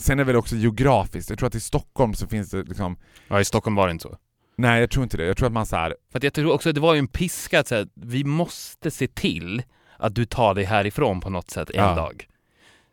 Sen 0.00 0.18
är 0.18 0.24
det 0.24 0.26
väl 0.26 0.36
också 0.36 0.56
geografiskt, 0.56 1.30
jag 1.30 1.38
tror 1.38 1.46
att 1.46 1.54
i 1.54 1.60
Stockholm 1.60 2.14
så 2.14 2.26
finns 2.26 2.50
det 2.50 2.62
liksom 2.62 2.96
Ja, 3.28 3.40
i 3.40 3.44
Stockholm 3.44 3.76
var 3.76 3.86
det 3.86 3.90
inte 3.92 4.02
så. 4.02 4.16
Nej 4.56 4.80
jag 4.80 4.90
tror 4.90 5.02
inte 5.04 5.16
det, 5.16 5.24
jag 5.24 5.36
tror 5.36 5.46
att 5.46 5.52
man 5.52 5.66
så 5.66 5.76
här, 5.76 5.94
För 6.12 6.18
att 6.18 6.22
jag 6.22 6.32
tror 6.34 6.52
också 6.52 6.68
att 6.68 6.74
det 6.74 6.80
var 6.80 6.94
ju 6.94 6.98
en 6.98 7.08
piska 7.08 7.60
att 7.60 7.68
säga, 7.68 7.86
vi 7.94 8.24
måste 8.24 8.90
se 8.90 9.06
till 9.08 9.62
att 9.96 10.14
du 10.14 10.24
tar 10.24 10.54
dig 10.54 10.64
härifrån 10.64 11.20
på 11.20 11.30
något 11.30 11.50
sätt 11.50 11.70
en 11.70 11.76
Ja. 11.84 11.94
dag. 11.94 12.28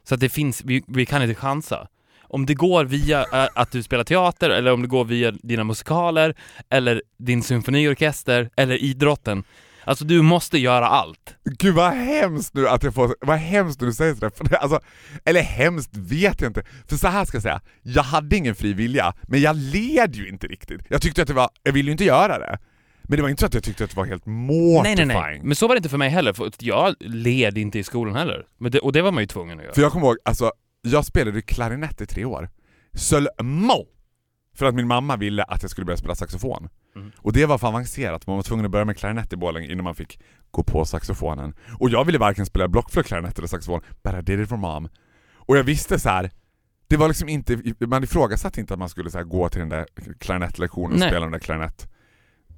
Så 0.03 0.13
att 0.13 0.19
det 0.19 0.29
finns, 0.29 0.63
vi, 0.65 0.83
vi 0.87 1.05
kan 1.05 1.21
inte 1.21 1.35
chansa. 1.35 1.87
Om 2.35 2.45
det 2.45 2.53
går 2.53 2.85
via 2.85 3.25
att 3.53 3.71
du 3.71 3.83
spelar 3.83 4.03
teater, 4.03 4.49
eller 4.49 4.73
om 4.73 4.81
det 4.81 4.87
går 4.87 5.05
via 5.05 5.31
dina 5.31 5.63
musikaler, 5.63 6.35
eller 6.69 7.01
din 7.17 7.43
symfoniorkester, 7.43 8.49
eller 8.57 8.75
idrotten. 8.83 9.43
Alltså 9.83 10.05
du 10.05 10.21
måste 10.21 10.57
göra 10.57 10.87
allt. 10.87 11.35
Gud 11.59 11.75
vad 11.75 11.91
hemskt 11.93 12.53
nu 12.53 12.67
att 12.67 12.83
jag 12.83 12.93
får, 12.93 13.15
vad 13.21 13.37
hemskt 13.37 13.81
när 13.81 13.87
du 13.87 13.93
säger 13.93 14.13
sådär, 14.13 14.31
för 14.35 14.55
alltså, 14.55 14.79
eller 15.25 15.41
hemskt 15.41 15.97
vet 15.97 16.41
jag 16.41 16.49
inte, 16.49 16.63
för 16.87 16.95
så 16.95 17.07
här 17.07 17.25
ska 17.25 17.35
jag 17.35 17.43
säga, 17.43 17.61
jag 17.83 18.03
hade 18.03 18.37
ingen 18.37 18.55
fri 18.55 18.73
vilja, 18.73 19.13
men 19.23 19.41
jag 19.41 19.55
led 19.55 20.15
ju 20.15 20.29
inte 20.29 20.47
riktigt. 20.47 20.81
Jag 20.89 21.01
tyckte 21.01 21.21
att 21.21 21.27
det 21.27 21.33
var, 21.33 21.49
jag 21.63 21.73
ville 21.73 21.87
ju 21.87 21.91
inte 21.91 22.05
göra 22.05 22.39
det. 22.39 22.59
Men 23.03 23.17
det 23.17 23.21
var 23.21 23.29
inte 23.29 23.39
så 23.39 23.45
att 23.45 23.53
jag 23.53 23.63
tyckte 23.63 23.83
att 23.83 23.89
det 23.89 23.97
var 23.97 24.05
helt 24.05 24.25
mortifying. 24.25 24.97
Nej, 24.97 25.05
nej, 25.05 25.15
nej. 25.15 25.41
Men 25.43 25.55
så 25.55 25.67
var 25.67 25.75
det 25.75 25.77
inte 25.77 25.89
för 25.89 25.97
mig 25.97 26.09
heller, 26.09 26.33
för 26.33 26.51
jag 26.59 26.95
led 26.99 27.57
inte 27.57 27.79
i 27.79 27.83
skolan 27.83 28.15
heller. 28.15 28.45
Det, 28.59 28.79
och 28.79 28.93
det 28.93 29.01
var 29.01 29.11
man 29.11 29.23
ju 29.23 29.27
tvungen 29.27 29.57
att 29.57 29.63
göra. 29.63 29.73
För 29.73 29.81
jag 29.81 29.91
kommer 29.91 30.07
ihåg, 30.07 30.17
alltså, 30.25 30.51
jag 30.91 31.05
spelade 31.05 31.41
klarinett 31.41 32.01
i 32.01 32.05
tre 32.05 32.25
år. 32.25 32.49
Seulement! 32.93 33.87
För 34.55 34.65
att 34.65 34.75
min 34.75 34.87
mamma 34.87 35.17
ville 35.17 35.43
att 35.43 35.61
jag 35.61 35.71
skulle 35.71 35.85
börja 35.85 35.97
spela 35.97 36.15
saxofon. 36.15 36.69
Mm. 36.95 37.11
Och 37.17 37.33
det 37.33 37.45
var 37.45 37.57
för 37.57 37.67
avancerat, 37.67 38.27
man 38.27 38.35
var 38.35 38.43
tvungen 38.43 38.65
att 38.65 38.71
börja 38.71 38.85
med 38.85 38.97
klarinett 38.97 39.33
i 39.33 39.35
Borlänge 39.35 39.71
innan 39.71 39.83
man 39.83 39.95
fick 39.95 40.19
gå 40.51 40.63
på 40.63 40.85
saxofonen. 40.85 41.53
Och 41.79 41.89
jag 41.89 42.05
ville 42.05 42.17
varken 42.17 42.45
spela 42.45 42.67
blockflöjt, 42.67 43.07
klarinett 43.07 43.37
eller 43.37 43.47
saxofon, 43.47 43.81
but 44.03 44.13
I 44.13 44.21
did 44.21 44.39
it 44.39 44.49
for 44.49 44.57
mom. 44.57 44.89
Och 45.35 45.57
jag 45.57 45.63
visste 45.63 45.99
så 45.99 46.09
här. 46.09 46.31
det 46.87 46.97
var 46.97 47.07
liksom 47.07 47.29
inte, 47.29 47.61
man 47.79 48.03
ifrågasatte 48.03 48.59
inte 48.59 48.73
att 48.73 48.79
man 48.79 48.89
skulle 48.89 49.11
så 49.11 49.23
gå 49.23 49.49
till 49.49 49.59
den 49.59 49.69
där 49.69 49.85
klarinettlektionen 50.19 50.93
och 50.93 50.99
Nej. 50.99 51.09
spela 51.09 51.25
den 51.25 51.31
där 51.31 51.39
klarinett. 51.39 51.94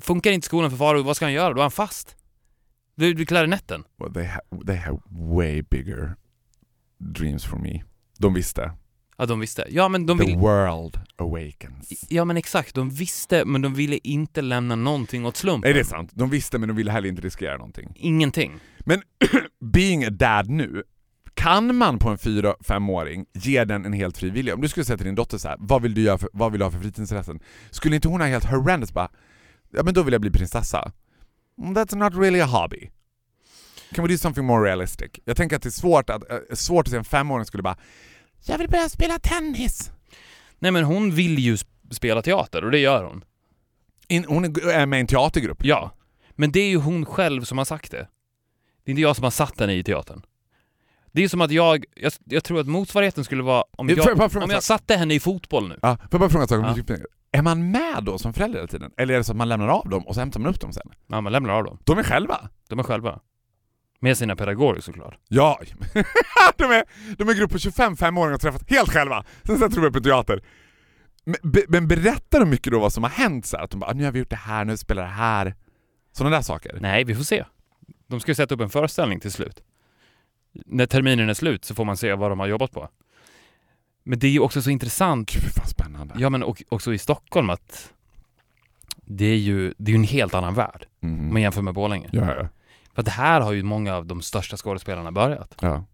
funkar 0.00 0.30
inte 0.30 0.46
skolan 0.46 0.70
för 0.70 0.76
Farao, 0.78 1.02
vad 1.02 1.16
ska 1.16 1.24
han 1.24 1.32
göra? 1.32 1.52
Då 1.54 1.58
är 1.58 1.62
han 1.62 1.70
fast. 1.70 2.16
Det 2.96 3.14
blir 3.14 3.26
klarinetten. 3.26 3.84
Well, 3.98 4.14
they, 4.14 4.26
ha- 4.26 4.64
they 4.66 4.76
have 4.76 5.00
way 5.08 5.62
bigger 5.62 6.14
dreams 6.98 7.44
for 7.44 7.58
me. 7.58 7.82
De 8.18 8.34
visste. 8.34 8.72
Ja, 9.16 9.26
de 9.26 9.40
visste. 9.40 9.66
Ja, 9.70 9.88
men 9.88 10.06
de 10.06 10.18
The 10.18 10.24
vill... 10.24 10.36
world 10.36 11.00
awakens. 11.16 12.06
Ja 12.08 12.24
men 12.24 12.36
exakt, 12.36 12.74
de 12.74 12.90
visste 12.90 13.44
men 13.44 13.62
de 13.62 13.74
ville 13.74 13.98
inte 14.02 14.42
lämna 14.42 14.74
någonting 14.76 15.26
åt 15.26 15.36
slumpen. 15.36 15.60
Nej 15.68 15.74
det 15.74 15.80
är 15.80 15.84
sant, 15.84 16.10
de 16.14 16.30
visste 16.30 16.58
men 16.58 16.68
de 16.68 16.76
ville 16.76 16.90
heller 16.92 17.08
inte 17.08 17.22
riskera 17.22 17.56
någonting. 17.56 17.92
Ingenting. 17.94 18.60
Men 18.78 19.02
being 19.72 20.04
a 20.04 20.10
dad 20.10 20.48
nu, 20.48 20.82
kan 21.34 21.76
man 21.76 21.98
på 21.98 22.08
en 22.08 22.16
4-5-åring 22.16 23.26
ge 23.34 23.64
den 23.64 23.84
en 23.84 23.92
helt 23.92 24.18
fri 24.18 24.30
vilja? 24.30 24.54
Om 24.54 24.60
du 24.60 24.68
skulle 24.68 24.84
säga 24.84 24.96
till 24.96 25.06
din 25.06 25.14
dotter 25.14 25.38
så 25.38 25.48
här, 25.48 25.56
vad 25.60 25.82
vill 25.82 25.94
du 25.94 26.02
göra 26.02 26.18
för, 26.18 26.28
vad 26.32 26.52
vill 26.52 26.58
du 26.58 26.64
ha 26.64 26.70
för 26.70 26.78
fritidsintressen? 26.80 27.40
Skulle 27.70 27.94
inte 27.94 28.08
hon 28.08 28.20
ha 28.20 28.28
helt 28.28 28.44
horrendous 28.44 28.92
bara, 28.92 29.08
ja 29.76 29.82
men 29.82 29.94
då 29.94 30.02
vill 30.02 30.12
jag 30.12 30.20
bli 30.20 30.30
prinsessa. 30.30 30.92
That's 31.56 31.96
not 31.96 32.14
really 32.14 32.40
a 32.40 32.46
hobby. 32.46 32.90
Can 33.94 34.04
we 34.04 34.12
do 34.12 34.18
something 34.18 34.44
more 34.44 34.68
realistic? 34.68 35.10
Jag 35.24 35.36
tänker 35.36 35.56
att 35.56 35.62
det 35.62 35.68
är 35.68 35.70
svårt 35.70 36.10
att, 36.10 36.30
äh, 36.30 36.38
svårt 36.52 36.86
att 36.86 36.90
se 36.90 36.96
en 36.96 37.04
femåring 37.04 37.44
skulle 37.44 37.62
bara, 37.62 37.76
jag 38.44 38.58
vill 38.58 38.68
börja 38.68 38.88
spela 38.88 39.18
tennis. 39.18 39.90
Nej 40.58 40.70
men 40.70 40.84
hon 40.84 41.10
vill 41.10 41.38
ju 41.38 41.54
sp- 41.54 41.66
spela 41.90 42.22
teater 42.22 42.64
och 42.64 42.70
det 42.70 42.78
gör 42.78 43.04
hon. 43.04 43.24
In, 44.08 44.24
hon 44.28 44.44
är 44.44 44.86
med 44.86 44.96
i 44.96 45.00
en 45.00 45.06
teatergrupp. 45.06 45.64
Ja. 45.64 45.90
Men 46.30 46.52
det 46.52 46.60
är 46.60 46.68
ju 46.68 46.76
hon 46.76 47.06
själv 47.06 47.42
som 47.42 47.58
har 47.58 47.64
sagt 47.64 47.90
det. 47.90 48.08
Det 48.84 48.90
är 48.90 48.90
inte 48.90 49.02
jag 49.02 49.16
som 49.16 49.22
har 49.24 49.30
satt 49.30 49.60
henne 49.60 49.74
i 49.74 49.84
teatern. 49.84 50.22
Det 51.12 51.24
är 51.24 51.28
som 51.28 51.40
att 51.40 51.50
jag, 51.50 51.84
jag, 51.96 52.12
jag 52.24 52.44
tror 52.44 52.60
att 52.60 52.66
motsvarigheten 52.66 53.24
skulle 53.24 53.42
vara 53.42 53.64
om 53.70 53.88
jag 53.96 54.04
jag, 54.10 54.18
om 54.44 54.50
jag 54.50 54.62
satte 54.62 54.96
henne 54.96 55.14
i 55.14 55.20
fotboll 55.20 55.68
nu. 55.68 55.78
Ja, 55.82 55.96
får 55.96 56.08
jag 56.10 56.20
bara 56.20 56.30
fråga 56.30 56.42
en 56.42 56.48
sak 56.48 56.58
Ja. 56.62 56.96
Är 57.34 57.42
man 57.42 57.70
med 57.70 58.04
då 58.04 58.18
som 58.18 58.32
förälder 58.32 58.58
hela 58.58 58.68
tiden? 58.68 58.90
Eller 58.96 59.14
är 59.14 59.18
det 59.18 59.24
så 59.24 59.32
att 59.32 59.36
man 59.36 59.48
lämnar 59.48 59.68
av 59.68 59.88
dem 59.88 60.06
och 60.06 60.14
så 60.14 60.20
hämtar 60.20 60.40
man 60.40 60.50
upp 60.50 60.60
dem 60.60 60.72
sen? 60.72 60.90
Ja, 61.06 61.20
man 61.20 61.32
lämnar 61.32 61.54
av 61.54 61.64
dem. 61.64 61.78
De 61.84 61.98
är 61.98 62.02
själva? 62.02 62.48
De 62.68 62.78
är 62.78 62.82
själva. 62.82 63.20
Med 64.00 64.18
sina 64.18 64.36
pedagoger 64.36 64.80
såklart. 64.80 65.18
Ja, 65.28 65.60
de 66.56 66.64
är, 66.64 66.84
de 67.18 67.28
är 67.28 67.32
en 67.32 67.38
grupp 67.38 67.50
på 67.52 67.58
25 67.58 68.18
åringar 68.18 68.34
och 68.34 68.40
träffat 68.40 68.70
helt 68.70 68.90
själva. 68.92 69.24
Sen 69.44 69.58
sätter 69.58 69.76
de 69.80 69.86
upp 69.86 69.96
en 69.96 70.02
teater. 70.02 70.42
Men, 71.24 71.36
be, 71.42 71.62
men 71.68 71.88
berättar 71.88 72.40
de 72.40 72.50
mycket 72.50 72.72
då 72.72 72.80
vad 72.80 72.92
som 72.92 73.02
har 73.02 73.10
hänt? 73.10 73.46
Så 73.46 73.56
här, 73.56 73.64
att 73.64 73.70
de 73.70 73.80
bara, 73.80 73.90
"Ah, 73.90 73.94
nu 73.94 74.04
har 74.04 74.12
vi 74.12 74.18
gjort 74.18 74.30
det 74.30 74.36
här, 74.36 74.64
nu 74.64 74.76
spelar 74.76 75.02
det 75.02 75.08
här. 75.08 75.54
Sådana 76.12 76.36
där 76.36 76.42
saker. 76.42 76.78
Nej, 76.80 77.04
vi 77.04 77.14
får 77.14 77.24
se. 77.24 77.44
De 78.08 78.20
ska 78.20 78.30
ju 78.30 78.34
sätta 78.34 78.54
upp 78.54 78.60
en 78.60 78.70
föreställning 78.70 79.20
till 79.20 79.32
slut. 79.32 79.62
När 80.66 80.86
terminen 80.86 81.28
är 81.28 81.34
slut 81.34 81.64
så 81.64 81.74
får 81.74 81.84
man 81.84 81.96
se 81.96 82.14
vad 82.14 82.30
de 82.30 82.40
har 82.40 82.46
jobbat 82.46 82.72
på. 82.72 82.88
Men 84.04 84.18
det 84.18 84.26
är 84.26 84.30
ju 84.30 84.40
också 84.40 84.62
så 84.62 84.70
intressant, 84.70 85.30
Gud 85.32 85.42
vad 85.56 85.68
spännande. 85.68 86.14
ja 86.18 86.30
men 86.30 86.42
och, 86.42 86.62
också 86.68 86.94
i 86.94 86.98
Stockholm 86.98 87.50
att 87.50 87.92
det 89.06 89.24
är 89.24 89.36
ju 89.36 89.74
det 89.78 89.90
är 89.90 89.92
ju 89.92 89.98
en 89.98 90.04
helt 90.04 90.34
annan 90.34 90.54
värld 90.54 90.86
Mm. 91.02 91.20
om 91.20 91.32
man 91.32 91.42
jämför 91.42 91.62
med 91.62 91.74
Borlänge. 91.74 92.08
ja, 92.12 92.34
ja. 92.34 92.48
För 92.94 93.02
att 93.02 93.08
här 93.08 93.40
har 93.40 93.52
ju 93.52 93.62
många 93.62 93.94
av 93.94 94.06
de 94.06 94.22
största 94.22 94.56
skådespelarna 94.56 95.12
börjat. 95.12 95.54
Ja. 95.60 95.84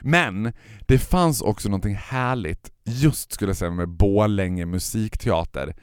Men 0.00 0.52
det 0.86 0.98
fanns 0.98 1.40
också 1.42 1.68
någonting 1.68 1.94
härligt, 1.94 2.72
just 2.84 3.32
skulle 3.32 3.48
jag 3.48 3.56
säga 3.56 3.70
med 3.70 3.88
Borlänge 3.88 4.66
musikteater, 4.66 5.74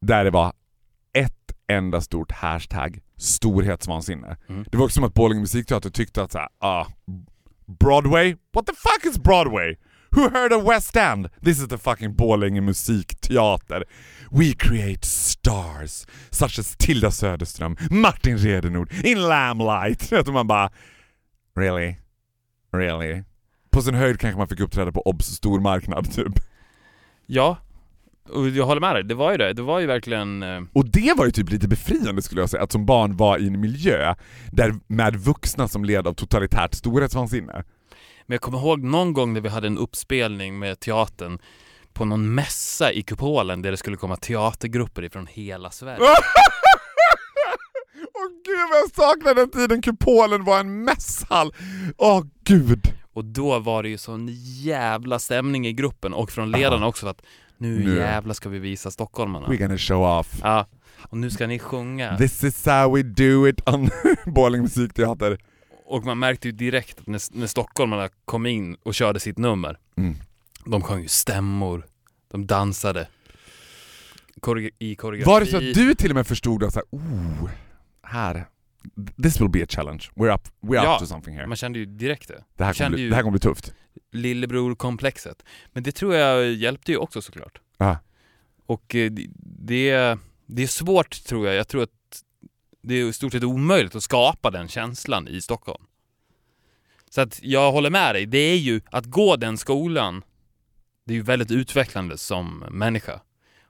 där 0.00 0.24
det 0.24 0.30
var 0.30 0.52
ett 1.12 1.52
enda 1.66 2.00
stort 2.00 2.32
hashtag, 2.32 3.00
storhetsvansinne. 3.16 4.36
Mm. 4.48 4.64
Det 4.70 4.76
var 4.76 4.84
också 4.84 4.94
som 4.94 5.04
att 5.04 5.14
Borlänge 5.14 5.40
musikteater 5.40 5.90
tyckte 5.90 6.22
att 6.22 6.32
såhär, 6.32 6.48
ah, 6.58 6.86
Broadway? 7.66 8.36
What 8.52 8.66
the 8.66 8.72
fuck 8.72 9.12
is 9.12 9.18
Broadway? 9.22 9.76
Who 10.10 10.28
heard 10.30 10.52
of 10.52 10.64
West 10.64 10.96
End? 10.96 11.28
This 11.44 11.58
is 11.58 11.68
the 11.68 11.78
fucking 11.78 12.14
Borlänge 12.14 12.60
musikteater. 12.60 13.84
We 14.30 14.52
create 14.58 15.04
stars, 15.06 16.06
such 16.30 16.58
as 16.58 16.76
Tilda 16.76 17.10
Söderström, 17.10 17.76
Martin 17.90 18.38
Redenord, 18.38 18.92
in 19.04 19.28
Lamplight. 19.28 20.12
Att 20.12 20.26
man 20.32 20.46
bara, 20.46 20.70
really? 21.56 21.96
Really? 22.72 23.22
På 23.70 23.82
sin 23.82 23.94
höjd 23.94 24.20
kanske 24.20 24.38
man 24.38 24.48
fick 24.48 24.60
uppträda 24.60 24.92
på 24.92 25.02
Obs 25.02 25.26
stormarknad 25.26 26.12
typ. 26.12 26.32
Ja, 27.26 27.56
och 28.32 28.48
jag 28.48 28.66
håller 28.66 28.80
med 28.80 28.94
dig. 28.94 29.04
Det 29.04 29.14
var 29.14 29.30
ju 29.32 29.36
det. 29.38 29.52
Det 29.52 29.62
var 29.62 29.80
ju 29.80 29.86
verkligen... 29.86 30.42
eh, 30.42 30.60
Och 30.72 30.88
det 30.88 31.12
var 31.16 31.24
ju 31.24 31.30
typ 31.30 31.50
lite 31.50 31.68
befriande 31.68 32.22
skulle 32.22 32.40
jag 32.40 32.50
säga, 32.50 32.62
att 32.62 32.72
som 32.72 32.86
barn 32.86 33.16
vara 33.16 33.38
i 33.38 33.46
en 33.46 33.60
miljö 33.60 34.14
där 34.52 34.74
med 34.86 35.16
vuxna 35.16 35.68
som 35.68 35.84
led 35.84 36.06
av 36.06 36.12
totalitärt 36.14 36.74
storhetsvansinne. 36.74 37.64
Men 38.28 38.34
jag 38.34 38.40
kommer 38.40 38.58
ihåg 38.58 38.82
någon 38.82 39.12
gång 39.12 39.32
när 39.32 39.40
vi 39.40 39.48
hade 39.48 39.66
en 39.66 39.78
uppspelning 39.78 40.58
med 40.58 40.80
teatern 40.80 41.38
på 41.92 42.04
någon 42.04 42.34
mässa 42.34 42.92
i 42.92 43.02
kupolen 43.02 43.62
där 43.62 43.70
det 43.70 43.76
skulle 43.76 43.96
komma 43.96 44.16
teatergrupper 44.16 45.04
ifrån 45.04 45.26
hela 45.26 45.70
Sverige. 45.70 45.98
Åh 48.14 48.28
gud 48.44 48.58
vad 48.70 48.78
jag 48.78 48.90
saknar 48.94 49.34
den 49.34 49.50
tiden 49.50 49.82
kupolen 49.82 50.44
var 50.44 50.60
en 50.60 50.84
mässhall! 50.84 51.52
Åh 51.96 52.22
gud! 52.44 52.92
Och 53.12 53.24
då 53.24 53.58
var 53.58 53.82
det 53.82 53.88
ju 53.88 53.98
sån 53.98 54.28
jävla 54.62 55.18
stämning 55.18 55.66
i 55.66 55.72
gruppen 55.72 56.14
och 56.14 56.30
från 56.30 56.50
ledarna 56.50 56.86
också 56.86 57.06
för 57.06 57.10
att 57.10 57.22
nu, 57.56 57.84
Nu. 57.84 57.96
jävla 57.96 58.34
ska 58.34 58.48
vi 58.48 58.58
visa 58.58 58.90
stockholmarna. 58.90 59.46
We're 59.46 59.56
gonna 59.56 59.78
show 59.78 60.18
off. 60.18 60.40
Ja, 60.42 60.66
och 61.08 61.16
nu 61.16 61.30
ska 61.30 61.46
ni 61.46 61.58
sjunga. 61.58 62.18
This 62.18 62.44
is 62.44 62.66
how 62.66 62.94
we 62.94 63.02
do 63.02 63.48
it 63.48 63.68
on 63.68 63.90
Borlänge 64.34 64.62
musikteater. 64.62 65.38
Och 65.90 66.04
man 66.04 66.18
märkte 66.18 66.48
ju 66.48 66.52
direkt 66.52 67.00
att 67.00 67.06
när, 67.06 67.38
när 67.38 67.46
stockholmarna 67.46 68.08
kom 68.24 68.46
in 68.46 68.74
och 68.82 68.94
körde 68.94 69.20
sitt 69.20 69.38
nummer, 69.38 69.78
Mm. 69.96 70.14
de 70.66 70.82
sjöng 70.82 71.02
ju 71.02 71.08
stämmor, 71.08 71.86
de 72.30 72.46
dansade 72.46 73.08
Koreo- 74.40 74.70
i 74.78 74.94
koreografi. 74.94 75.26
Var 75.30 75.40
det 75.40 75.46
så 75.46 75.56
att 75.56 75.74
du 75.74 75.94
till 75.94 76.10
och 76.10 76.14
med 76.14 76.26
förstod 76.26 76.64
att 76.64 76.72
så 76.72 76.78
här, 76.78 76.86
oh, 76.98 77.50
här, 78.02 78.46
this 79.22 79.40
will 79.40 79.48
be 79.48 79.62
a 79.62 79.66
challenge. 79.68 80.04
We're 80.14 80.34
up, 80.34 80.48
we're 80.60 80.74
Ja, 80.74 80.94
up 80.94 81.00
to 81.00 81.06
something 81.06 81.34
here. 81.36 81.46
Man 81.46 81.56
kände 81.56 81.78
ju 81.78 81.86
direkt 81.86 82.28
det. 82.28 82.44
Det 82.56 82.64
här, 82.64 82.72
kommer 82.74 82.90
bli, 82.90 83.08
det 83.08 83.14
här 83.14 83.22
kommer 83.22 83.38
bli 83.38 83.40
tufft. 83.40 83.74
Lillebror-komplexet. 84.12 85.42
Men 85.72 85.82
det 85.82 85.92
tror 85.92 86.14
jag 86.14 86.52
hjälpte 86.52 86.92
ju 86.92 86.98
också 86.98 87.22
såklart. 87.22 87.60
Ja. 87.78 87.98
Och 88.66 88.94
eh, 88.94 89.10
det, 89.10 90.16
det 90.46 90.62
är 90.62 90.66
svårt 90.66 91.24
tror 91.24 91.46
jag. 91.46 91.56
Jag 91.56 91.68
tror 91.68 91.82
att 91.82 91.90
det 92.88 92.94
är 92.94 93.08
i 93.08 93.12
stort 93.12 93.32
sett 93.32 93.44
omöjligt 93.44 93.94
att 93.94 94.02
skapa 94.02 94.50
den 94.50 94.68
känslan 94.68 95.28
i 95.28 95.40
Stockholm. 95.40 95.84
Så 97.10 97.20
att 97.20 97.40
jag 97.42 97.72
håller 97.72 97.90
med 97.90 98.14
dig. 98.14 98.26
Det 98.26 98.38
är 98.38 98.56
ju 98.56 98.80
att 98.90 99.04
gå 99.04 99.36
den 99.36 99.58
skolan, 99.58 100.22
det 101.06 101.12
är 101.12 101.16
ju 101.16 101.22
väldigt 101.22 101.50
utvecklande 101.50 102.18
som 102.18 102.64
människa. 102.70 103.20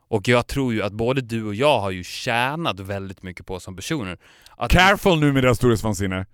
Och 0.08 0.28
jag 0.28 0.46
tror 0.46 0.72
ju 0.72 0.82
att 0.82 0.92
både 0.92 1.20
du 1.20 1.44
och 1.44 1.54
jag 1.54 1.80
har 1.80 1.90
ju 1.90 2.04
tjänat 2.04 2.80
väldigt 2.80 3.22
mycket 3.22 3.46
på 3.46 3.60
som 3.60 3.76
personer. 3.76 4.18
Att 4.56 4.70
Careful 4.70 5.20
nu 5.20 5.32
med 5.32 5.44
deras 5.44 5.56
storhetsvansinne. 5.58 6.26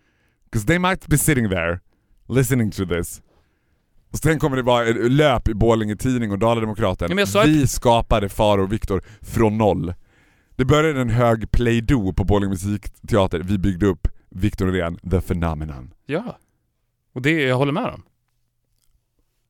'Cause 0.52 0.66
they 0.66 0.78
might 0.78 1.06
be 1.06 1.18
sitting 1.18 1.48
there, 1.48 1.80
listening 2.28 2.70
to 2.70 2.86
this. 2.86 3.22
Och 4.12 4.18
sen 4.18 4.38
kommer 4.38 4.56
det 4.56 4.62
vara 4.62 4.84
löp 4.92 5.48
i 5.48 5.54
Borlänge 5.54 5.96
Tidning 5.96 6.32
och 6.32 6.38
Dala-Demokraten. 6.38 7.08
Ja, 7.08 7.14
men 7.14 7.18
jag 7.22 7.28
sa 7.28 7.42
Vi 7.42 7.66
skapade 7.66 8.28
Faro 8.28 8.62
och 8.62 8.72
Viktor 8.72 9.02
från 9.22 9.58
noll. 9.58 9.94
Det 10.56 10.64
började 10.64 11.00
en 11.00 11.10
hög 11.10 11.50
play-doh 11.50 12.12
på 12.12 12.24
Borlänge 12.24 12.50
musikteater. 12.50 13.40
Vi 13.40 13.58
byggde 13.58 13.86
upp 13.86 14.08
Viktor 14.30 14.66
Norén, 14.66 14.98
the 15.10 15.20
phenomenon. 15.20 15.94
Ja. 16.06 16.38
Och 17.12 17.22
det, 17.22 17.30
jag 17.30 17.56
håller 17.56 17.72
med 17.72 17.84
dem. 17.84 18.02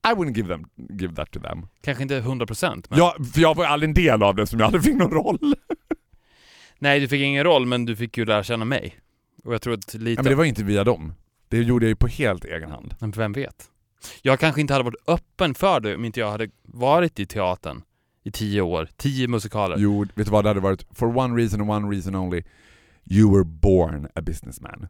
I 0.07 0.15
wouldn't 0.15 0.37
give, 0.37 0.49
them, 0.49 0.67
give 1.01 1.15
that 1.15 1.31
to 1.31 1.41
them. 1.41 1.67
Kanske 1.83 2.03
inte 2.03 2.21
100% 2.21 2.87
men... 2.89 2.99
Ja, 2.99 3.17
för 3.35 3.41
jag 3.41 3.55
var 3.55 3.65
aldrig 3.65 3.89
en 3.89 3.95
del 3.95 4.23
av 4.23 4.35
det 4.35 4.47
som 4.47 4.59
jag 4.61 4.67
aldrig 4.67 4.85
fick 4.85 4.95
någon 4.95 5.11
roll. 5.11 5.55
Nej, 6.79 7.01
du 7.01 7.09
fick 7.09 7.23
ingen 7.23 7.45
roll 7.45 7.67
men 7.67 7.85
du 7.85 7.97
fick 7.97 8.19
ju 8.19 8.25
lära 8.25 8.43
känna 8.43 8.65
mig. 8.65 8.99
Och 9.45 9.55
jag 9.55 9.63
tror 9.63 9.75
att 9.75 9.95
lite... 9.95 10.11
Ja, 10.11 10.23
men 10.23 10.31
det 10.31 10.37
var 10.37 10.45
inte 10.45 10.65
via 10.65 10.85
dem. 10.85 11.15
Det 11.49 11.59
gjorde 11.59 11.85
jag 11.85 11.89
ju 11.89 11.97
på 11.97 12.07
helt 12.07 12.45
egen 12.45 12.71
hand. 12.71 12.95
Men 13.01 13.11
vem 13.11 13.33
vet? 13.33 13.71
Jag 14.23 14.41
kanske 14.41 14.61
inte 14.61 14.73
hade 14.73 14.85
varit 14.85 15.09
öppen 15.09 15.55
för 15.55 15.81
det 15.81 15.95
om 15.95 16.05
inte 16.05 16.21
jag 16.21 16.31
hade 16.31 16.49
varit 16.63 17.21
i 17.21 17.27
teatern 17.27 17.83
i 18.25 18.31
tio 18.31 18.61
år, 18.61 18.89
tio 18.97 19.29
musikaler. 19.29 19.77
Jo, 19.79 20.07
vet 20.15 20.27
du 20.27 20.33
vad 20.33 20.45
det 20.45 20.51
hade 20.51 20.61
varit? 20.61 20.87
For 20.95 21.17
one 21.17 21.37
reason 21.37 21.61
and 21.61 21.71
one 21.71 21.91
reason 21.91 22.15
only. 22.15 22.43
You 23.11 23.31
were 23.35 23.45
born 23.45 24.09
a 24.15 24.21
businessman. 24.21 24.89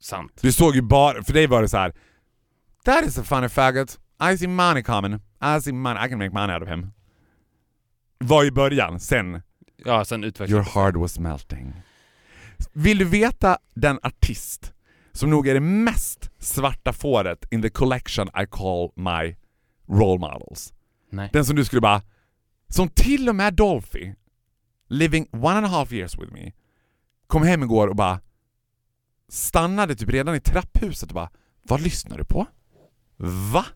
Sant. 0.00 0.42
Du 0.42 0.52
såg 0.52 0.74
ju 0.74 0.82
bara, 0.82 1.22
för 1.22 1.32
dig 1.32 1.46
var 1.46 1.62
det 1.62 1.68
så 1.68 1.76
här. 1.76 1.92
That 2.84 3.04
is 3.04 3.18
a 3.18 3.22
funny 3.24 3.48
faggot. 3.48 3.98
I 4.32 4.38
see 4.38 4.46
money 4.46 4.82
coming. 4.82 5.14
I 5.40 5.60
see 5.60 5.72
money, 5.72 6.06
I 6.06 6.08
can 6.08 6.18
make 6.18 6.30
money 6.30 6.54
out 6.54 6.62
of 6.62 6.68
him. 6.68 6.92
Var 8.18 8.44
i 8.44 8.50
början, 8.50 9.00
sen 9.00 9.42
Ja, 9.84 10.04
sen 10.04 10.24
utvecklades 10.24 10.50
your 10.50 10.84
heart 10.84 10.96
was 10.96 11.18
melting. 11.18 11.72
Vill 12.72 12.98
du 12.98 13.04
veta 13.04 13.58
den 13.74 13.98
artist 14.02 14.72
som 15.12 15.30
nog 15.30 15.48
är 15.48 15.54
det 15.54 15.60
mest 15.60 16.30
svarta 16.38 16.92
fåret 16.92 17.44
in 17.50 17.62
the 17.62 17.70
collection 17.70 18.28
I 18.28 18.46
call 18.50 18.90
my 18.96 19.36
role 19.88 20.18
models? 20.18 20.72
Nej. 21.10 21.30
Den 21.32 21.44
som 21.44 21.56
du 21.56 21.64
skulle 21.64 21.80
bara... 21.80 22.02
Som 22.72 22.88
till 22.88 23.28
och 23.28 23.34
med 23.34 23.54
Dolphy, 23.54 24.14
living 24.88 25.28
one 25.32 25.56
and 25.56 25.66
a 25.66 25.68
half 25.68 25.92
years 25.92 26.18
with 26.18 26.32
me, 26.32 26.52
kom 27.26 27.42
hem 27.42 27.62
igår 27.62 27.88
och 27.88 27.96
bara 27.96 28.20
stannade 29.28 29.94
typ 29.94 30.08
redan 30.08 30.34
i 30.34 30.40
trapphuset 30.40 31.08
och 31.08 31.14
bara 31.14 31.30
Vad 31.62 31.80
lyssnar 31.80 32.18
du 32.18 32.24
på? 32.24 32.46
Va? 33.52 33.66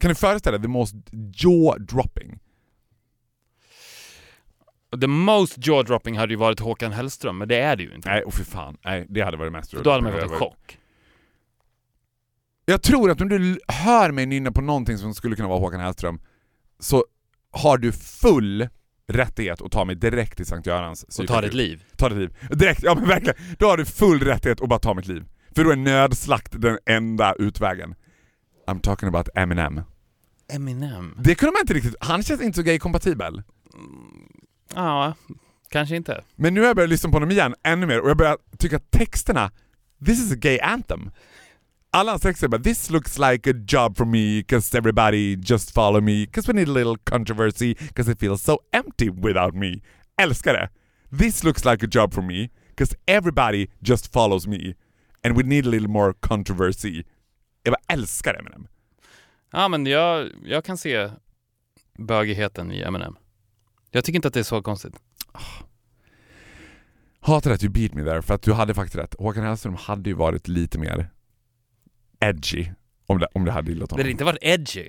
Kan 0.00 0.08
du 0.08 0.14
föreställa 0.14 0.58
dig 0.58 0.62
the 0.64 0.68
most 0.68 0.94
jaw-dropping? 1.12 2.38
The 5.00 5.06
most 5.06 5.58
jaw-dropping 5.58 6.18
hade 6.18 6.32
ju 6.32 6.36
varit 6.38 6.60
Håkan 6.60 6.92
Hellström, 6.92 7.38
men 7.38 7.48
det 7.48 7.56
är 7.60 7.76
det 7.76 7.82
ju 7.82 7.94
inte. 7.94 8.08
Nej, 8.08 8.22
och 8.22 8.34
för 8.34 8.44
fan. 8.44 8.76
Nej, 8.84 9.06
det 9.08 9.20
hade 9.20 9.36
varit 9.36 9.52
mest 9.52 9.72
då 9.72 9.90
hade 9.90 10.02
man 10.02 10.12
Det 10.12 10.20
fått 10.20 10.22
en 10.22 10.28
varit- 10.30 10.38
chock. 10.38 10.78
Jag 12.64 12.82
tror 12.82 13.10
att 13.10 13.20
om 13.20 13.28
du 13.28 13.60
hör 13.68 14.10
mig 14.10 14.26
nynna 14.26 14.52
på 14.52 14.60
någonting 14.60 14.98
som 14.98 15.14
skulle 15.14 15.36
kunna 15.36 15.48
vara 15.48 15.58
Håkan 15.58 15.80
Hellström 15.80 16.20
så 16.78 17.04
har 17.52 17.78
du 17.78 17.92
full 17.92 18.68
rättighet 19.08 19.62
att 19.62 19.72
ta 19.72 19.84
mig 19.84 19.96
direkt 19.96 20.36
till 20.36 20.46
Sankt 20.46 20.66
Görans 20.66 21.18
Och 21.18 21.26
ta 21.26 21.40
ditt 21.40 21.54
liv. 21.54 21.84
Ta 21.96 22.08
ditt 22.08 22.18
liv. 22.18 22.36
Direkt, 22.50 22.82
ja 22.82 22.94
men 22.94 23.08
verkligen. 23.08 23.36
Då 23.58 23.66
har 23.66 23.76
du 23.76 23.84
full 23.84 24.20
rättighet 24.20 24.60
att 24.60 24.68
bara 24.68 24.78
ta 24.78 24.94
mitt 24.94 25.06
liv. 25.06 25.24
För 25.54 25.64
då 25.64 25.70
är 25.70 25.76
nödslakt 25.76 26.60
den 26.60 26.78
enda 26.86 27.34
utvägen. 27.38 27.94
I'm 28.66 28.80
talking 28.80 29.08
about 29.08 29.28
Eminem. 29.34 29.80
Eminem? 30.52 31.14
Det 31.18 31.34
kunde 31.34 31.52
man 31.52 31.60
inte 31.60 31.74
riktigt, 31.74 31.94
han 32.00 32.22
känns 32.22 32.40
inte 32.42 32.56
så 32.56 32.62
gay-kompatibel. 32.62 33.42
Ja, 34.74 35.14
kanske 35.70 35.96
inte. 35.96 36.24
Men 36.36 36.54
nu 36.54 36.60
har 36.60 36.66
jag 36.66 36.76
börjat 36.76 36.90
lyssna 36.90 37.10
på 37.10 37.16
honom 37.16 37.30
igen 37.30 37.54
ännu 37.62 37.86
mer 37.86 38.00
och 38.00 38.10
jag 38.10 38.16
börjar 38.16 38.38
tycka 38.58 38.76
att 38.76 38.90
texterna, 38.90 39.50
this 40.06 40.18
is 40.18 40.32
a 40.32 40.36
gay 40.38 40.58
anthem. 40.60 41.10
Alla 41.94 42.12
hans 42.12 42.22
texter 42.22 42.48
bara 42.48 42.62
“This 42.62 42.90
looks 42.90 43.18
like 43.18 43.50
a 43.50 43.52
job 43.52 43.96
for 43.96 44.06
me, 44.06 44.42
cause 44.42 44.78
everybody 44.78 45.36
just 45.36 45.74
follow 45.74 46.00
me, 46.00 46.26
cause 46.26 46.52
we 46.52 46.54
need 46.54 46.68
a 46.68 46.72
little 46.72 46.96
controversy, 47.04 47.74
cause 47.74 48.12
it 48.12 48.18
feels 48.18 48.42
so 48.42 48.58
empty 48.72 49.10
without 49.10 49.54
me”. 49.54 49.80
Älskar 50.22 50.52
det! 50.52 50.68
“This 51.18 51.44
looks 51.44 51.64
like 51.64 51.86
a 51.86 51.88
job 51.92 52.14
for 52.14 52.22
me, 52.22 52.48
cause 52.78 52.96
everybody 53.06 53.66
just 53.80 54.12
follows 54.12 54.46
me, 54.46 54.74
and 55.24 55.36
we 55.36 55.42
need 55.42 55.66
a 55.66 55.68
little 55.68 55.88
more 55.88 56.14
controversy”. 56.20 57.04
Jag 57.62 57.72
bara 57.72 57.94
älskar 57.94 58.34
Eminem. 58.34 58.66
Ja, 59.50 59.68
men 59.68 59.86
jag, 59.86 60.30
jag 60.44 60.64
kan 60.64 60.78
se 60.78 61.10
bögigheten 61.98 62.72
i 62.72 62.80
Eminem. 62.80 63.16
Jag 63.90 64.04
tycker 64.04 64.16
inte 64.16 64.28
att 64.28 64.34
det 64.34 64.40
är 64.40 64.44
så 64.44 64.62
konstigt. 64.62 64.94
Hatar 67.20 67.50
att 67.50 67.62
you 67.62 67.72
beat 67.72 67.94
me 67.94 68.04
there, 68.04 68.22
för 68.22 68.34
att 68.34 68.42
du 68.42 68.52
hade 68.52 68.74
faktiskt 68.74 68.96
rätt. 68.96 69.14
Håkan 69.18 69.44
Hellström 69.44 69.74
hade 69.74 70.10
ju 70.10 70.16
varit 70.16 70.48
lite 70.48 70.78
mer 70.78 71.10
edgy 72.22 72.66
om 73.06 73.18
det, 73.18 73.26
om 73.34 73.44
det 73.44 73.52
hade 73.52 73.70
gillat 73.70 73.88
Det 73.88 73.92
honom. 73.94 74.02
hade 74.02 74.10
inte 74.10 74.24
varit 74.24 74.38
edgy. 74.42 74.82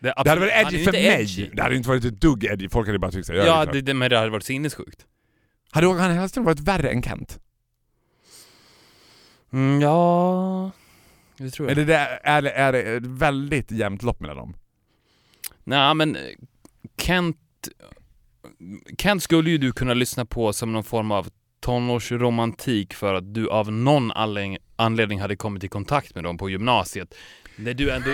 Det, 0.00 0.12
Det 0.24 0.30
hade 0.30 0.40
varit 0.40 0.52
edgy 0.54 0.70
för 0.84 0.96
inte 0.96 1.08
mig. 1.08 1.20
edgy. 1.22 1.50
Det 1.54 1.62
hade 1.62 1.76
inte 1.76 1.88
varit 1.88 2.04
ett 2.04 2.20
dugg 2.20 2.44
edgy. 2.44 2.68
Folk 2.68 2.86
hade 2.86 2.98
bara 2.98 3.10
tyckt 3.10 3.26
såhär, 3.26 3.46
Ja, 3.46 3.64
det, 3.64 3.72
det, 3.72 3.80
det, 3.80 3.94
men 3.94 4.10
det 4.10 4.18
hade 4.18 4.30
varit 4.30 4.44
sinnessjukt. 4.44 5.06
Hade 5.70 5.86
Håkan 5.86 6.10
Hellström 6.10 6.44
varit 6.44 6.60
värre 6.60 6.90
än 6.90 7.02
Kent? 7.02 7.38
Mm, 9.52 9.80
ja... 9.80 10.70
Det 11.36 11.50
tror 11.50 11.68
jag. 11.68 11.78
Är 11.78 11.84
det, 11.84 11.84
det, 11.84 12.20
är, 12.22 12.42
det, 12.42 12.50
är 12.50 12.72
det 12.72 13.00
väldigt 13.08 13.70
jämnt 13.70 14.02
lopp 14.02 14.20
mellan 14.20 14.36
dem? 14.36 14.54
Nej, 15.64 15.94
men 15.94 16.16
eh, 16.16 16.22
Kent... 17.02 17.36
Kent 18.98 19.22
skulle 19.22 19.50
ju 19.50 19.58
du 19.58 19.72
kunna 19.72 19.94
lyssna 19.94 20.24
på 20.24 20.52
som 20.52 20.72
någon 20.72 20.84
form 20.84 21.10
av 21.10 21.28
tonårsromantik 21.60 22.94
för 22.94 23.14
att 23.14 23.34
du 23.34 23.48
av 23.48 23.72
någon 23.72 24.12
anledning- 24.12 25.20
hade 25.20 25.36
kommit 25.36 25.64
i 25.64 25.68
kontakt 25.68 26.14
med 26.14 26.24
dem 26.24 26.38
på 26.38 26.50
gymnasiet. 26.50 27.14
När 27.56 27.74
du 27.74 27.90
ändå, 27.90 28.10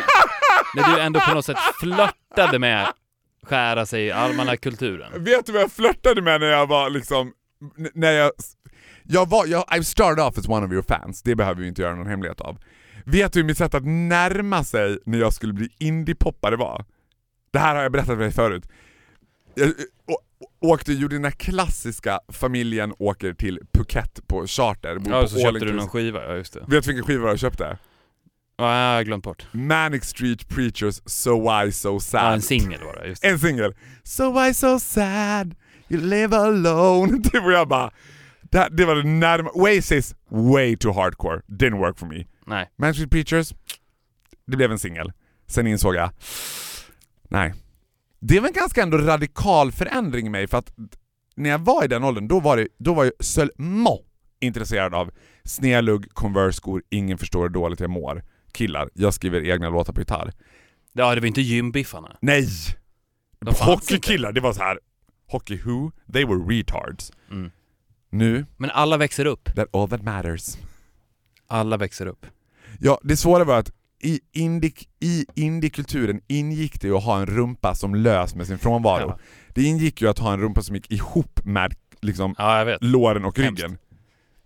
när 0.76 0.95
du 0.97 1.01
ändå 1.01 1.20
på 1.20 1.34
något 1.34 1.45
sätt 1.45 1.59
flörtade 1.80 2.59
med 2.59 2.86
skära 3.42 3.86
sig 3.86 4.05
i 4.05 4.11
almanackulturen. 4.11 5.24
Vet 5.24 5.47
du 5.47 5.53
vad 5.53 5.62
jag 5.62 5.72
flörtade 5.72 6.22
med 6.22 6.40
när 6.40 6.47
jag 6.47 6.66
var 6.66 6.90
liksom, 6.90 7.32
när 7.95 8.12
jag, 8.12 8.32
jag 9.03 9.28
var, 9.28 9.47
jag, 9.47 9.64
I 9.78 9.84
started 9.84 10.24
off 10.24 10.38
as 10.38 10.49
one 10.49 10.66
of 10.66 10.72
your 10.72 10.82
fans, 10.82 11.22
det 11.22 11.34
behöver 11.34 11.62
vi 11.62 11.68
inte 11.68 11.82
göra 11.82 11.95
någon 11.95 12.07
hemlighet 12.07 12.40
av. 12.40 12.59
Vet 13.05 13.32
du 13.32 13.40
hur 13.40 13.47
mitt 13.47 13.59
sätt 13.59 13.74
att 13.74 13.86
närma 13.86 14.64
sig 14.64 14.99
när 15.07 15.18
jag 15.18 15.32
skulle 15.32 15.53
bli 15.53 15.68
indie-poppare 15.78 16.57
var? 16.57 16.84
Det 17.51 17.59
här 17.59 17.74
har 17.74 17.82
jag 17.82 17.92
berättat 17.92 18.16
för 18.16 18.22
dig 18.22 18.32
förut. 18.32 18.68
Jag 19.55 19.68
eh, 19.68 19.72
och, 20.07 20.20
åkte, 20.61 20.92
gjorde 20.92 21.14
den 21.14 21.22
där 21.22 21.30
klassiska 21.30 22.20
familjen 22.32 22.95
åker 22.99 23.34
till 23.34 23.61
Phuket 23.74 24.20
på 24.26 24.47
charter. 24.47 25.01
Ja, 25.07 25.22
på 25.22 25.28
så 25.28 25.38
köpte 25.38 25.64
du 25.64 25.72
någon 25.72 25.88
skiva, 25.88 26.24
ja 26.24 26.34
just 26.34 26.53
det. 26.53 26.61
Vet 26.61 26.68
du 26.84 26.92
vilken 26.92 27.05
skiva 27.05 27.28
jag 27.28 27.38
köpte? 27.38 27.78
Ja, 28.57 28.88
jag 28.90 28.97
har 28.97 29.03
glömt 29.03 29.24
bort. 29.24 29.47
Manic 29.53 30.05
Street 30.05 30.49
Preachers 30.49 31.01
So 31.07 31.51
Why 31.51 31.72
So 31.72 32.01
Sad. 32.01 32.24
Ja, 32.24 32.32
en 32.32 32.42
singel 32.42 32.84
var 32.84 32.97
det, 33.03 33.09
just 33.09 33.22
det. 33.22 33.28
En 33.28 33.38
singel. 33.38 33.74
So 34.03 34.32
why 34.40 34.55
so 34.55 34.78
sad, 34.78 35.55
you 35.88 36.01
live 36.01 36.36
alone. 36.36 37.18
Det 37.32 37.40
var 37.40 37.53
jag 37.53 37.68
bara... 37.68 37.90
Det, 38.42 38.68
det 38.70 38.84
var 38.84 38.95
det 38.95 39.03
närma... 39.05 39.51
Oasis, 39.55 40.14
way 40.30 40.76
too 40.76 40.92
hardcore. 40.92 41.40
Didn't 41.47 41.78
work 41.78 41.99
for 41.99 42.07
me. 42.07 42.24
Nej. 42.47 42.70
Man 42.78 42.95
Street 42.95 43.11
Preachers, 43.11 43.55
det 44.47 44.57
blev 44.57 44.72
en 44.72 44.78
singel. 44.78 45.12
Sen 45.47 45.66
insåg 45.66 45.95
jag, 45.95 46.11
nej. 47.28 47.55
Det 48.27 48.41
var 48.41 48.49
en 48.49 48.55
ganska 48.55 48.83
ändå 48.83 48.99
radikal 48.99 49.72
förändring 49.72 50.27
i 50.27 50.31
mig 50.31 50.47
för 50.47 50.59
att 50.59 50.72
när 51.37 51.51
jag 51.51 51.59
var 51.59 51.85
i 51.85 51.89
den 51.89 52.05
åldern, 52.05 52.29
då 52.29 52.41
var, 52.41 52.57
det, 52.57 52.68
då 52.79 52.95
var 52.95 53.05
jag 53.05 53.12
seulement 53.20 54.01
intresserad 54.41 54.95
av 54.95 55.11
snedlugg, 55.45 56.14
Converse-skor, 56.14 56.83
ingen 56.91 57.18
förstår 57.18 57.43
hur 57.43 57.49
dåligt 57.49 57.81
jag 57.81 57.91
mår. 57.91 58.22
Killar, 58.53 58.91
jag 58.95 59.14
skriver 59.14 59.51
egna 59.51 59.68
låtar 59.68 59.93
på 59.93 60.01
gitarr. 60.01 60.33
Ja, 60.93 61.14
det 61.14 61.20
var 61.20 61.27
inte 61.27 61.41
gymbiffarna. 61.41 62.16
Nej! 62.20 62.49
De 63.41 63.55
Hockeykillar, 63.61 64.33
det 64.33 64.41
var 64.41 64.53
så 64.53 64.62
här. 64.62 64.79
Hockey 65.27 65.57
who? 65.64 65.91
They 66.12 66.25
were 66.25 66.39
retards. 66.57 67.12
Mm. 67.31 67.51
Nu, 68.11 68.47
Men 68.57 68.70
alla 68.70 68.97
växer 68.97 69.25
upp. 69.25 69.55
that 69.55 69.68
all 69.72 69.89
that 69.89 70.03
matters. 70.03 70.57
Alla 71.47 71.77
växer 71.77 72.07
upp. 72.07 72.27
Ja, 72.81 73.01
det 73.03 73.16
svåra 73.16 73.45
var 73.45 73.59
att 73.59 73.72
i, 74.05 74.20
indie, 74.32 74.72
i 75.00 75.26
indiekulturen 75.34 76.20
ingick 76.26 76.80
det 76.80 76.86
ju 76.86 76.96
att 76.96 77.05
ha 77.05 77.20
en 77.20 77.26
rumpa 77.26 77.74
som 77.74 77.94
lös 77.94 78.34
med 78.34 78.46
sin 78.46 78.59
frånvaro. 78.59 79.09
Ja. 79.09 79.18
Det 79.55 79.62
ingick 79.62 80.02
ju 80.02 80.09
att 80.09 80.18
ha 80.18 80.32
en 80.32 80.40
rumpa 80.40 80.62
som 80.62 80.74
gick 80.74 80.92
ihop 80.92 81.44
med 81.44 81.74
liksom, 82.00 82.34
Ja, 82.38 82.78
låren 82.80 83.24
och 83.24 83.38
Hemskt. 83.38 83.62
ryggen. 83.62 83.78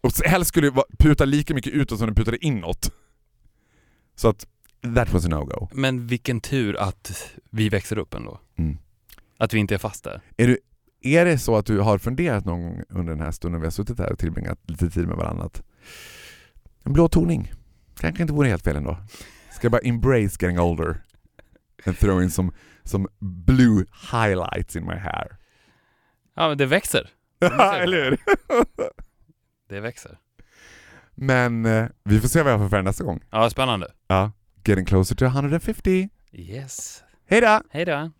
Och 0.00 0.12
helst 0.24 0.48
skulle 0.48 0.70
det 0.70 0.82
puta 0.98 1.24
lika 1.24 1.54
mycket 1.54 1.72
utåt 1.72 1.98
som 1.98 2.06
den 2.06 2.14
putade 2.14 2.44
inåt. 2.44 2.92
Så 4.16 4.28
att, 4.28 4.46
that 4.94 5.12
was 5.12 5.24
a 5.24 5.28
no-go. 5.28 5.68
Men 5.72 6.06
vilken 6.06 6.40
tur 6.40 6.76
att 6.76 7.32
vi 7.50 7.68
växer 7.68 7.98
upp 7.98 8.14
ändå. 8.14 8.40
Mm. 8.59 8.78
Att 9.38 9.54
vi 9.54 9.59
inte 9.59 9.74
är 9.74 9.78
fast 9.78 10.04
där. 10.04 10.20
Är, 10.36 10.46
du, 10.46 10.59
är 11.02 11.24
det 11.24 11.38
så 11.38 11.56
att 11.56 11.66
du 11.66 11.78
har 11.78 11.98
funderat 11.98 12.44
någon 12.44 12.62
gång 12.62 12.82
under 12.88 13.12
den 13.12 13.24
här 13.24 13.30
stunden 13.30 13.61
vi 13.61 13.66
har 13.66 13.70
suttit 13.72 13.98
här 13.98 14.12
och 14.12 14.18
tillbringat 14.18 14.59
lite 14.66 14.90
tid 14.90 15.09
med 15.09 15.16
varandra 15.16 15.44
att 15.44 15.62
en 16.84 16.92
blå 16.92 17.09
toning 17.09 17.52
kanske 18.00 18.22
inte 18.22 18.34
vore 18.34 18.48
helt 18.48 18.64
fel 18.64 18.76
ändå? 18.76 18.96
Ska 19.59 19.64
jag 19.64 19.72
bara 19.72 19.82
embrace 19.82 20.36
getting 20.40 20.59
older 20.59 21.02
and 21.86 21.98
throw 21.98 22.22
in 22.22 22.30
some, 22.30 22.52
some 22.84 23.09
blue 23.20 23.84
highlights 24.12 24.76
in 24.76 24.86
my 24.86 24.94
hair? 24.94 25.36
Ja, 26.36 26.48
men 26.48 26.59
det 26.59 26.66
växer. 26.66 27.11
Eller 27.74 28.04
hur? 28.04 28.18
Det 29.68 29.80
växer. 29.80 30.18
Men 31.14 31.66
eh, 31.66 31.88
vi 32.04 32.20
får 32.20 32.28
se 32.28 32.42
vad 32.42 32.52
jag 32.52 32.61
får 32.61 32.68
för 32.68 32.82
nästa 32.82 33.04
gång. 33.04 33.20
Ja, 33.30 33.50
spännande. 33.50 33.92
Ja, 34.06 34.32
getting 34.64 34.84
closer 34.84 35.16
to 35.16 35.24
150. 35.24 36.09
Yes. 36.32 37.02
Hej 37.26 37.40
då! 37.40 37.61
Hej 37.70 37.84
då. 37.84 38.11